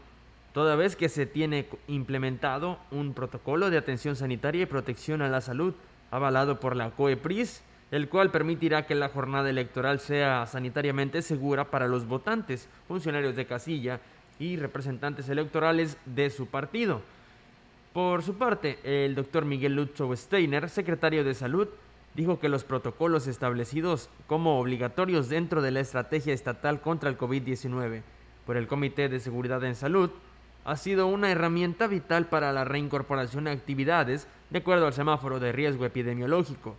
toda 0.51 0.75
vez 0.75 0.95
que 0.95 1.09
se 1.09 1.27
tiene 1.27 1.67
implementado 1.87 2.79
un 2.89 3.13
protocolo 3.13 3.69
de 3.69 3.77
atención 3.77 4.15
sanitaria 4.15 4.63
y 4.63 4.65
protección 4.65 5.21
a 5.21 5.29
la 5.29 5.41
salud 5.41 5.75
avalado 6.09 6.59
por 6.59 6.75
la 6.75 6.89
COEPRIS, 6.89 7.61
el 7.91 8.09
cual 8.09 8.31
permitirá 8.31 8.87
que 8.87 8.95
la 8.95 9.09
jornada 9.09 9.47
electoral 9.47 9.99
sea 9.99 10.47
sanitariamente 10.47 11.21
segura 11.21 11.69
para 11.69 11.87
los 11.87 12.07
votantes, 12.07 12.67
funcionarios 12.87 13.35
de 13.35 13.45
casilla 13.45 14.01
y 14.39 14.57
representantes 14.57 15.29
electorales 15.29 15.97
de 16.05 16.29
su 16.29 16.47
partido. 16.47 17.01
Por 17.93 18.23
su 18.23 18.35
parte, 18.35 18.77
el 18.83 19.15
doctor 19.15 19.45
Miguel 19.45 19.75
Lucho 19.75 20.13
Steiner, 20.15 20.69
secretario 20.69 21.23
de 21.23 21.33
Salud, 21.33 21.67
dijo 22.15 22.39
que 22.39 22.49
los 22.49 22.63
protocolos 22.63 23.27
establecidos 23.27 24.09
como 24.27 24.59
obligatorios 24.59 25.29
dentro 25.29 25.61
de 25.61 25.71
la 25.71 25.81
estrategia 25.81 26.33
estatal 26.33 26.81
contra 26.81 27.09
el 27.09 27.17
COVID-19 27.17 28.01
por 28.45 28.57
el 28.57 28.67
Comité 28.67 29.09
de 29.09 29.19
Seguridad 29.19 29.63
en 29.63 29.75
Salud 29.75 30.11
ha 30.63 30.77
sido 30.77 31.07
una 31.07 31.31
herramienta 31.31 31.87
vital 31.87 32.25
para 32.25 32.51
la 32.51 32.63
reincorporación 32.63 33.47
a 33.47 33.51
actividades 33.51 34.27
de 34.49 34.59
acuerdo 34.59 34.87
al 34.87 34.93
semáforo 34.93 35.39
de 35.39 35.51
riesgo 35.51 35.85
epidemiológico. 35.85 36.75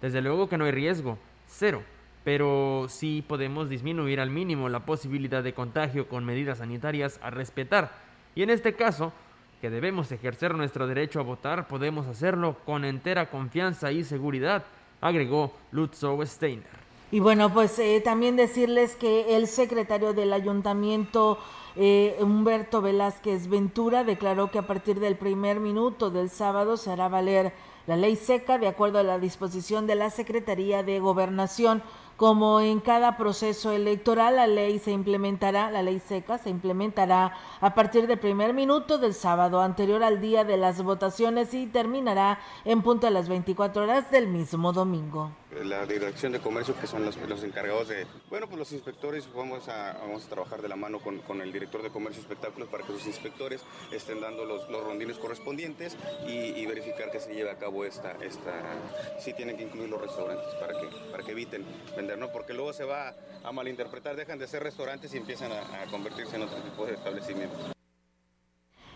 Desde 0.00 0.20
luego 0.20 0.48
que 0.48 0.58
no 0.58 0.64
hay 0.64 0.72
riesgo, 0.72 1.18
cero, 1.46 1.82
pero 2.24 2.86
sí 2.88 3.24
podemos 3.26 3.68
disminuir 3.68 4.20
al 4.20 4.30
mínimo 4.30 4.68
la 4.68 4.86
posibilidad 4.86 5.42
de 5.42 5.54
contagio 5.54 6.08
con 6.08 6.24
medidas 6.24 6.58
sanitarias 6.58 7.18
a 7.22 7.30
respetar. 7.30 7.92
Y 8.34 8.42
en 8.42 8.50
este 8.50 8.74
caso, 8.74 9.12
que 9.60 9.70
debemos 9.70 10.10
ejercer 10.10 10.54
nuestro 10.54 10.86
derecho 10.86 11.20
a 11.20 11.24
votar, 11.24 11.68
podemos 11.68 12.06
hacerlo 12.06 12.56
con 12.64 12.84
entera 12.84 13.30
confianza 13.30 13.92
y 13.92 14.04
seguridad, 14.04 14.64
agregó 15.00 15.52
Lutzow 15.70 16.24
Steiner. 16.26 16.82
Y 17.12 17.20
bueno, 17.20 17.52
pues 17.52 17.78
eh, 17.78 18.00
también 18.02 18.36
decirles 18.36 18.96
que 18.96 19.36
el 19.36 19.46
secretario 19.46 20.14
del 20.14 20.32
ayuntamiento, 20.32 21.38
eh, 21.76 22.16
Humberto 22.20 22.80
Velázquez 22.80 23.48
Ventura, 23.48 24.02
declaró 24.02 24.50
que 24.50 24.58
a 24.58 24.66
partir 24.66 24.98
del 24.98 25.16
primer 25.16 25.60
minuto 25.60 26.10
del 26.10 26.30
sábado 26.30 26.78
se 26.78 26.90
hará 26.90 27.08
valer 27.08 27.52
la 27.86 27.96
ley 27.96 28.16
seca 28.16 28.56
de 28.56 28.66
acuerdo 28.66 28.98
a 28.98 29.02
la 29.02 29.18
disposición 29.18 29.86
de 29.86 29.94
la 29.94 30.08
Secretaría 30.08 30.82
de 30.82 31.00
Gobernación. 31.00 31.82
Como 32.22 32.60
en 32.60 32.78
cada 32.78 33.16
proceso 33.16 33.72
electoral, 33.72 34.36
la 34.36 34.46
ley 34.46 34.78
se 34.78 34.92
implementará, 34.92 35.72
la 35.72 35.82
ley 35.82 35.98
seca 35.98 36.38
se 36.38 36.50
implementará 36.50 37.36
a 37.60 37.74
partir 37.74 38.06
del 38.06 38.20
primer 38.20 38.54
minuto 38.54 38.96
del 38.98 39.12
sábado 39.12 39.60
anterior 39.60 40.04
al 40.04 40.20
día 40.20 40.44
de 40.44 40.56
las 40.56 40.80
votaciones 40.84 41.52
y 41.52 41.66
terminará 41.66 42.38
en 42.64 42.82
punto 42.82 43.08
a 43.08 43.10
las 43.10 43.28
24 43.28 43.82
horas 43.82 44.08
del 44.12 44.28
mismo 44.28 44.72
domingo. 44.72 45.32
La 45.64 45.84
Dirección 45.84 46.32
de 46.32 46.40
Comercio, 46.40 46.74
que 46.80 46.86
son 46.86 47.04
los, 47.04 47.16
los 47.28 47.44
encargados 47.44 47.88
de, 47.88 48.06
bueno, 48.30 48.46
pues 48.46 48.58
los 48.58 48.72
inspectores, 48.72 49.28
vamos 49.34 49.68
a, 49.68 49.98
vamos 50.00 50.24
a 50.24 50.28
trabajar 50.28 50.62
de 50.62 50.68
la 50.68 50.76
mano 50.76 51.00
con, 51.00 51.18
con 51.18 51.42
el 51.42 51.52
director 51.52 51.82
de 51.82 51.90
Comercio 51.90 52.20
y 52.20 52.22
Espectáculos 52.22 52.70
para 52.70 52.84
que 52.84 52.92
los 52.92 53.06
inspectores 53.06 53.60
estén 53.90 54.20
dando 54.20 54.46
los, 54.46 54.66
los 54.70 54.82
rondines 54.82 55.18
correspondientes 55.18 55.96
y, 56.26 56.64
verificar 56.64 57.10
que 57.10 57.20
se 57.20 57.34
lleve 57.34 57.50
a 57.50 57.58
cabo 57.58 57.84
esta, 57.84 58.12
esta, 58.22 58.52
sí 59.20 59.34
tienen 59.34 59.58
que 59.58 59.64
incluir 59.64 59.90
los 59.90 60.00
restaurantes 60.00 60.54
para 60.54 60.72
que, 60.72 60.86
para 61.10 61.22
que 61.22 61.32
eviten 61.32 61.66
vender, 61.94 62.11
¿no? 62.16 62.30
Porque 62.30 62.52
luego 62.52 62.72
se 62.72 62.84
va 62.84 63.14
a 63.42 63.52
malinterpretar, 63.52 64.16
dejan 64.16 64.38
de 64.38 64.46
ser 64.46 64.62
restaurantes 64.62 65.12
y 65.14 65.18
empiezan 65.18 65.52
a, 65.52 65.82
a 65.82 65.86
convertirse 65.86 66.36
en 66.36 66.42
otro 66.42 66.58
tipo 66.58 66.86
de 66.86 66.94
establecimientos. 66.94 67.72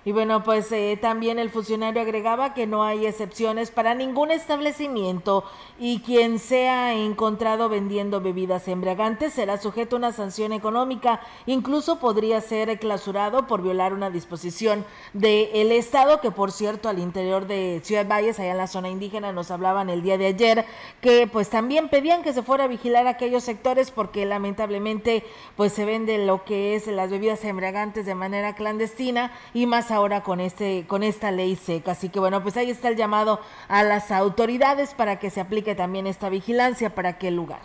Y 0.06 0.12
bueno, 0.12 0.44
pues 0.44 0.70
eh, 0.70 0.96
también 1.02 1.40
el 1.40 1.50
funcionario 1.50 2.00
agregaba 2.00 2.54
que 2.54 2.68
no 2.68 2.84
hay 2.84 3.06
excepciones 3.06 3.72
para 3.72 3.92
ningún 3.92 4.30
establecimiento 4.30 5.42
y 5.80 5.98
quien 5.98 6.38
sea 6.38 6.94
encontrado 6.94 7.68
vendiendo 7.68 8.20
bebidas 8.20 8.68
embriagantes 8.68 9.32
será 9.32 9.58
sujeto 9.58 9.96
a 9.96 9.98
una 9.98 10.12
sanción 10.12 10.52
económica. 10.52 11.18
Incluso 11.46 11.98
podría 11.98 12.40
ser 12.40 12.78
clausurado 12.78 13.48
por 13.48 13.62
violar 13.62 13.92
una 13.92 14.08
disposición 14.08 14.84
del 15.12 15.72
Estado, 15.72 16.20
que 16.20 16.30
por 16.30 16.52
cierto 16.52 16.88
al 16.88 17.00
interior 17.00 17.48
de 17.48 17.80
Ciudad 17.82 18.06
Valles, 18.06 18.38
allá 18.38 18.52
en 18.52 18.58
la 18.58 18.68
zona 18.68 18.88
indígena, 18.90 19.32
nos 19.32 19.50
hablaban 19.50 19.90
el 19.90 20.02
día 20.02 20.18
de 20.18 20.26
ayer, 20.26 20.66
que 21.00 21.26
pues 21.26 21.50
también 21.50 21.88
pedían 21.88 22.22
que 22.22 22.32
se 22.32 22.44
fuera 22.44 22.62
a 22.62 22.68
vigilar 22.68 23.08
aquellos 23.08 23.42
sectores 23.42 23.90
porque 23.90 24.24
lamentablemente 24.24 25.24
pues 25.56 25.72
se 25.72 25.84
vende 25.84 26.24
lo 26.24 26.44
que 26.44 26.76
es 26.76 26.86
las 26.86 27.10
bebidas 27.10 27.42
embriagantes 27.42 28.06
de 28.06 28.14
manera 28.14 28.54
clandestina 28.54 29.32
y 29.52 29.66
más 29.66 29.90
ahora 29.96 30.22
con 30.22 30.40
este 30.40 30.84
con 30.86 31.02
esta 31.02 31.30
ley 31.30 31.56
seca. 31.56 31.92
Así 31.92 32.08
que 32.08 32.20
bueno, 32.20 32.42
pues 32.42 32.56
ahí 32.56 32.70
está 32.70 32.88
el 32.88 32.96
llamado 32.96 33.40
a 33.68 33.82
las 33.82 34.10
autoridades 34.10 34.94
para 34.94 35.18
que 35.18 35.30
se 35.30 35.40
aplique 35.40 35.74
también 35.74 36.06
esta 36.06 36.28
vigilancia 36.28 36.94
para 36.94 37.10
aquel 37.10 37.34
lugar. 37.34 37.60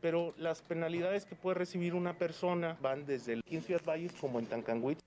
Pero 0.00 0.34
las 0.36 0.62
penalidades 0.62 1.24
que 1.24 1.36
puede 1.36 1.54
recibir 1.54 1.94
una 1.94 2.14
persona 2.14 2.76
van 2.82 3.06
desde 3.06 3.34
el 3.34 3.42
15 3.44 3.78
Valles 3.86 4.12
como 4.20 4.40
en 4.40 4.46
Tancanguit. 4.46 4.98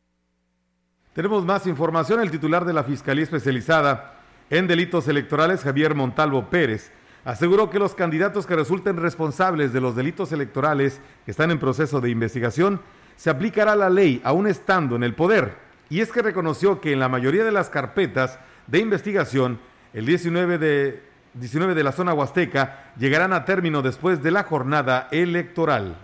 Tenemos 1.13 1.45
más 1.45 1.67
información. 1.67 2.21
El 2.21 2.31
titular 2.31 2.63
de 2.65 2.73
la 2.73 2.83
Fiscalía 2.83 3.23
Especializada 3.23 4.15
en 4.49 4.67
Delitos 4.67 5.07
Electorales, 5.07 5.63
Javier 5.63 5.95
Montalvo 5.95 6.49
Pérez, 6.49 6.91
aseguró 7.23 7.69
que 7.69 7.79
los 7.79 7.95
candidatos 7.95 8.45
que 8.45 8.55
resulten 8.55 8.97
responsables 8.97 9.73
de 9.73 9.81
los 9.81 9.95
delitos 9.95 10.31
electorales 10.31 11.01
que 11.25 11.31
están 11.31 11.51
en 11.51 11.59
proceso 11.59 11.99
de 11.99 12.09
investigación, 12.09 12.81
se 13.15 13.29
aplicará 13.29 13.75
la 13.75 13.89
ley 13.89 14.21
aún 14.23 14.47
estando 14.47 14.95
en 14.95 15.03
el 15.03 15.15
poder. 15.15 15.55
Y 15.89 16.01
es 16.01 16.11
que 16.11 16.21
reconoció 16.21 16.81
que 16.81 16.91
en 16.91 16.99
la 16.99 17.09
mayoría 17.09 17.43
de 17.43 17.51
las 17.51 17.69
carpetas 17.69 18.39
de 18.67 18.79
investigación, 18.79 19.59
el 19.93 20.05
19 20.05 20.57
de, 20.57 21.03
19 21.35 21.75
de 21.75 21.83
la 21.83 21.91
zona 21.91 22.13
huasteca 22.13 22.91
llegarán 22.97 23.33
a 23.33 23.45
término 23.45 23.81
después 23.81 24.23
de 24.23 24.31
la 24.31 24.43
jornada 24.43 25.07
electoral 25.11 25.97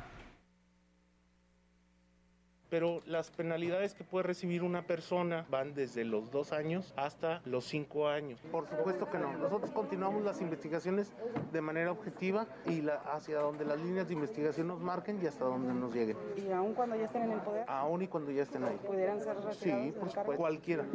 pero 2.71 3.01
las 3.05 3.29
penalidades 3.29 3.93
que 3.93 4.05
puede 4.05 4.23
recibir 4.23 4.63
una 4.63 4.83
persona 4.83 5.45
van 5.49 5.73
desde 5.73 6.05
los 6.05 6.31
dos 6.31 6.53
años 6.53 6.93
hasta 6.95 7.41
los 7.43 7.65
cinco 7.65 8.07
años. 8.07 8.39
Por 8.49 8.65
supuesto 8.69 9.09
que 9.09 9.19
no. 9.19 9.37
Nosotros 9.37 9.71
continuamos 9.71 10.23
las 10.23 10.39
investigaciones 10.39 11.11
de 11.51 11.59
manera 11.59 11.91
objetiva 11.91 12.47
y 12.65 12.81
la, 12.81 12.95
hacia 13.13 13.39
donde 13.39 13.65
las 13.65 13.77
líneas 13.81 14.07
de 14.07 14.13
investigación 14.13 14.67
nos 14.67 14.79
marquen 14.79 15.21
y 15.21 15.27
hasta 15.27 15.43
donde 15.43 15.73
nos 15.73 15.93
lleguen. 15.93 16.15
¿Y 16.37 16.49
aún 16.53 16.73
cuando 16.73 16.95
ya 16.95 17.05
estén 17.05 17.23
en 17.23 17.33
el 17.33 17.41
poder? 17.41 17.65
Aún 17.67 18.03
y 18.03 18.07
cuando 18.07 18.31
ya 18.31 18.43
estén 18.43 18.63
ahí. 18.63 18.77
¿Pudieran 18.87 19.19
ser 19.19 19.35
retirados 19.35 19.57
Sí, 19.57 19.93
por 19.99 20.09
supuesto. 20.09 20.37
Cualquiera, 20.37 20.85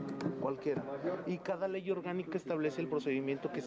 cualquiera. 0.40 0.82
Y 1.26 1.36
cada 1.36 1.68
ley 1.68 1.90
orgánica 1.90 2.38
establece 2.38 2.80
el 2.80 2.88
procedimiento 2.88 3.52
que 3.52 3.66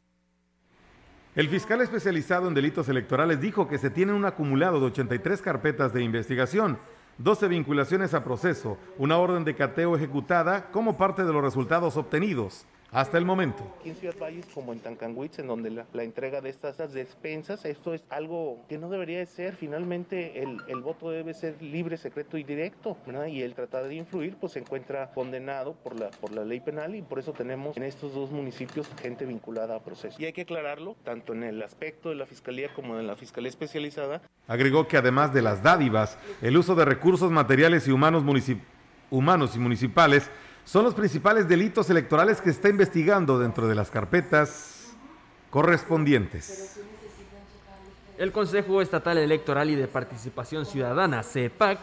el 1.35 1.47
fiscal 1.47 1.79
especializado 1.79 2.47
en 2.47 2.55
delitos 2.55 2.89
electorales 2.89 3.39
dijo 3.39 3.67
que 3.67 3.77
se 3.77 3.91
tiene 3.91 4.13
un 4.13 4.25
acumulado 4.25 4.79
de 4.79 4.87
83 4.87 5.41
carpetas 5.41 5.93
de 5.93 6.03
investigación 6.03 6.79
12 7.19 7.49
vinculaciones 7.49 8.13
a 8.13 8.23
proceso, 8.23 8.77
una 8.97 9.17
orden 9.17 9.43
de 9.43 9.53
cateo 9.53 9.95
ejecutada 9.95 10.71
como 10.71 10.95
parte 10.95 11.25
de 11.25 11.33
los 11.33 11.43
resultados 11.43 11.97
obtenidos 11.97 12.65
hasta 12.91 13.17
el 13.17 13.25
momento. 13.25 13.63
Aquí 13.79 13.89
en 13.89 13.95
Ciudad 13.95 14.15
Valles, 14.19 14.45
como 14.53 14.73
en 14.73 14.79
Tancanwitz, 14.79 15.39
en 15.39 15.47
donde 15.47 15.69
la, 15.69 16.03
entrega 16.03 16.41
de 16.41 16.49
estas 16.49 16.77
despensas, 16.93 17.65
esto 17.65 17.93
es 17.93 18.03
algo 18.09 18.65
que 18.67 18.77
no 18.77 18.89
debería 18.89 19.19
de 19.19 19.25
ser. 19.25 19.55
Finalmente, 19.55 20.41
el, 20.41 20.57
el 20.67 20.81
voto 20.81 21.11
debe 21.11 21.33
ser 21.33 21.61
libre, 21.61 21.97
secreto 21.97 22.37
y 22.37 22.43
directo, 22.43 22.97
¿verdad? 23.05 23.27
Y 23.27 23.41
el 23.41 23.53
tratar 23.53 23.87
de 23.87 23.95
influir, 23.95 24.35
pues 24.37 24.53
se 24.53 24.59
encuentra 24.59 25.11
condenado 25.13 25.73
por 25.73 25.99
la, 25.99 26.09
por 26.09 26.31
la 26.31 26.43
ley 26.43 26.59
penal 26.59 26.95
y 26.95 27.01
por 27.01 27.19
eso 27.19 27.33
tenemos 27.33 27.77
en 27.77 27.83
estos 27.83 28.13
dos 28.13 28.31
municipios 28.31 28.87
gente 29.01 29.25
vinculada 29.25 29.75
a 29.75 29.79
proceso. 29.79 30.19
Y 30.19 30.25
hay 30.25 30.33
que 30.33 30.41
aclararlo, 30.41 30.95
tanto 31.03 31.33
en 31.33 31.43
el 31.43 31.61
aspecto 31.61 32.09
de 32.09 32.15
la 32.15 32.25
Fiscalía 32.25 32.73
como 32.73 32.99
en 32.99 33.07
la 33.07 33.15
Fiscalía 33.15 33.49
Especializada. 33.49 34.21
Agregó 34.47 34.87
que 34.87 34.97
además 34.97 35.33
de 35.33 35.41
las 35.41 35.61
dádivas, 35.61 36.17
el 36.41 36.57
uso 36.57 36.75
de 36.75 36.85
recursos 36.85 37.31
materiales 37.31 37.87
y 37.87 37.91
humanos, 37.91 38.23
humanos 39.11 39.55
y 39.55 39.59
municipales 39.59 40.29
son 40.65 40.83
los 40.83 40.93
principales 40.93 41.47
delitos 41.47 41.89
electorales 41.89 42.41
que 42.41 42.49
está 42.49 42.69
investigando 42.69 43.39
dentro 43.39 43.67
de 43.67 43.75
las 43.75 43.89
carpetas 43.89 44.93
correspondientes. 45.49 46.79
El 48.17 48.31
Consejo 48.31 48.81
Estatal 48.81 49.17
Electoral 49.17 49.69
y 49.69 49.75
de 49.75 49.87
Participación 49.87 50.65
Ciudadana, 50.65 51.23
CEPAC, 51.23 51.79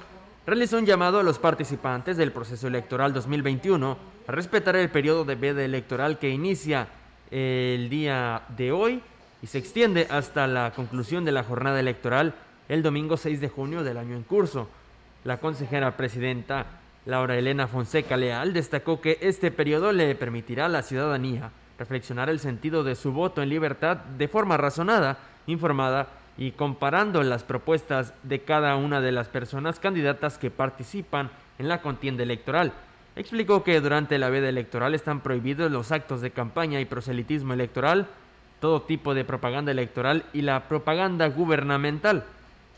realizó 0.47 0.79
un 0.79 0.87
llamado 0.87 1.19
a 1.19 1.23
los 1.23 1.39
participantes 1.39 2.17
del 2.17 2.31
proceso 2.31 2.69
electoral 2.69 3.13
2021 3.13 3.97
a 4.29 4.33
respetar 4.33 4.77
el 4.77 4.91
periodo 4.91 5.25
de 5.25 5.35
veda 5.35 5.65
electoral 5.65 6.19
que 6.19 6.31
inicia 6.31 6.89
el 7.31 7.89
día 7.89 8.43
de 8.57 8.71
hoy 8.71 9.03
y 9.43 9.47
se 9.49 9.59
extiende 9.59 10.07
hasta 10.11 10.47
la 10.47 10.73
conclusión 10.73 11.25
de 11.25 11.33
la 11.33 11.43
jornada 11.43 11.81
electoral 11.81 12.35
el 12.69 12.83
domingo 12.83 13.17
6 13.17 13.41
de 13.41 13.49
junio 13.49 13.83
del 13.83 13.97
año 13.97 14.15
en 14.15 14.23
curso. 14.23 14.69
La 15.25 15.39
consejera 15.39 15.97
presidenta 15.97 16.67
Laura 17.07 17.39
Elena 17.39 17.69
Fonseca 17.69 18.17
Leal 18.17 18.53
destacó 18.53 19.01
que 19.01 19.19
este 19.23 19.53
periodo 19.53 19.93
le 19.93 20.13
permitirá 20.17 20.67
a 20.67 20.69
la 20.69 20.83
ciudadanía 20.83 21.53
reflexionar 21.79 22.29
el 22.29 22.41
sentido 22.41 22.83
de 22.83 22.97
su 22.97 23.13
voto 23.13 23.43
en 23.43 23.49
libertad 23.49 23.97
de 23.97 24.27
forma 24.27 24.57
razonada, 24.57 25.19
informada 25.47 26.09
y 26.37 26.51
comparando 26.51 27.23
las 27.23 27.45
propuestas 27.45 28.13
de 28.25 28.41
cada 28.41 28.75
una 28.75 29.01
de 29.01 29.13
las 29.13 29.29
personas 29.29 29.79
candidatas 29.79 30.37
que 30.37 30.51
participan 30.51 31.31
en 31.61 31.69
la 31.69 31.81
contienda 31.81 32.25
electoral. 32.25 32.73
Explicó 33.15 33.63
que 33.63 33.81
durante 33.81 34.19
la 34.19 34.29
veda 34.29 34.49
electoral 34.49 34.95
están 34.95 35.21
prohibidos 35.21 35.71
los 35.71 35.93
actos 35.93 36.21
de 36.21 36.33
campaña 36.33 36.81
y 36.81 36.87
proselitismo 36.87 37.55
electoral, 37.55 38.09
todo 38.59 38.83
tipo 38.83 39.15
de 39.15 39.25
propaganda 39.25 39.71
electoral 39.71 40.25
y 40.33 40.43
la 40.43 40.69
propaganda 40.69 41.29
gubernamental. 41.29 42.25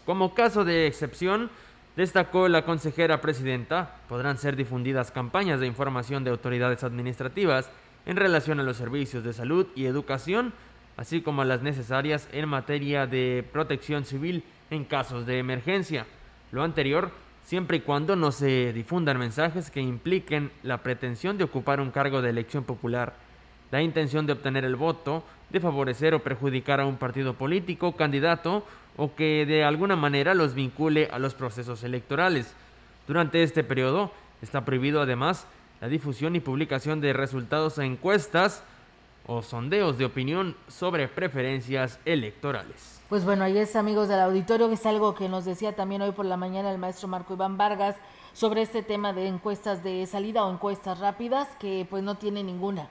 Como 0.04 0.34
caso 0.34 0.64
de 0.64 0.86
excepción, 0.86 1.50
Destacó 1.98 2.46
la 2.46 2.64
consejera 2.64 3.20
presidenta, 3.20 3.96
podrán 4.08 4.38
ser 4.38 4.54
difundidas 4.54 5.10
campañas 5.10 5.58
de 5.58 5.66
información 5.66 6.22
de 6.22 6.30
autoridades 6.30 6.84
administrativas 6.84 7.68
en 8.06 8.14
relación 8.14 8.60
a 8.60 8.62
los 8.62 8.76
servicios 8.76 9.24
de 9.24 9.32
salud 9.32 9.66
y 9.74 9.86
educación, 9.86 10.52
así 10.96 11.22
como 11.22 11.42
las 11.42 11.62
necesarias 11.62 12.28
en 12.30 12.48
materia 12.48 13.08
de 13.08 13.44
protección 13.52 14.04
civil 14.04 14.44
en 14.70 14.84
casos 14.84 15.26
de 15.26 15.40
emergencia. 15.40 16.06
Lo 16.52 16.62
anterior, 16.62 17.10
siempre 17.42 17.78
y 17.78 17.80
cuando 17.80 18.14
no 18.14 18.30
se 18.30 18.72
difundan 18.72 19.18
mensajes 19.18 19.68
que 19.68 19.80
impliquen 19.80 20.52
la 20.62 20.84
pretensión 20.84 21.36
de 21.36 21.42
ocupar 21.42 21.80
un 21.80 21.90
cargo 21.90 22.22
de 22.22 22.30
elección 22.30 22.62
popular, 22.62 23.14
la 23.72 23.82
intención 23.82 24.24
de 24.24 24.34
obtener 24.34 24.64
el 24.64 24.76
voto, 24.76 25.24
de 25.50 25.58
favorecer 25.58 26.14
o 26.14 26.22
perjudicar 26.22 26.78
a 26.80 26.86
un 26.86 26.96
partido 26.96 27.34
político, 27.34 27.96
candidato 27.96 28.64
o 28.98 29.14
que 29.14 29.46
de 29.46 29.64
alguna 29.64 29.96
manera 29.96 30.34
los 30.34 30.52
vincule 30.52 31.08
a 31.10 31.18
los 31.18 31.32
procesos 31.32 31.82
electorales. 31.84 32.52
Durante 33.06 33.42
este 33.42 33.64
periodo 33.64 34.10
está 34.42 34.66
prohibido 34.66 35.00
además 35.00 35.46
la 35.80 35.88
difusión 35.88 36.36
y 36.36 36.40
publicación 36.40 37.00
de 37.00 37.14
resultados 37.14 37.78
a 37.78 37.84
encuestas 37.84 38.62
o 39.26 39.42
sondeos 39.42 39.98
de 39.98 40.04
opinión 40.04 40.56
sobre 40.66 41.06
preferencias 41.06 42.00
electorales. 42.04 43.00
Pues 43.08 43.24
bueno, 43.24 43.44
ahí 43.44 43.56
es 43.56 43.76
amigos 43.76 44.08
del 44.08 44.20
auditorio, 44.20 44.68
que 44.68 44.74
es 44.74 44.84
algo 44.84 45.14
que 45.14 45.28
nos 45.28 45.44
decía 45.44 45.76
también 45.76 46.02
hoy 46.02 46.10
por 46.10 46.26
la 46.26 46.36
mañana 46.36 46.70
el 46.70 46.78
maestro 46.78 47.08
Marco 47.08 47.34
Iván 47.34 47.56
Vargas 47.56 47.96
sobre 48.32 48.62
este 48.62 48.82
tema 48.82 49.12
de 49.12 49.28
encuestas 49.28 49.84
de 49.84 50.04
salida 50.06 50.44
o 50.44 50.52
encuestas 50.52 50.98
rápidas, 50.98 51.48
que 51.60 51.86
pues 51.88 52.02
no 52.02 52.16
tiene 52.16 52.42
ninguna, 52.42 52.88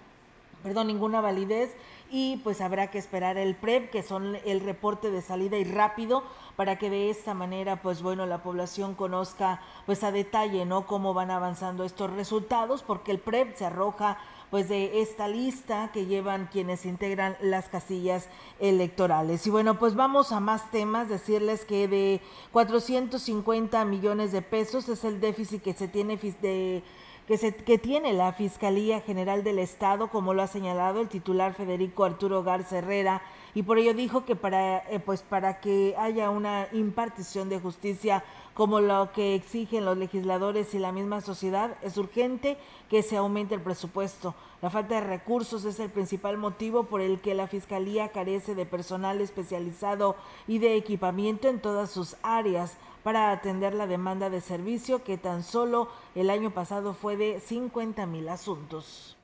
perdón, 0.64 0.88
ninguna 0.88 1.22
validez 1.22 1.76
y 2.10 2.38
pues 2.38 2.62
habrá 2.62 2.89
que 2.89 2.97
esperar 2.97 3.38
el 3.38 3.55
PREP, 3.55 3.89
que 3.91 4.03
son 4.03 4.38
el 4.45 4.62
reporte 4.62 5.12
de 5.12 5.22
salida 5.22 5.58
y 5.58 5.64
rápido, 5.64 6.24
para 6.55 6.78
que 6.78 6.89
de 6.89 7.10
esta 7.10 7.34
manera, 7.34 7.82
pues 7.82 8.01
bueno, 8.01 8.26
la 8.26 8.41
población 8.41 8.95
conozca 8.95 9.62
pues 9.86 10.03
a 10.03 10.12
detalle, 10.12 10.66
¿no? 10.66 10.88
Cómo 10.88 11.14
van 11.14 11.32
avanzando 11.32 11.84
estos 11.84 12.12
resultados, 12.12 12.82
porque 12.82 13.12
el 13.12 13.20
PREP 13.20 13.55
se 13.55 13.66
arroja 13.66 14.18
pues 14.49 14.70
de 14.70 15.01
esta 15.01 15.28
lista 15.28 15.91
que 15.91 16.05
llevan 16.05 16.47
quienes 16.47 16.86
integran 16.86 17.36
las 17.41 17.68
casillas 17.68 18.30
electorales. 18.60 19.45
Y 19.45 19.49
bueno, 19.49 19.78
pues 19.78 19.95
vamos 19.95 20.32
a 20.32 20.39
más 20.39 20.72
temas, 20.72 21.10
decirles 21.10 21.66
que 21.66 21.88
de 21.88 22.22
450 22.53 23.84
millones 23.84 24.32
de 24.32 24.41
pesos 24.41 24.88
es 24.88 25.03
el 25.03 25.20
déficit 25.20 25.62
que 25.62 25.74
se 25.74 25.89
tiene 25.89 26.18
de 26.18 26.82
que, 27.28 27.78
tiene 27.78 28.13
la 28.13 28.32
Fiscalía 28.32 29.01
General 29.01 29.43
del 29.43 29.59
Estado, 29.59 30.07
como 30.07 30.34
lo 30.34 30.41
ha 30.41 30.47
señalado 30.47 31.01
el 31.01 31.09
titular 31.09 31.53
Federico 31.53 32.05
Arturo 32.05 32.41
Garza 32.41 32.78
Herrera, 32.78 33.21
y 33.53 33.63
por 33.63 33.78
ello 33.78 33.93
dijo 33.93 34.23
que 34.23 34.38
para, 34.38 34.78
eh, 34.89 34.99
pues 34.99 35.23
para 35.23 35.59
que 35.59 35.93
haya 35.97 36.30
una 36.30 36.67
impartición 36.71 37.49
de 37.49 37.59
justicia 37.59 38.23
como 38.53 38.80
lo 38.80 39.11
que 39.11 39.36
exigen 39.36 39.84
los 39.84 39.97
legisladores 39.97 40.73
y 40.73 40.80
la 40.80 40.93
misma 40.93 41.19
sociedad, 41.19 41.75
es 41.82 41.97
urgente 41.97 42.57
que 42.89 43.03
se 43.03 43.17
aumente 43.17 43.55
el 43.55 43.61
presupuesto. 43.61 44.34
La 44.61 44.69
falta 44.69 44.95
de 44.95 45.01
recursos 45.01 45.65
es 45.65 45.80
el 45.80 45.89
principal 45.89 46.38
motivo 46.38 46.86
por 46.86 47.01
el 47.01 47.19
que 47.19 47.36
la 47.36 47.47
Fiscalía 47.47 48.07
carece 48.09 48.55
de 48.55 48.65
personal 48.65 49.19
especializado 49.19 50.15
y 50.47 50.59
de 50.59 50.75
equipamiento 50.75 51.49
en 51.49 51.59
todas 51.59 51.91
sus 51.91 52.15
áreas 52.23 52.78
para 53.04 53.32
atender 53.32 53.74
la 53.74 53.88
demanda 53.88 54.30
de 54.30 54.41
servicio 54.41 55.04
que 55.04 55.18
tan 55.18 55.43
solo 55.43 55.89
el 56.16 56.30
año 56.30 56.52
pasado 56.52 56.93
fue 56.93 57.18
de 57.18 57.39
50 57.39 58.06
mil 58.06 58.30
asuntos. 58.30 59.16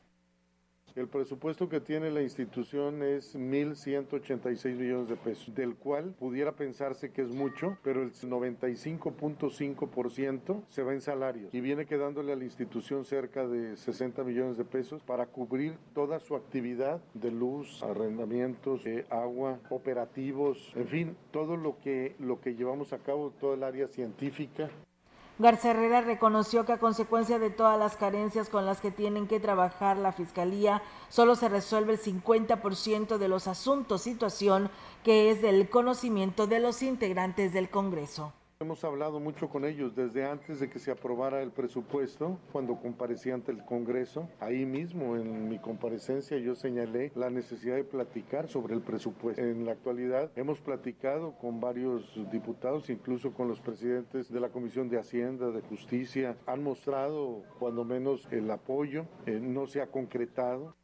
El 0.96 1.08
presupuesto 1.08 1.70
que 1.70 1.80
tiene 1.80 2.12
la 2.12 2.22
institución 2.22 3.02
es 3.02 3.36
1.186 3.36 4.76
millones 4.76 5.10
de 5.10 5.16
pesos, 5.16 5.56
del 5.56 5.74
cual 5.74 6.14
pudiera 6.20 6.52
pensarse 6.52 7.12
que 7.12 7.24
es 7.24 7.30
mucho, 7.30 7.80
pero 7.84 8.04
el 8.04 8.12
95.5% 8.12 10.62
se 10.70 10.84
va 10.84 10.94
en 10.94 11.02
salarios 11.02 11.52
y 11.52 11.62
viene 11.62 11.88
quedándole 11.88 12.34
a 12.34 12.36
la 12.36 12.44
institución 12.44 13.06
cerca 13.06 13.48
de 13.48 13.76
60 13.76 14.24
millones 14.24 14.58
de 14.58 14.66
pesos 14.66 15.02
para 15.02 15.26
cubrir 15.26 15.78
toda 15.96 16.20
su 16.20 16.36
actividad 16.36 17.02
de 17.16 17.32
luz, 17.32 17.82
arrendamientos, 17.82 18.84
de 18.84 19.08
agua, 19.10 19.58
operativos, 19.72 20.74
en 20.76 20.88
fin, 20.88 21.18
todo 21.32 21.58
lo 21.58 21.80
que, 21.80 22.16
lo 22.20 22.40
que 22.40 22.54
llevamos 22.54 22.94
a 22.94 23.00
cabo, 23.00 23.34
todo 23.40 23.56
el 23.56 23.64
área 23.64 23.88
científica. 23.88 24.70
García 25.40 25.72
Herrera 25.72 26.02
reconoció 26.02 26.64
que 26.64 26.74
a 26.74 26.78
consecuencia 26.78 27.40
de 27.40 27.50
todas 27.50 27.80
las 27.80 27.98
carencias 27.98 28.50
con 28.50 28.68
las 28.68 28.82
que 28.82 28.92
tienen 28.92 29.28
que 29.28 29.40
trabajar 29.40 29.98
la 29.98 30.12
Fiscalía, 30.12 30.84
solo 31.10 31.36
se 31.36 31.50
resuelve 31.50 31.94
el 31.94 32.00
50% 32.00 33.18
de 33.18 33.28
los 33.28 33.48
asuntos, 33.48 34.04
situación 34.04 34.70
que 35.04 35.32
es 35.32 35.42
del 35.42 35.70
conocimiento 35.70 36.46
de 36.46 36.60
los 36.60 36.84
integrantes 36.84 37.52
del 37.52 37.70
Congreso. 37.70 38.32
Hemos 38.60 38.84
hablado 38.86 39.20
mucho 39.20 39.50
con 39.50 39.66
ellos 39.66 39.96
desde 39.96 40.26
antes 40.26 40.60
de 40.60 40.70
que 40.70 40.80
se 40.80 40.92
aprobara 40.92 41.42
el 41.42 41.52
presupuesto, 41.52 42.40
cuando 42.52 42.78
comparecí 42.78 43.30
ante 43.30 43.52
el 43.52 43.66
Congreso. 43.66 44.30
Ahí 44.40 44.66
mismo, 44.66 45.18
en 45.18 45.50
mi 45.50 45.60
comparecencia, 45.60 46.38
yo 46.38 46.56
señalé 46.56 47.12
la 47.16 47.30
necesidad 47.30 47.76
de 47.76 47.84
platicar 47.84 48.48
sobre 48.48 48.76
el 48.76 48.82
presupuesto. 48.82 49.42
En 49.42 49.66
la 49.66 49.74
actualidad, 49.74 50.32
hemos 50.36 50.62
platicado 50.62 51.36
con 51.40 51.60
varios 51.60 52.18
diputados, 52.32 52.90
incluso 52.90 53.34
con 53.34 53.48
los 53.48 53.60
presidentes 53.60 54.32
de 54.32 54.40
la 54.40 54.50
Comisión 54.50 54.88
de 54.88 55.00
Hacienda, 55.00 55.52
de 55.52 55.62
Justicia. 55.62 56.38
Han 56.46 56.64
mostrado, 56.64 57.44
cuando 57.60 57.84
menos, 57.84 58.28
el 58.32 58.50
apoyo. 58.50 59.06
Eh, 59.26 59.40
no 59.42 59.68
se 59.68 59.82
ha 59.82 59.88
concretado. 59.88 60.76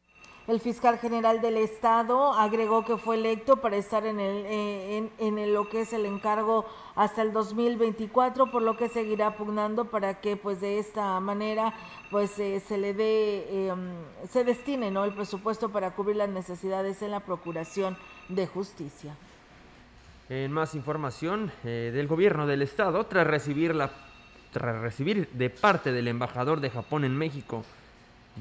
El 0.50 0.58
fiscal 0.58 0.98
general 0.98 1.40
del 1.40 1.56
estado 1.58 2.32
agregó 2.32 2.84
que 2.84 2.96
fue 2.96 3.14
electo 3.14 3.58
para 3.58 3.76
estar 3.76 4.04
en, 4.04 4.18
el, 4.18 4.44
eh, 4.46 5.08
en, 5.18 5.54
lo 5.54 5.68
que 5.68 5.82
es 5.82 5.92
el 5.92 6.04
encargo 6.06 6.66
hasta 6.96 7.22
el 7.22 7.32
2024, 7.32 8.50
por 8.50 8.60
lo 8.60 8.76
que 8.76 8.88
seguirá 8.88 9.36
pugnando 9.36 9.84
para 9.84 10.20
que 10.20 10.36
pues 10.36 10.60
de 10.60 10.80
esta 10.80 11.20
manera 11.20 11.72
pues 12.10 12.36
eh, 12.40 12.58
se 12.58 12.78
le 12.78 12.94
dé, 12.94 13.46
eh, 13.48 13.72
se 14.28 14.42
destine 14.42 14.90
¿no? 14.90 15.04
el 15.04 15.14
presupuesto 15.14 15.68
para 15.68 15.92
cubrir 15.92 16.16
las 16.16 16.28
necesidades 16.28 17.00
en 17.02 17.12
la 17.12 17.20
Procuración 17.20 17.96
de 18.28 18.48
Justicia. 18.48 19.14
En 20.28 20.50
más 20.50 20.74
información 20.74 21.52
eh, 21.62 21.92
del 21.94 22.08
gobierno 22.08 22.48
del 22.48 22.62
estado, 22.62 23.06
tras 23.06 23.24
recibir, 23.24 23.72
la, 23.72 23.92
tras 24.52 24.80
recibir 24.80 25.28
de 25.30 25.48
parte 25.48 25.92
del 25.92 26.08
embajador 26.08 26.60
de 26.60 26.70
Japón 26.70 27.04
en 27.04 27.16
México, 27.16 27.64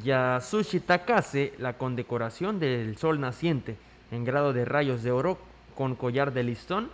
Yasushi 0.04 0.80
Takase 0.80 1.54
la 1.58 1.74
condecoración 1.74 2.60
del 2.60 2.98
sol 2.98 3.20
naciente 3.20 3.78
en 4.12 4.24
grado 4.24 4.54
de 4.54 4.66
rayos 4.66 5.04
de 5.04 5.12
oro 5.12 5.38
con 5.76 5.96
collar 5.96 6.34
de 6.34 6.44
listón 6.44 6.90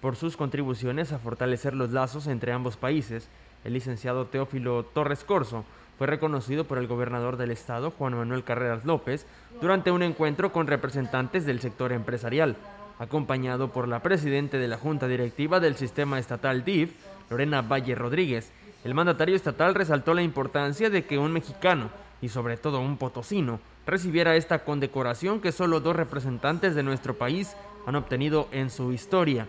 por 0.00 0.16
sus 0.16 0.36
contribuciones 0.36 1.12
a 1.12 1.18
fortalecer 1.18 1.74
los 1.74 1.90
lazos 1.90 2.26
entre 2.26 2.52
ambos 2.52 2.76
países. 2.76 3.28
El 3.64 3.72
licenciado 3.72 4.26
Teófilo 4.26 4.84
Torres 4.84 5.24
Corso 5.24 5.64
fue 5.98 6.06
reconocido 6.06 6.64
por 6.64 6.78
el 6.78 6.86
gobernador 6.86 7.36
del 7.36 7.50
estado, 7.50 7.90
Juan 7.90 8.14
Manuel 8.14 8.44
Carreras 8.44 8.84
López, 8.84 9.26
durante 9.60 9.90
un 9.90 10.02
encuentro 10.02 10.52
con 10.52 10.66
representantes 10.66 11.46
del 11.46 11.60
sector 11.60 11.92
empresarial, 11.92 12.56
acompañado 12.98 13.72
por 13.72 13.88
la 13.88 14.00
presidenta 14.00 14.58
de 14.58 14.68
la 14.68 14.76
Junta 14.76 15.08
Directiva 15.08 15.60
del 15.60 15.76
Sistema 15.76 16.18
Estatal 16.18 16.64
DIF, 16.64 16.92
Lorena 17.30 17.62
Valle 17.62 17.94
Rodríguez. 17.94 18.52
El 18.84 18.94
mandatario 18.94 19.34
estatal 19.34 19.74
resaltó 19.74 20.12
la 20.12 20.22
importancia 20.22 20.90
de 20.90 21.04
que 21.04 21.16
un 21.18 21.32
mexicano 21.32 21.88
y 22.24 22.30
sobre 22.30 22.56
todo 22.56 22.80
un 22.80 22.96
potosino 22.96 23.60
recibiera 23.86 24.34
esta 24.34 24.64
condecoración 24.64 25.42
que 25.42 25.52
solo 25.52 25.80
dos 25.80 25.94
representantes 25.94 26.74
de 26.74 26.82
nuestro 26.82 27.18
país 27.18 27.54
han 27.84 27.96
obtenido 27.96 28.48
en 28.50 28.70
su 28.70 28.92
historia, 28.92 29.46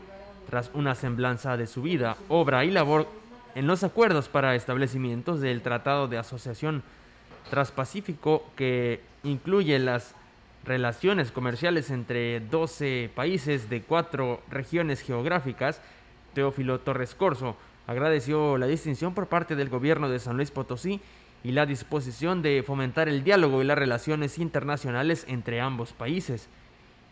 tras 0.49 0.69
una 0.73 0.93
semblanza 0.93 1.55
de 1.55 1.67
su 1.67 1.81
vida, 1.81 2.17
obra 2.27 2.65
y 2.65 2.71
labor 2.71 3.07
en 3.55 3.65
los 3.65 3.85
acuerdos 3.85 4.27
para 4.27 4.55
establecimientos 4.55 5.39
del 5.39 5.61
Tratado 5.61 6.09
de 6.09 6.17
Asociación 6.17 6.83
Transpacífico 7.49 8.43
que 8.57 8.99
incluye 9.23 9.79
las 9.79 10.13
relaciones 10.65 11.31
comerciales 11.31 11.91
entre 11.91 12.41
12 12.41 13.09
países 13.15 13.69
de 13.69 13.83
cuatro 13.83 14.41
regiones 14.51 14.99
geográficas, 14.99 15.79
Teófilo 16.33 16.81
Torres 16.81 17.15
Corso 17.15 17.55
agradeció 17.87 18.57
la 18.57 18.67
distinción 18.67 19.13
por 19.13 19.27
parte 19.27 19.55
del 19.55 19.69
gobierno 19.69 20.09
de 20.09 20.19
San 20.19 20.35
Luis 20.35 20.51
Potosí 20.51 20.99
y 21.45 21.51
la 21.51 21.67
disposición 21.67 22.41
de 22.41 22.63
fomentar 22.65 23.07
el 23.07 23.23
diálogo 23.23 23.61
y 23.61 23.65
las 23.65 23.77
relaciones 23.77 24.39
internacionales 24.39 25.25
entre 25.29 25.61
ambos 25.61 25.93
países. 25.93 26.49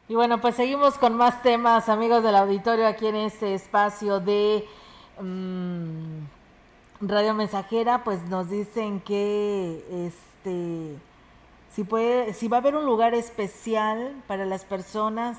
Y 0.08 0.14
bueno, 0.14 0.40
pues 0.40 0.56
seguimos 0.56 0.96
con 0.98 1.14
más 1.14 1.42
temas, 1.42 1.88
amigos 1.88 2.22
del 2.22 2.36
auditorio, 2.36 2.86
aquí 2.86 3.06
en 3.06 3.16
este 3.16 3.54
espacio 3.54 4.20
de 4.20 4.64
mmm, 5.20 6.26
Radio 7.00 7.34
Mensajera, 7.34 8.04
pues 8.04 8.22
nos 8.28 8.48
dicen 8.50 9.00
que 9.00 10.06
este 10.06 10.96
si 11.74 11.84
puede, 11.84 12.34
si 12.34 12.48
va 12.48 12.58
a 12.58 12.60
haber 12.60 12.76
un 12.76 12.84
lugar 12.84 13.14
especial 13.14 14.14
para 14.26 14.44
las 14.44 14.64
personas 14.64 15.38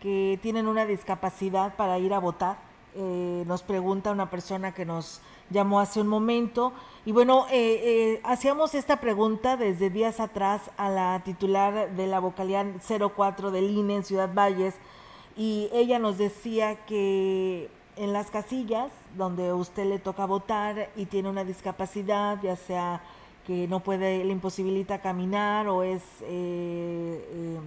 que 0.00 0.38
tienen 0.42 0.66
una 0.66 0.86
discapacidad 0.86 1.76
para 1.76 1.98
ir 1.98 2.14
a 2.14 2.18
votar. 2.18 2.56
Eh, 2.94 3.44
nos 3.46 3.62
pregunta 3.62 4.10
una 4.10 4.30
persona 4.30 4.72
que 4.72 4.84
nos 4.84 5.20
llamó 5.50 5.80
hace 5.80 6.00
un 6.00 6.08
momento. 6.08 6.72
Y 7.04 7.12
bueno, 7.12 7.46
eh, 7.50 7.80
eh, 7.84 8.20
hacíamos 8.24 8.74
esta 8.74 9.00
pregunta 9.00 9.56
desde 9.56 9.90
días 9.90 10.20
atrás 10.20 10.70
a 10.76 10.88
la 10.88 11.22
titular 11.24 11.90
de 11.94 12.06
la 12.06 12.20
vocalidad 12.20 12.66
04 13.14 13.50
del 13.50 13.70
INE 13.70 13.96
en 13.96 14.04
Ciudad 14.04 14.32
Valles 14.32 14.74
y 15.36 15.68
ella 15.72 15.98
nos 15.98 16.18
decía 16.18 16.84
que 16.86 17.70
en 17.96 18.12
las 18.12 18.30
casillas 18.30 18.90
donde 19.16 19.52
usted 19.52 19.86
le 19.86 19.98
toca 19.98 20.24
votar 20.24 20.90
y 20.96 21.06
tiene 21.06 21.28
una 21.28 21.44
discapacidad, 21.44 22.40
ya 22.42 22.56
sea 22.56 23.02
que 23.48 23.66
no 23.66 23.80
puede, 23.80 24.22
le 24.24 24.32
imposibilita 24.32 25.00
caminar 25.00 25.68
o 25.68 25.82
es 25.82 26.02
eh, 26.20 26.26
eh, 27.32 27.58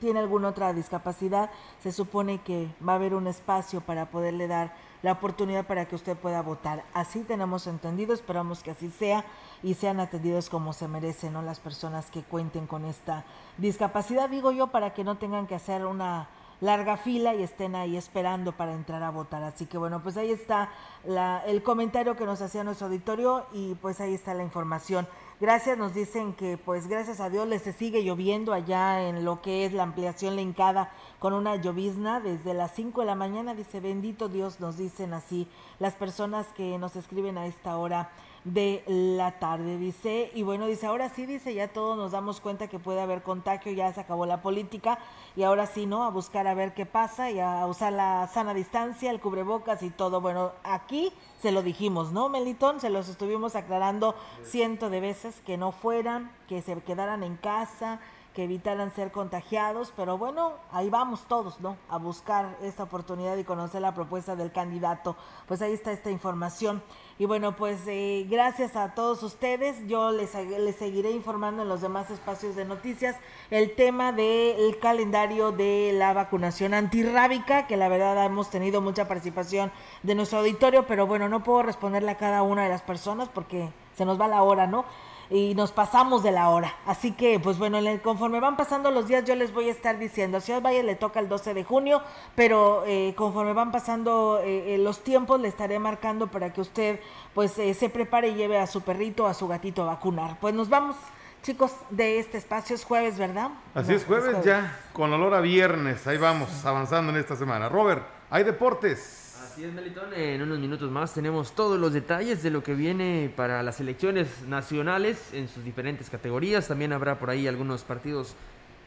tiene 0.00 0.18
alguna 0.18 0.48
otra 0.48 0.72
discapacidad, 0.72 1.48
se 1.80 1.92
supone 1.92 2.38
que 2.38 2.66
va 2.86 2.94
a 2.94 2.96
haber 2.96 3.14
un 3.14 3.28
espacio 3.28 3.80
para 3.80 4.06
poderle 4.06 4.48
dar 4.48 4.74
la 5.00 5.12
oportunidad 5.12 5.64
para 5.64 5.86
que 5.86 5.94
usted 5.94 6.16
pueda 6.16 6.42
votar. 6.42 6.82
Así 6.92 7.20
tenemos 7.20 7.68
entendido, 7.68 8.14
esperamos 8.14 8.64
que 8.64 8.72
así 8.72 8.90
sea 8.90 9.24
y 9.62 9.74
sean 9.74 10.00
atendidos 10.00 10.50
como 10.50 10.72
se 10.72 10.88
merecen 10.88 11.34
¿no? 11.34 11.42
las 11.42 11.60
personas 11.60 12.10
que 12.10 12.24
cuenten 12.24 12.66
con 12.66 12.84
esta 12.84 13.24
discapacidad, 13.58 14.28
digo 14.28 14.50
yo, 14.50 14.66
para 14.66 14.92
que 14.92 15.04
no 15.04 15.18
tengan 15.18 15.46
que 15.46 15.54
hacer 15.54 15.86
una 15.86 16.28
larga 16.60 16.96
fila 16.96 17.34
y 17.34 17.42
estén 17.42 17.74
ahí 17.74 17.96
esperando 17.96 18.52
para 18.52 18.74
entrar 18.74 19.02
a 19.02 19.10
votar. 19.10 19.42
Así 19.42 19.66
que 19.66 19.78
bueno, 19.78 20.02
pues 20.02 20.16
ahí 20.16 20.30
está 20.30 20.70
la, 21.04 21.42
el 21.46 21.62
comentario 21.62 22.16
que 22.16 22.24
nos 22.24 22.40
hacía 22.40 22.64
nuestro 22.64 22.88
auditorio 22.88 23.46
y 23.52 23.74
pues 23.76 24.00
ahí 24.00 24.14
está 24.14 24.34
la 24.34 24.42
información. 24.42 25.06
Gracias, 25.40 25.78
nos 25.78 25.94
dicen 25.94 26.32
que 26.32 26.58
pues 26.58 26.88
gracias 26.88 27.20
a 27.20 27.30
Dios 27.30 27.46
les 27.46 27.62
sigue 27.62 28.02
lloviendo 28.02 28.52
allá 28.52 29.08
en 29.08 29.24
lo 29.24 29.40
que 29.40 29.64
es 29.64 29.72
la 29.72 29.84
ampliación 29.84 30.34
lencada 30.34 30.90
con 31.20 31.32
una 31.32 31.54
llovizna 31.54 32.18
desde 32.18 32.54
las 32.54 32.74
5 32.74 33.02
de 33.02 33.06
la 33.06 33.14
mañana. 33.14 33.54
Dice, 33.54 33.78
bendito 33.78 34.28
Dios, 34.28 34.58
nos 34.58 34.76
dicen 34.76 35.14
así 35.14 35.46
las 35.78 35.94
personas 35.94 36.48
que 36.56 36.76
nos 36.78 36.96
escriben 36.96 37.38
a 37.38 37.46
esta 37.46 37.76
hora 37.76 38.10
de 38.54 38.82
la 38.86 39.38
tarde, 39.38 39.76
dice, 39.76 40.30
y 40.34 40.42
bueno, 40.42 40.66
dice, 40.66 40.86
ahora 40.86 41.08
sí, 41.10 41.26
dice, 41.26 41.52
ya 41.52 41.68
todos 41.68 41.96
nos 41.96 42.12
damos 42.12 42.40
cuenta 42.40 42.68
que 42.68 42.78
puede 42.78 43.00
haber 43.00 43.22
contagio, 43.22 43.72
ya 43.72 43.92
se 43.92 44.00
acabó 44.00 44.26
la 44.26 44.40
política, 44.40 44.98
y 45.36 45.42
ahora 45.42 45.66
sí, 45.66 45.86
¿no? 45.86 46.04
A 46.04 46.10
buscar 46.10 46.46
a 46.46 46.54
ver 46.54 46.72
qué 46.72 46.86
pasa 46.86 47.30
y 47.30 47.40
a 47.40 47.66
usar 47.66 47.92
la 47.92 48.26
sana 48.32 48.54
distancia, 48.54 49.10
el 49.10 49.20
cubrebocas 49.20 49.82
y 49.82 49.90
todo. 49.90 50.20
Bueno, 50.20 50.52
aquí 50.64 51.12
se 51.40 51.52
lo 51.52 51.62
dijimos, 51.62 52.12
¿no, 52.12 52.28
Melitón? 52.28 52.80
Se 52.80 52.90
los 52.90 53.08
estuvimos 53.08 53.54
aclarando 53.54 54.14
ciento 54.44 54.88
de 54.88 55.00
veces 55.00 55.42
que 55.44 55.56
no 55.56 55.72
fueran, 55.72 56.32
que 56.48 56.62
se 56.62 56.80
quedaran 56.82 57.22
en 57.22 57.36
casa, 57.36 58.00
que 58.38 58.44
evitaran 58.44 58.94
ser 58.94 59.10
contagiados, 59.10 59.92
pero 59.96 60.16
bueno, 60.16 60.52
ahí 60.70 60.88
vamos 60.88 61.24
todos, 61.26 61.60
¿no? 61.60 61.76
A 61.88 61.98
buscar 61.98 62.56
esta 62.62 62.84
oportunidad 62.84 63.36
y 63.36 63.42
conocer 63.42 63.82
la 63.82 63.94
propuesta 63.94 64.36
del 64.36 64.52
candidato. 64.52 65.16
Pues 65.48 65.60
ahí 65.60 65.72
está 65.72 65.90
esta 65.90 66.12
información. 66.12 66.80
Y 67.18 67.24
bueno, 67.24 67.56
pues 67.56 67.80
eh, 67.88 68.28
gracias 68.30 68.76
a 68.76 68.94
todos 68.94 69.24
ustedes. 69.24 69.84
Yo 69.88 70.12
les, 70.12 70.36
les 70.36 70.76
seguiré 70.76 71.10
informando 71.10 71.62
en 71.62 71.68
los 71.68 71.80
demás 71.80 72.12
espacios 72.12 72.54
de 72.54 72.64
noticias 72.64 73.16
el 73.50 73.74
tema 73.74 74.12
del 74.12 74.78
calendario 74.78 75.50
de 75.50 75.90
la 75.96 76.12
vacunación 76.12 76.74
antirrábica, 76.74 77.66
que 77.66 77.76
la 77.76 77.88
verdad 77.88 78.24
hemos 78.24 78.50
tenido 78.50 78.80
mucha 78.80 79.08
participación 79.08 79.72
de 80.04 80.14
nuestro 80.14 80.38
auditorio, 80.38 80.86
pero 80.86 81.08
bueno, 81.08 81.28
no 81.28 81.42
puedo 81.42 81.64
responderle 81.64 82.12
a 82.12 82.18
cada 82.18 82.44
una 82.44 82.62
de 82.62 82.68
las 82.68 82.82
personas 82.82 83.28
porque 83.28 83.70
se 83.96 84.04
nos 84.04 84.20
va 84.20 84.28
la 84.28 84.44
hora, 84.44 84.68
¿no? 84.68 84.84
Y 85.30 85.54
nos 85.54 85.72
pasamos 85.72 86.22
de 86.22 86.32
la 86.32 86.48
hora. 86.48 86.74
Así 86.86 87.12
que, 87.12 87.38
pues 87.38 87.58
bueno, 87.58 87.78
conforme 88.02 88.40
van 88.40 88.56
pasando 88.56 88.90
los 88.90 89.08
días, 89.08 89.24
yo 89.24 89.34
les 89.34 89.52
voy 89.52 89.68
a 89.68 89.72
estar 89.72 89.98
diciendo. 89.98 90.38
A 90.38 90.40
Ciudad 90.40 90.62
Valle 90.62 90.82
le 90.82 90.94
toca 90.94 91.20
el 91.20 91.28
12 91.28 91.54
de 91.54 91.64
junio, 91.64 92.02
pero 92.34 92.84
eh, 92.86 93.14
conforme 93.16 93.52
van 93.52 93.72
pasando 93.72 94.40
eh, 94.42 94.74
eh, 94.74 94.78
los 94.78 95.00
tiempos, 95.00 95.40
le 95.40 95.48
estaré 95.48 95.78
marcando 95.78 96.28
para 96.28 96.52
que 96.52 96.60
usted, 96.60 97.00
pues, 97.34 97.52
se 97.52 97.88
prepare 97.90 98.28
y 98.28 98.34
lleve 98.34 98.58
a 98.58 98.66
su 98.66 98.82
perrito, 98.82 99.26
a 99.26 99.34
su 99.34 99.48
gatito 99.48 99.82
a 99.82 99.86
vacunar. 99.86 100.38
Pues 100.40 100.54
nos 100.54 100.68
vamos. 100.68 100.96
Chicos, 101.42 101.72
de 101.90 102.18
este 102.18 102.36
espacio 102.36 102.74
es 102.74 102.84
jueves, 102.84 103.16
¿verdad? 103.16 103.50
Así 103.72 103.94
es, 103.94 104.04
jueves, 104.04 104.44
ya, 104.44 104.80
con 104.92 105.12
olor 105.12 105.34
a 105.34 105.40
viernes. 105.40 106.04
Ahí 106.06 106.18
vamos, 106.18 106.64
avanzando 106.64 107.12
en 107.12 107.18
esta 107.18 107.36
semana. 107.36 107.68
Robert, 107.68 108.04
hay 108.28 108.42
deportes. 108.42 109.17
Así 109.58 109.66
es, 109.66 109.74
Melitón. 109.74 110.14
En 110.14 110.40
unos 110.40 110.60
minutos 110.60 110.88
más 110.88 111.12
tenemos 111.12 111.50
todos 111.50 111.80
los 111.80 111.92
detalles 111.92 112.44
de 112.44 112.50
lo 112.52 112.62
que 112.62 112.74
viene 112.74 113.28
para 113.34 113.60
las 113.64 113.80
elecciones 113.80 114.42
nacionales 114.46 115.34
en 115.34 115.48
sus 115.48 115.64
diferentes 115.64 116.08
categorías. 116.08 116.68
También 116.68 116.92
habrá 116.92 117.18
por 117.18 117.28
ahí 117.28 117.48
algunos 117.48 117.82
partidos 117.82 118.36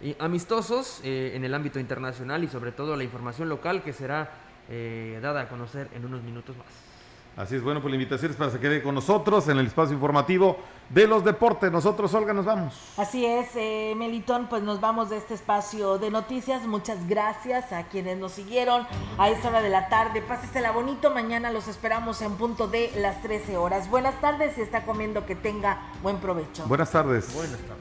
eh, 0.01 0.15
amistosos 0.17 1.01
eh, 1.03 1.34
en 1.36 1.43
el 1.43 1.53
ámbito 1.53 1.78
internacional 1.78 2.45
y 2.45 2.47
sobre 2.47 2.72
todo 2.72 2.95
la 2.95 3.03
información 3.03 3.49
local 3.49 3.84
que 3.84 3.91
será 3.91 4.32
eh, 4.69 5.19
dada 5.22 5.41
a 5.41 5.49
conocer 5.49 5.89
en 5.93 6.05
unos 6.05 6.24
minutos 6.24 6.55
más. 6.55 6.90
Así 7.38 7.55
es, 7.55 7.63
bueno, 7.63 7.82
pues 7.82 7.91
la 7.91 7.95
invitación 7.95 8.32
es 8.32 8.38
para 8.38 8.51
que 8.51 8.57
se 8.57 8.61
quede 8.61 8.84
con 8.84 8.93
nosotros 8.93 9.47
en 9.47 9.57
el 9.57 9.67
espacio 9.67 9.93
informativo 9.93 10.57
de 10.89 11.07
los 11.07 11.23
deportes. 11.23 11.71
Nosotros, 11.71 12.13
Olga, 12.13 12.34
nos 12.34 12.45
vamos. 12.45 12.75
Así 12.97 13.25
es, 13.25 13.47
eh, 13.55 13.93
Melitón, 13.95 14.47
pues 14.49 14.61
nos 14.63 14.82
vamos 14.82 15.09
de 15.09 15.17
este 15.17 15.34
espacio 15.34 15.97
de 15.97 16.11
noticias. 16.11 16.67
Muchas 16.67 17.07
gracias 17.07 17.71
a 17.71 17.84
quienes 17.84 18.17
nos 18.17 18.34
siguieron 18.34 18.86
a 19.17 19.29
esta 19.29 19.47
hora 19.47 19.61
de 19.61 19.69
la 19.69 19.88
tarde. 19.88 20.21
Pásesela 20.21 20.71
bonito, 20.71 21.11
mañana 21.11 21.51
los 21.51 21.69
esperamos 21.69 22.21
en 22.21 22.36
punto 22.36 22.67
de 22.67 22.91
las 22.97 23.21
13 23.21 23.55
horas. 23.55 23.89
Buenas 23.89 24.19
tardes 24.19 24.57
y 24.57 24.61
está 24.61 24.84
comiendo 24.84 25.25
que 25.25 25.36
tenga 25.36 25.89
buen 26.03 26.17
provecho. 26.17 26.65
Buenas 26.67 26.91
tardes. 26.91 27.34
Buenas 27.34 27.57
tardes. 27.59 27.80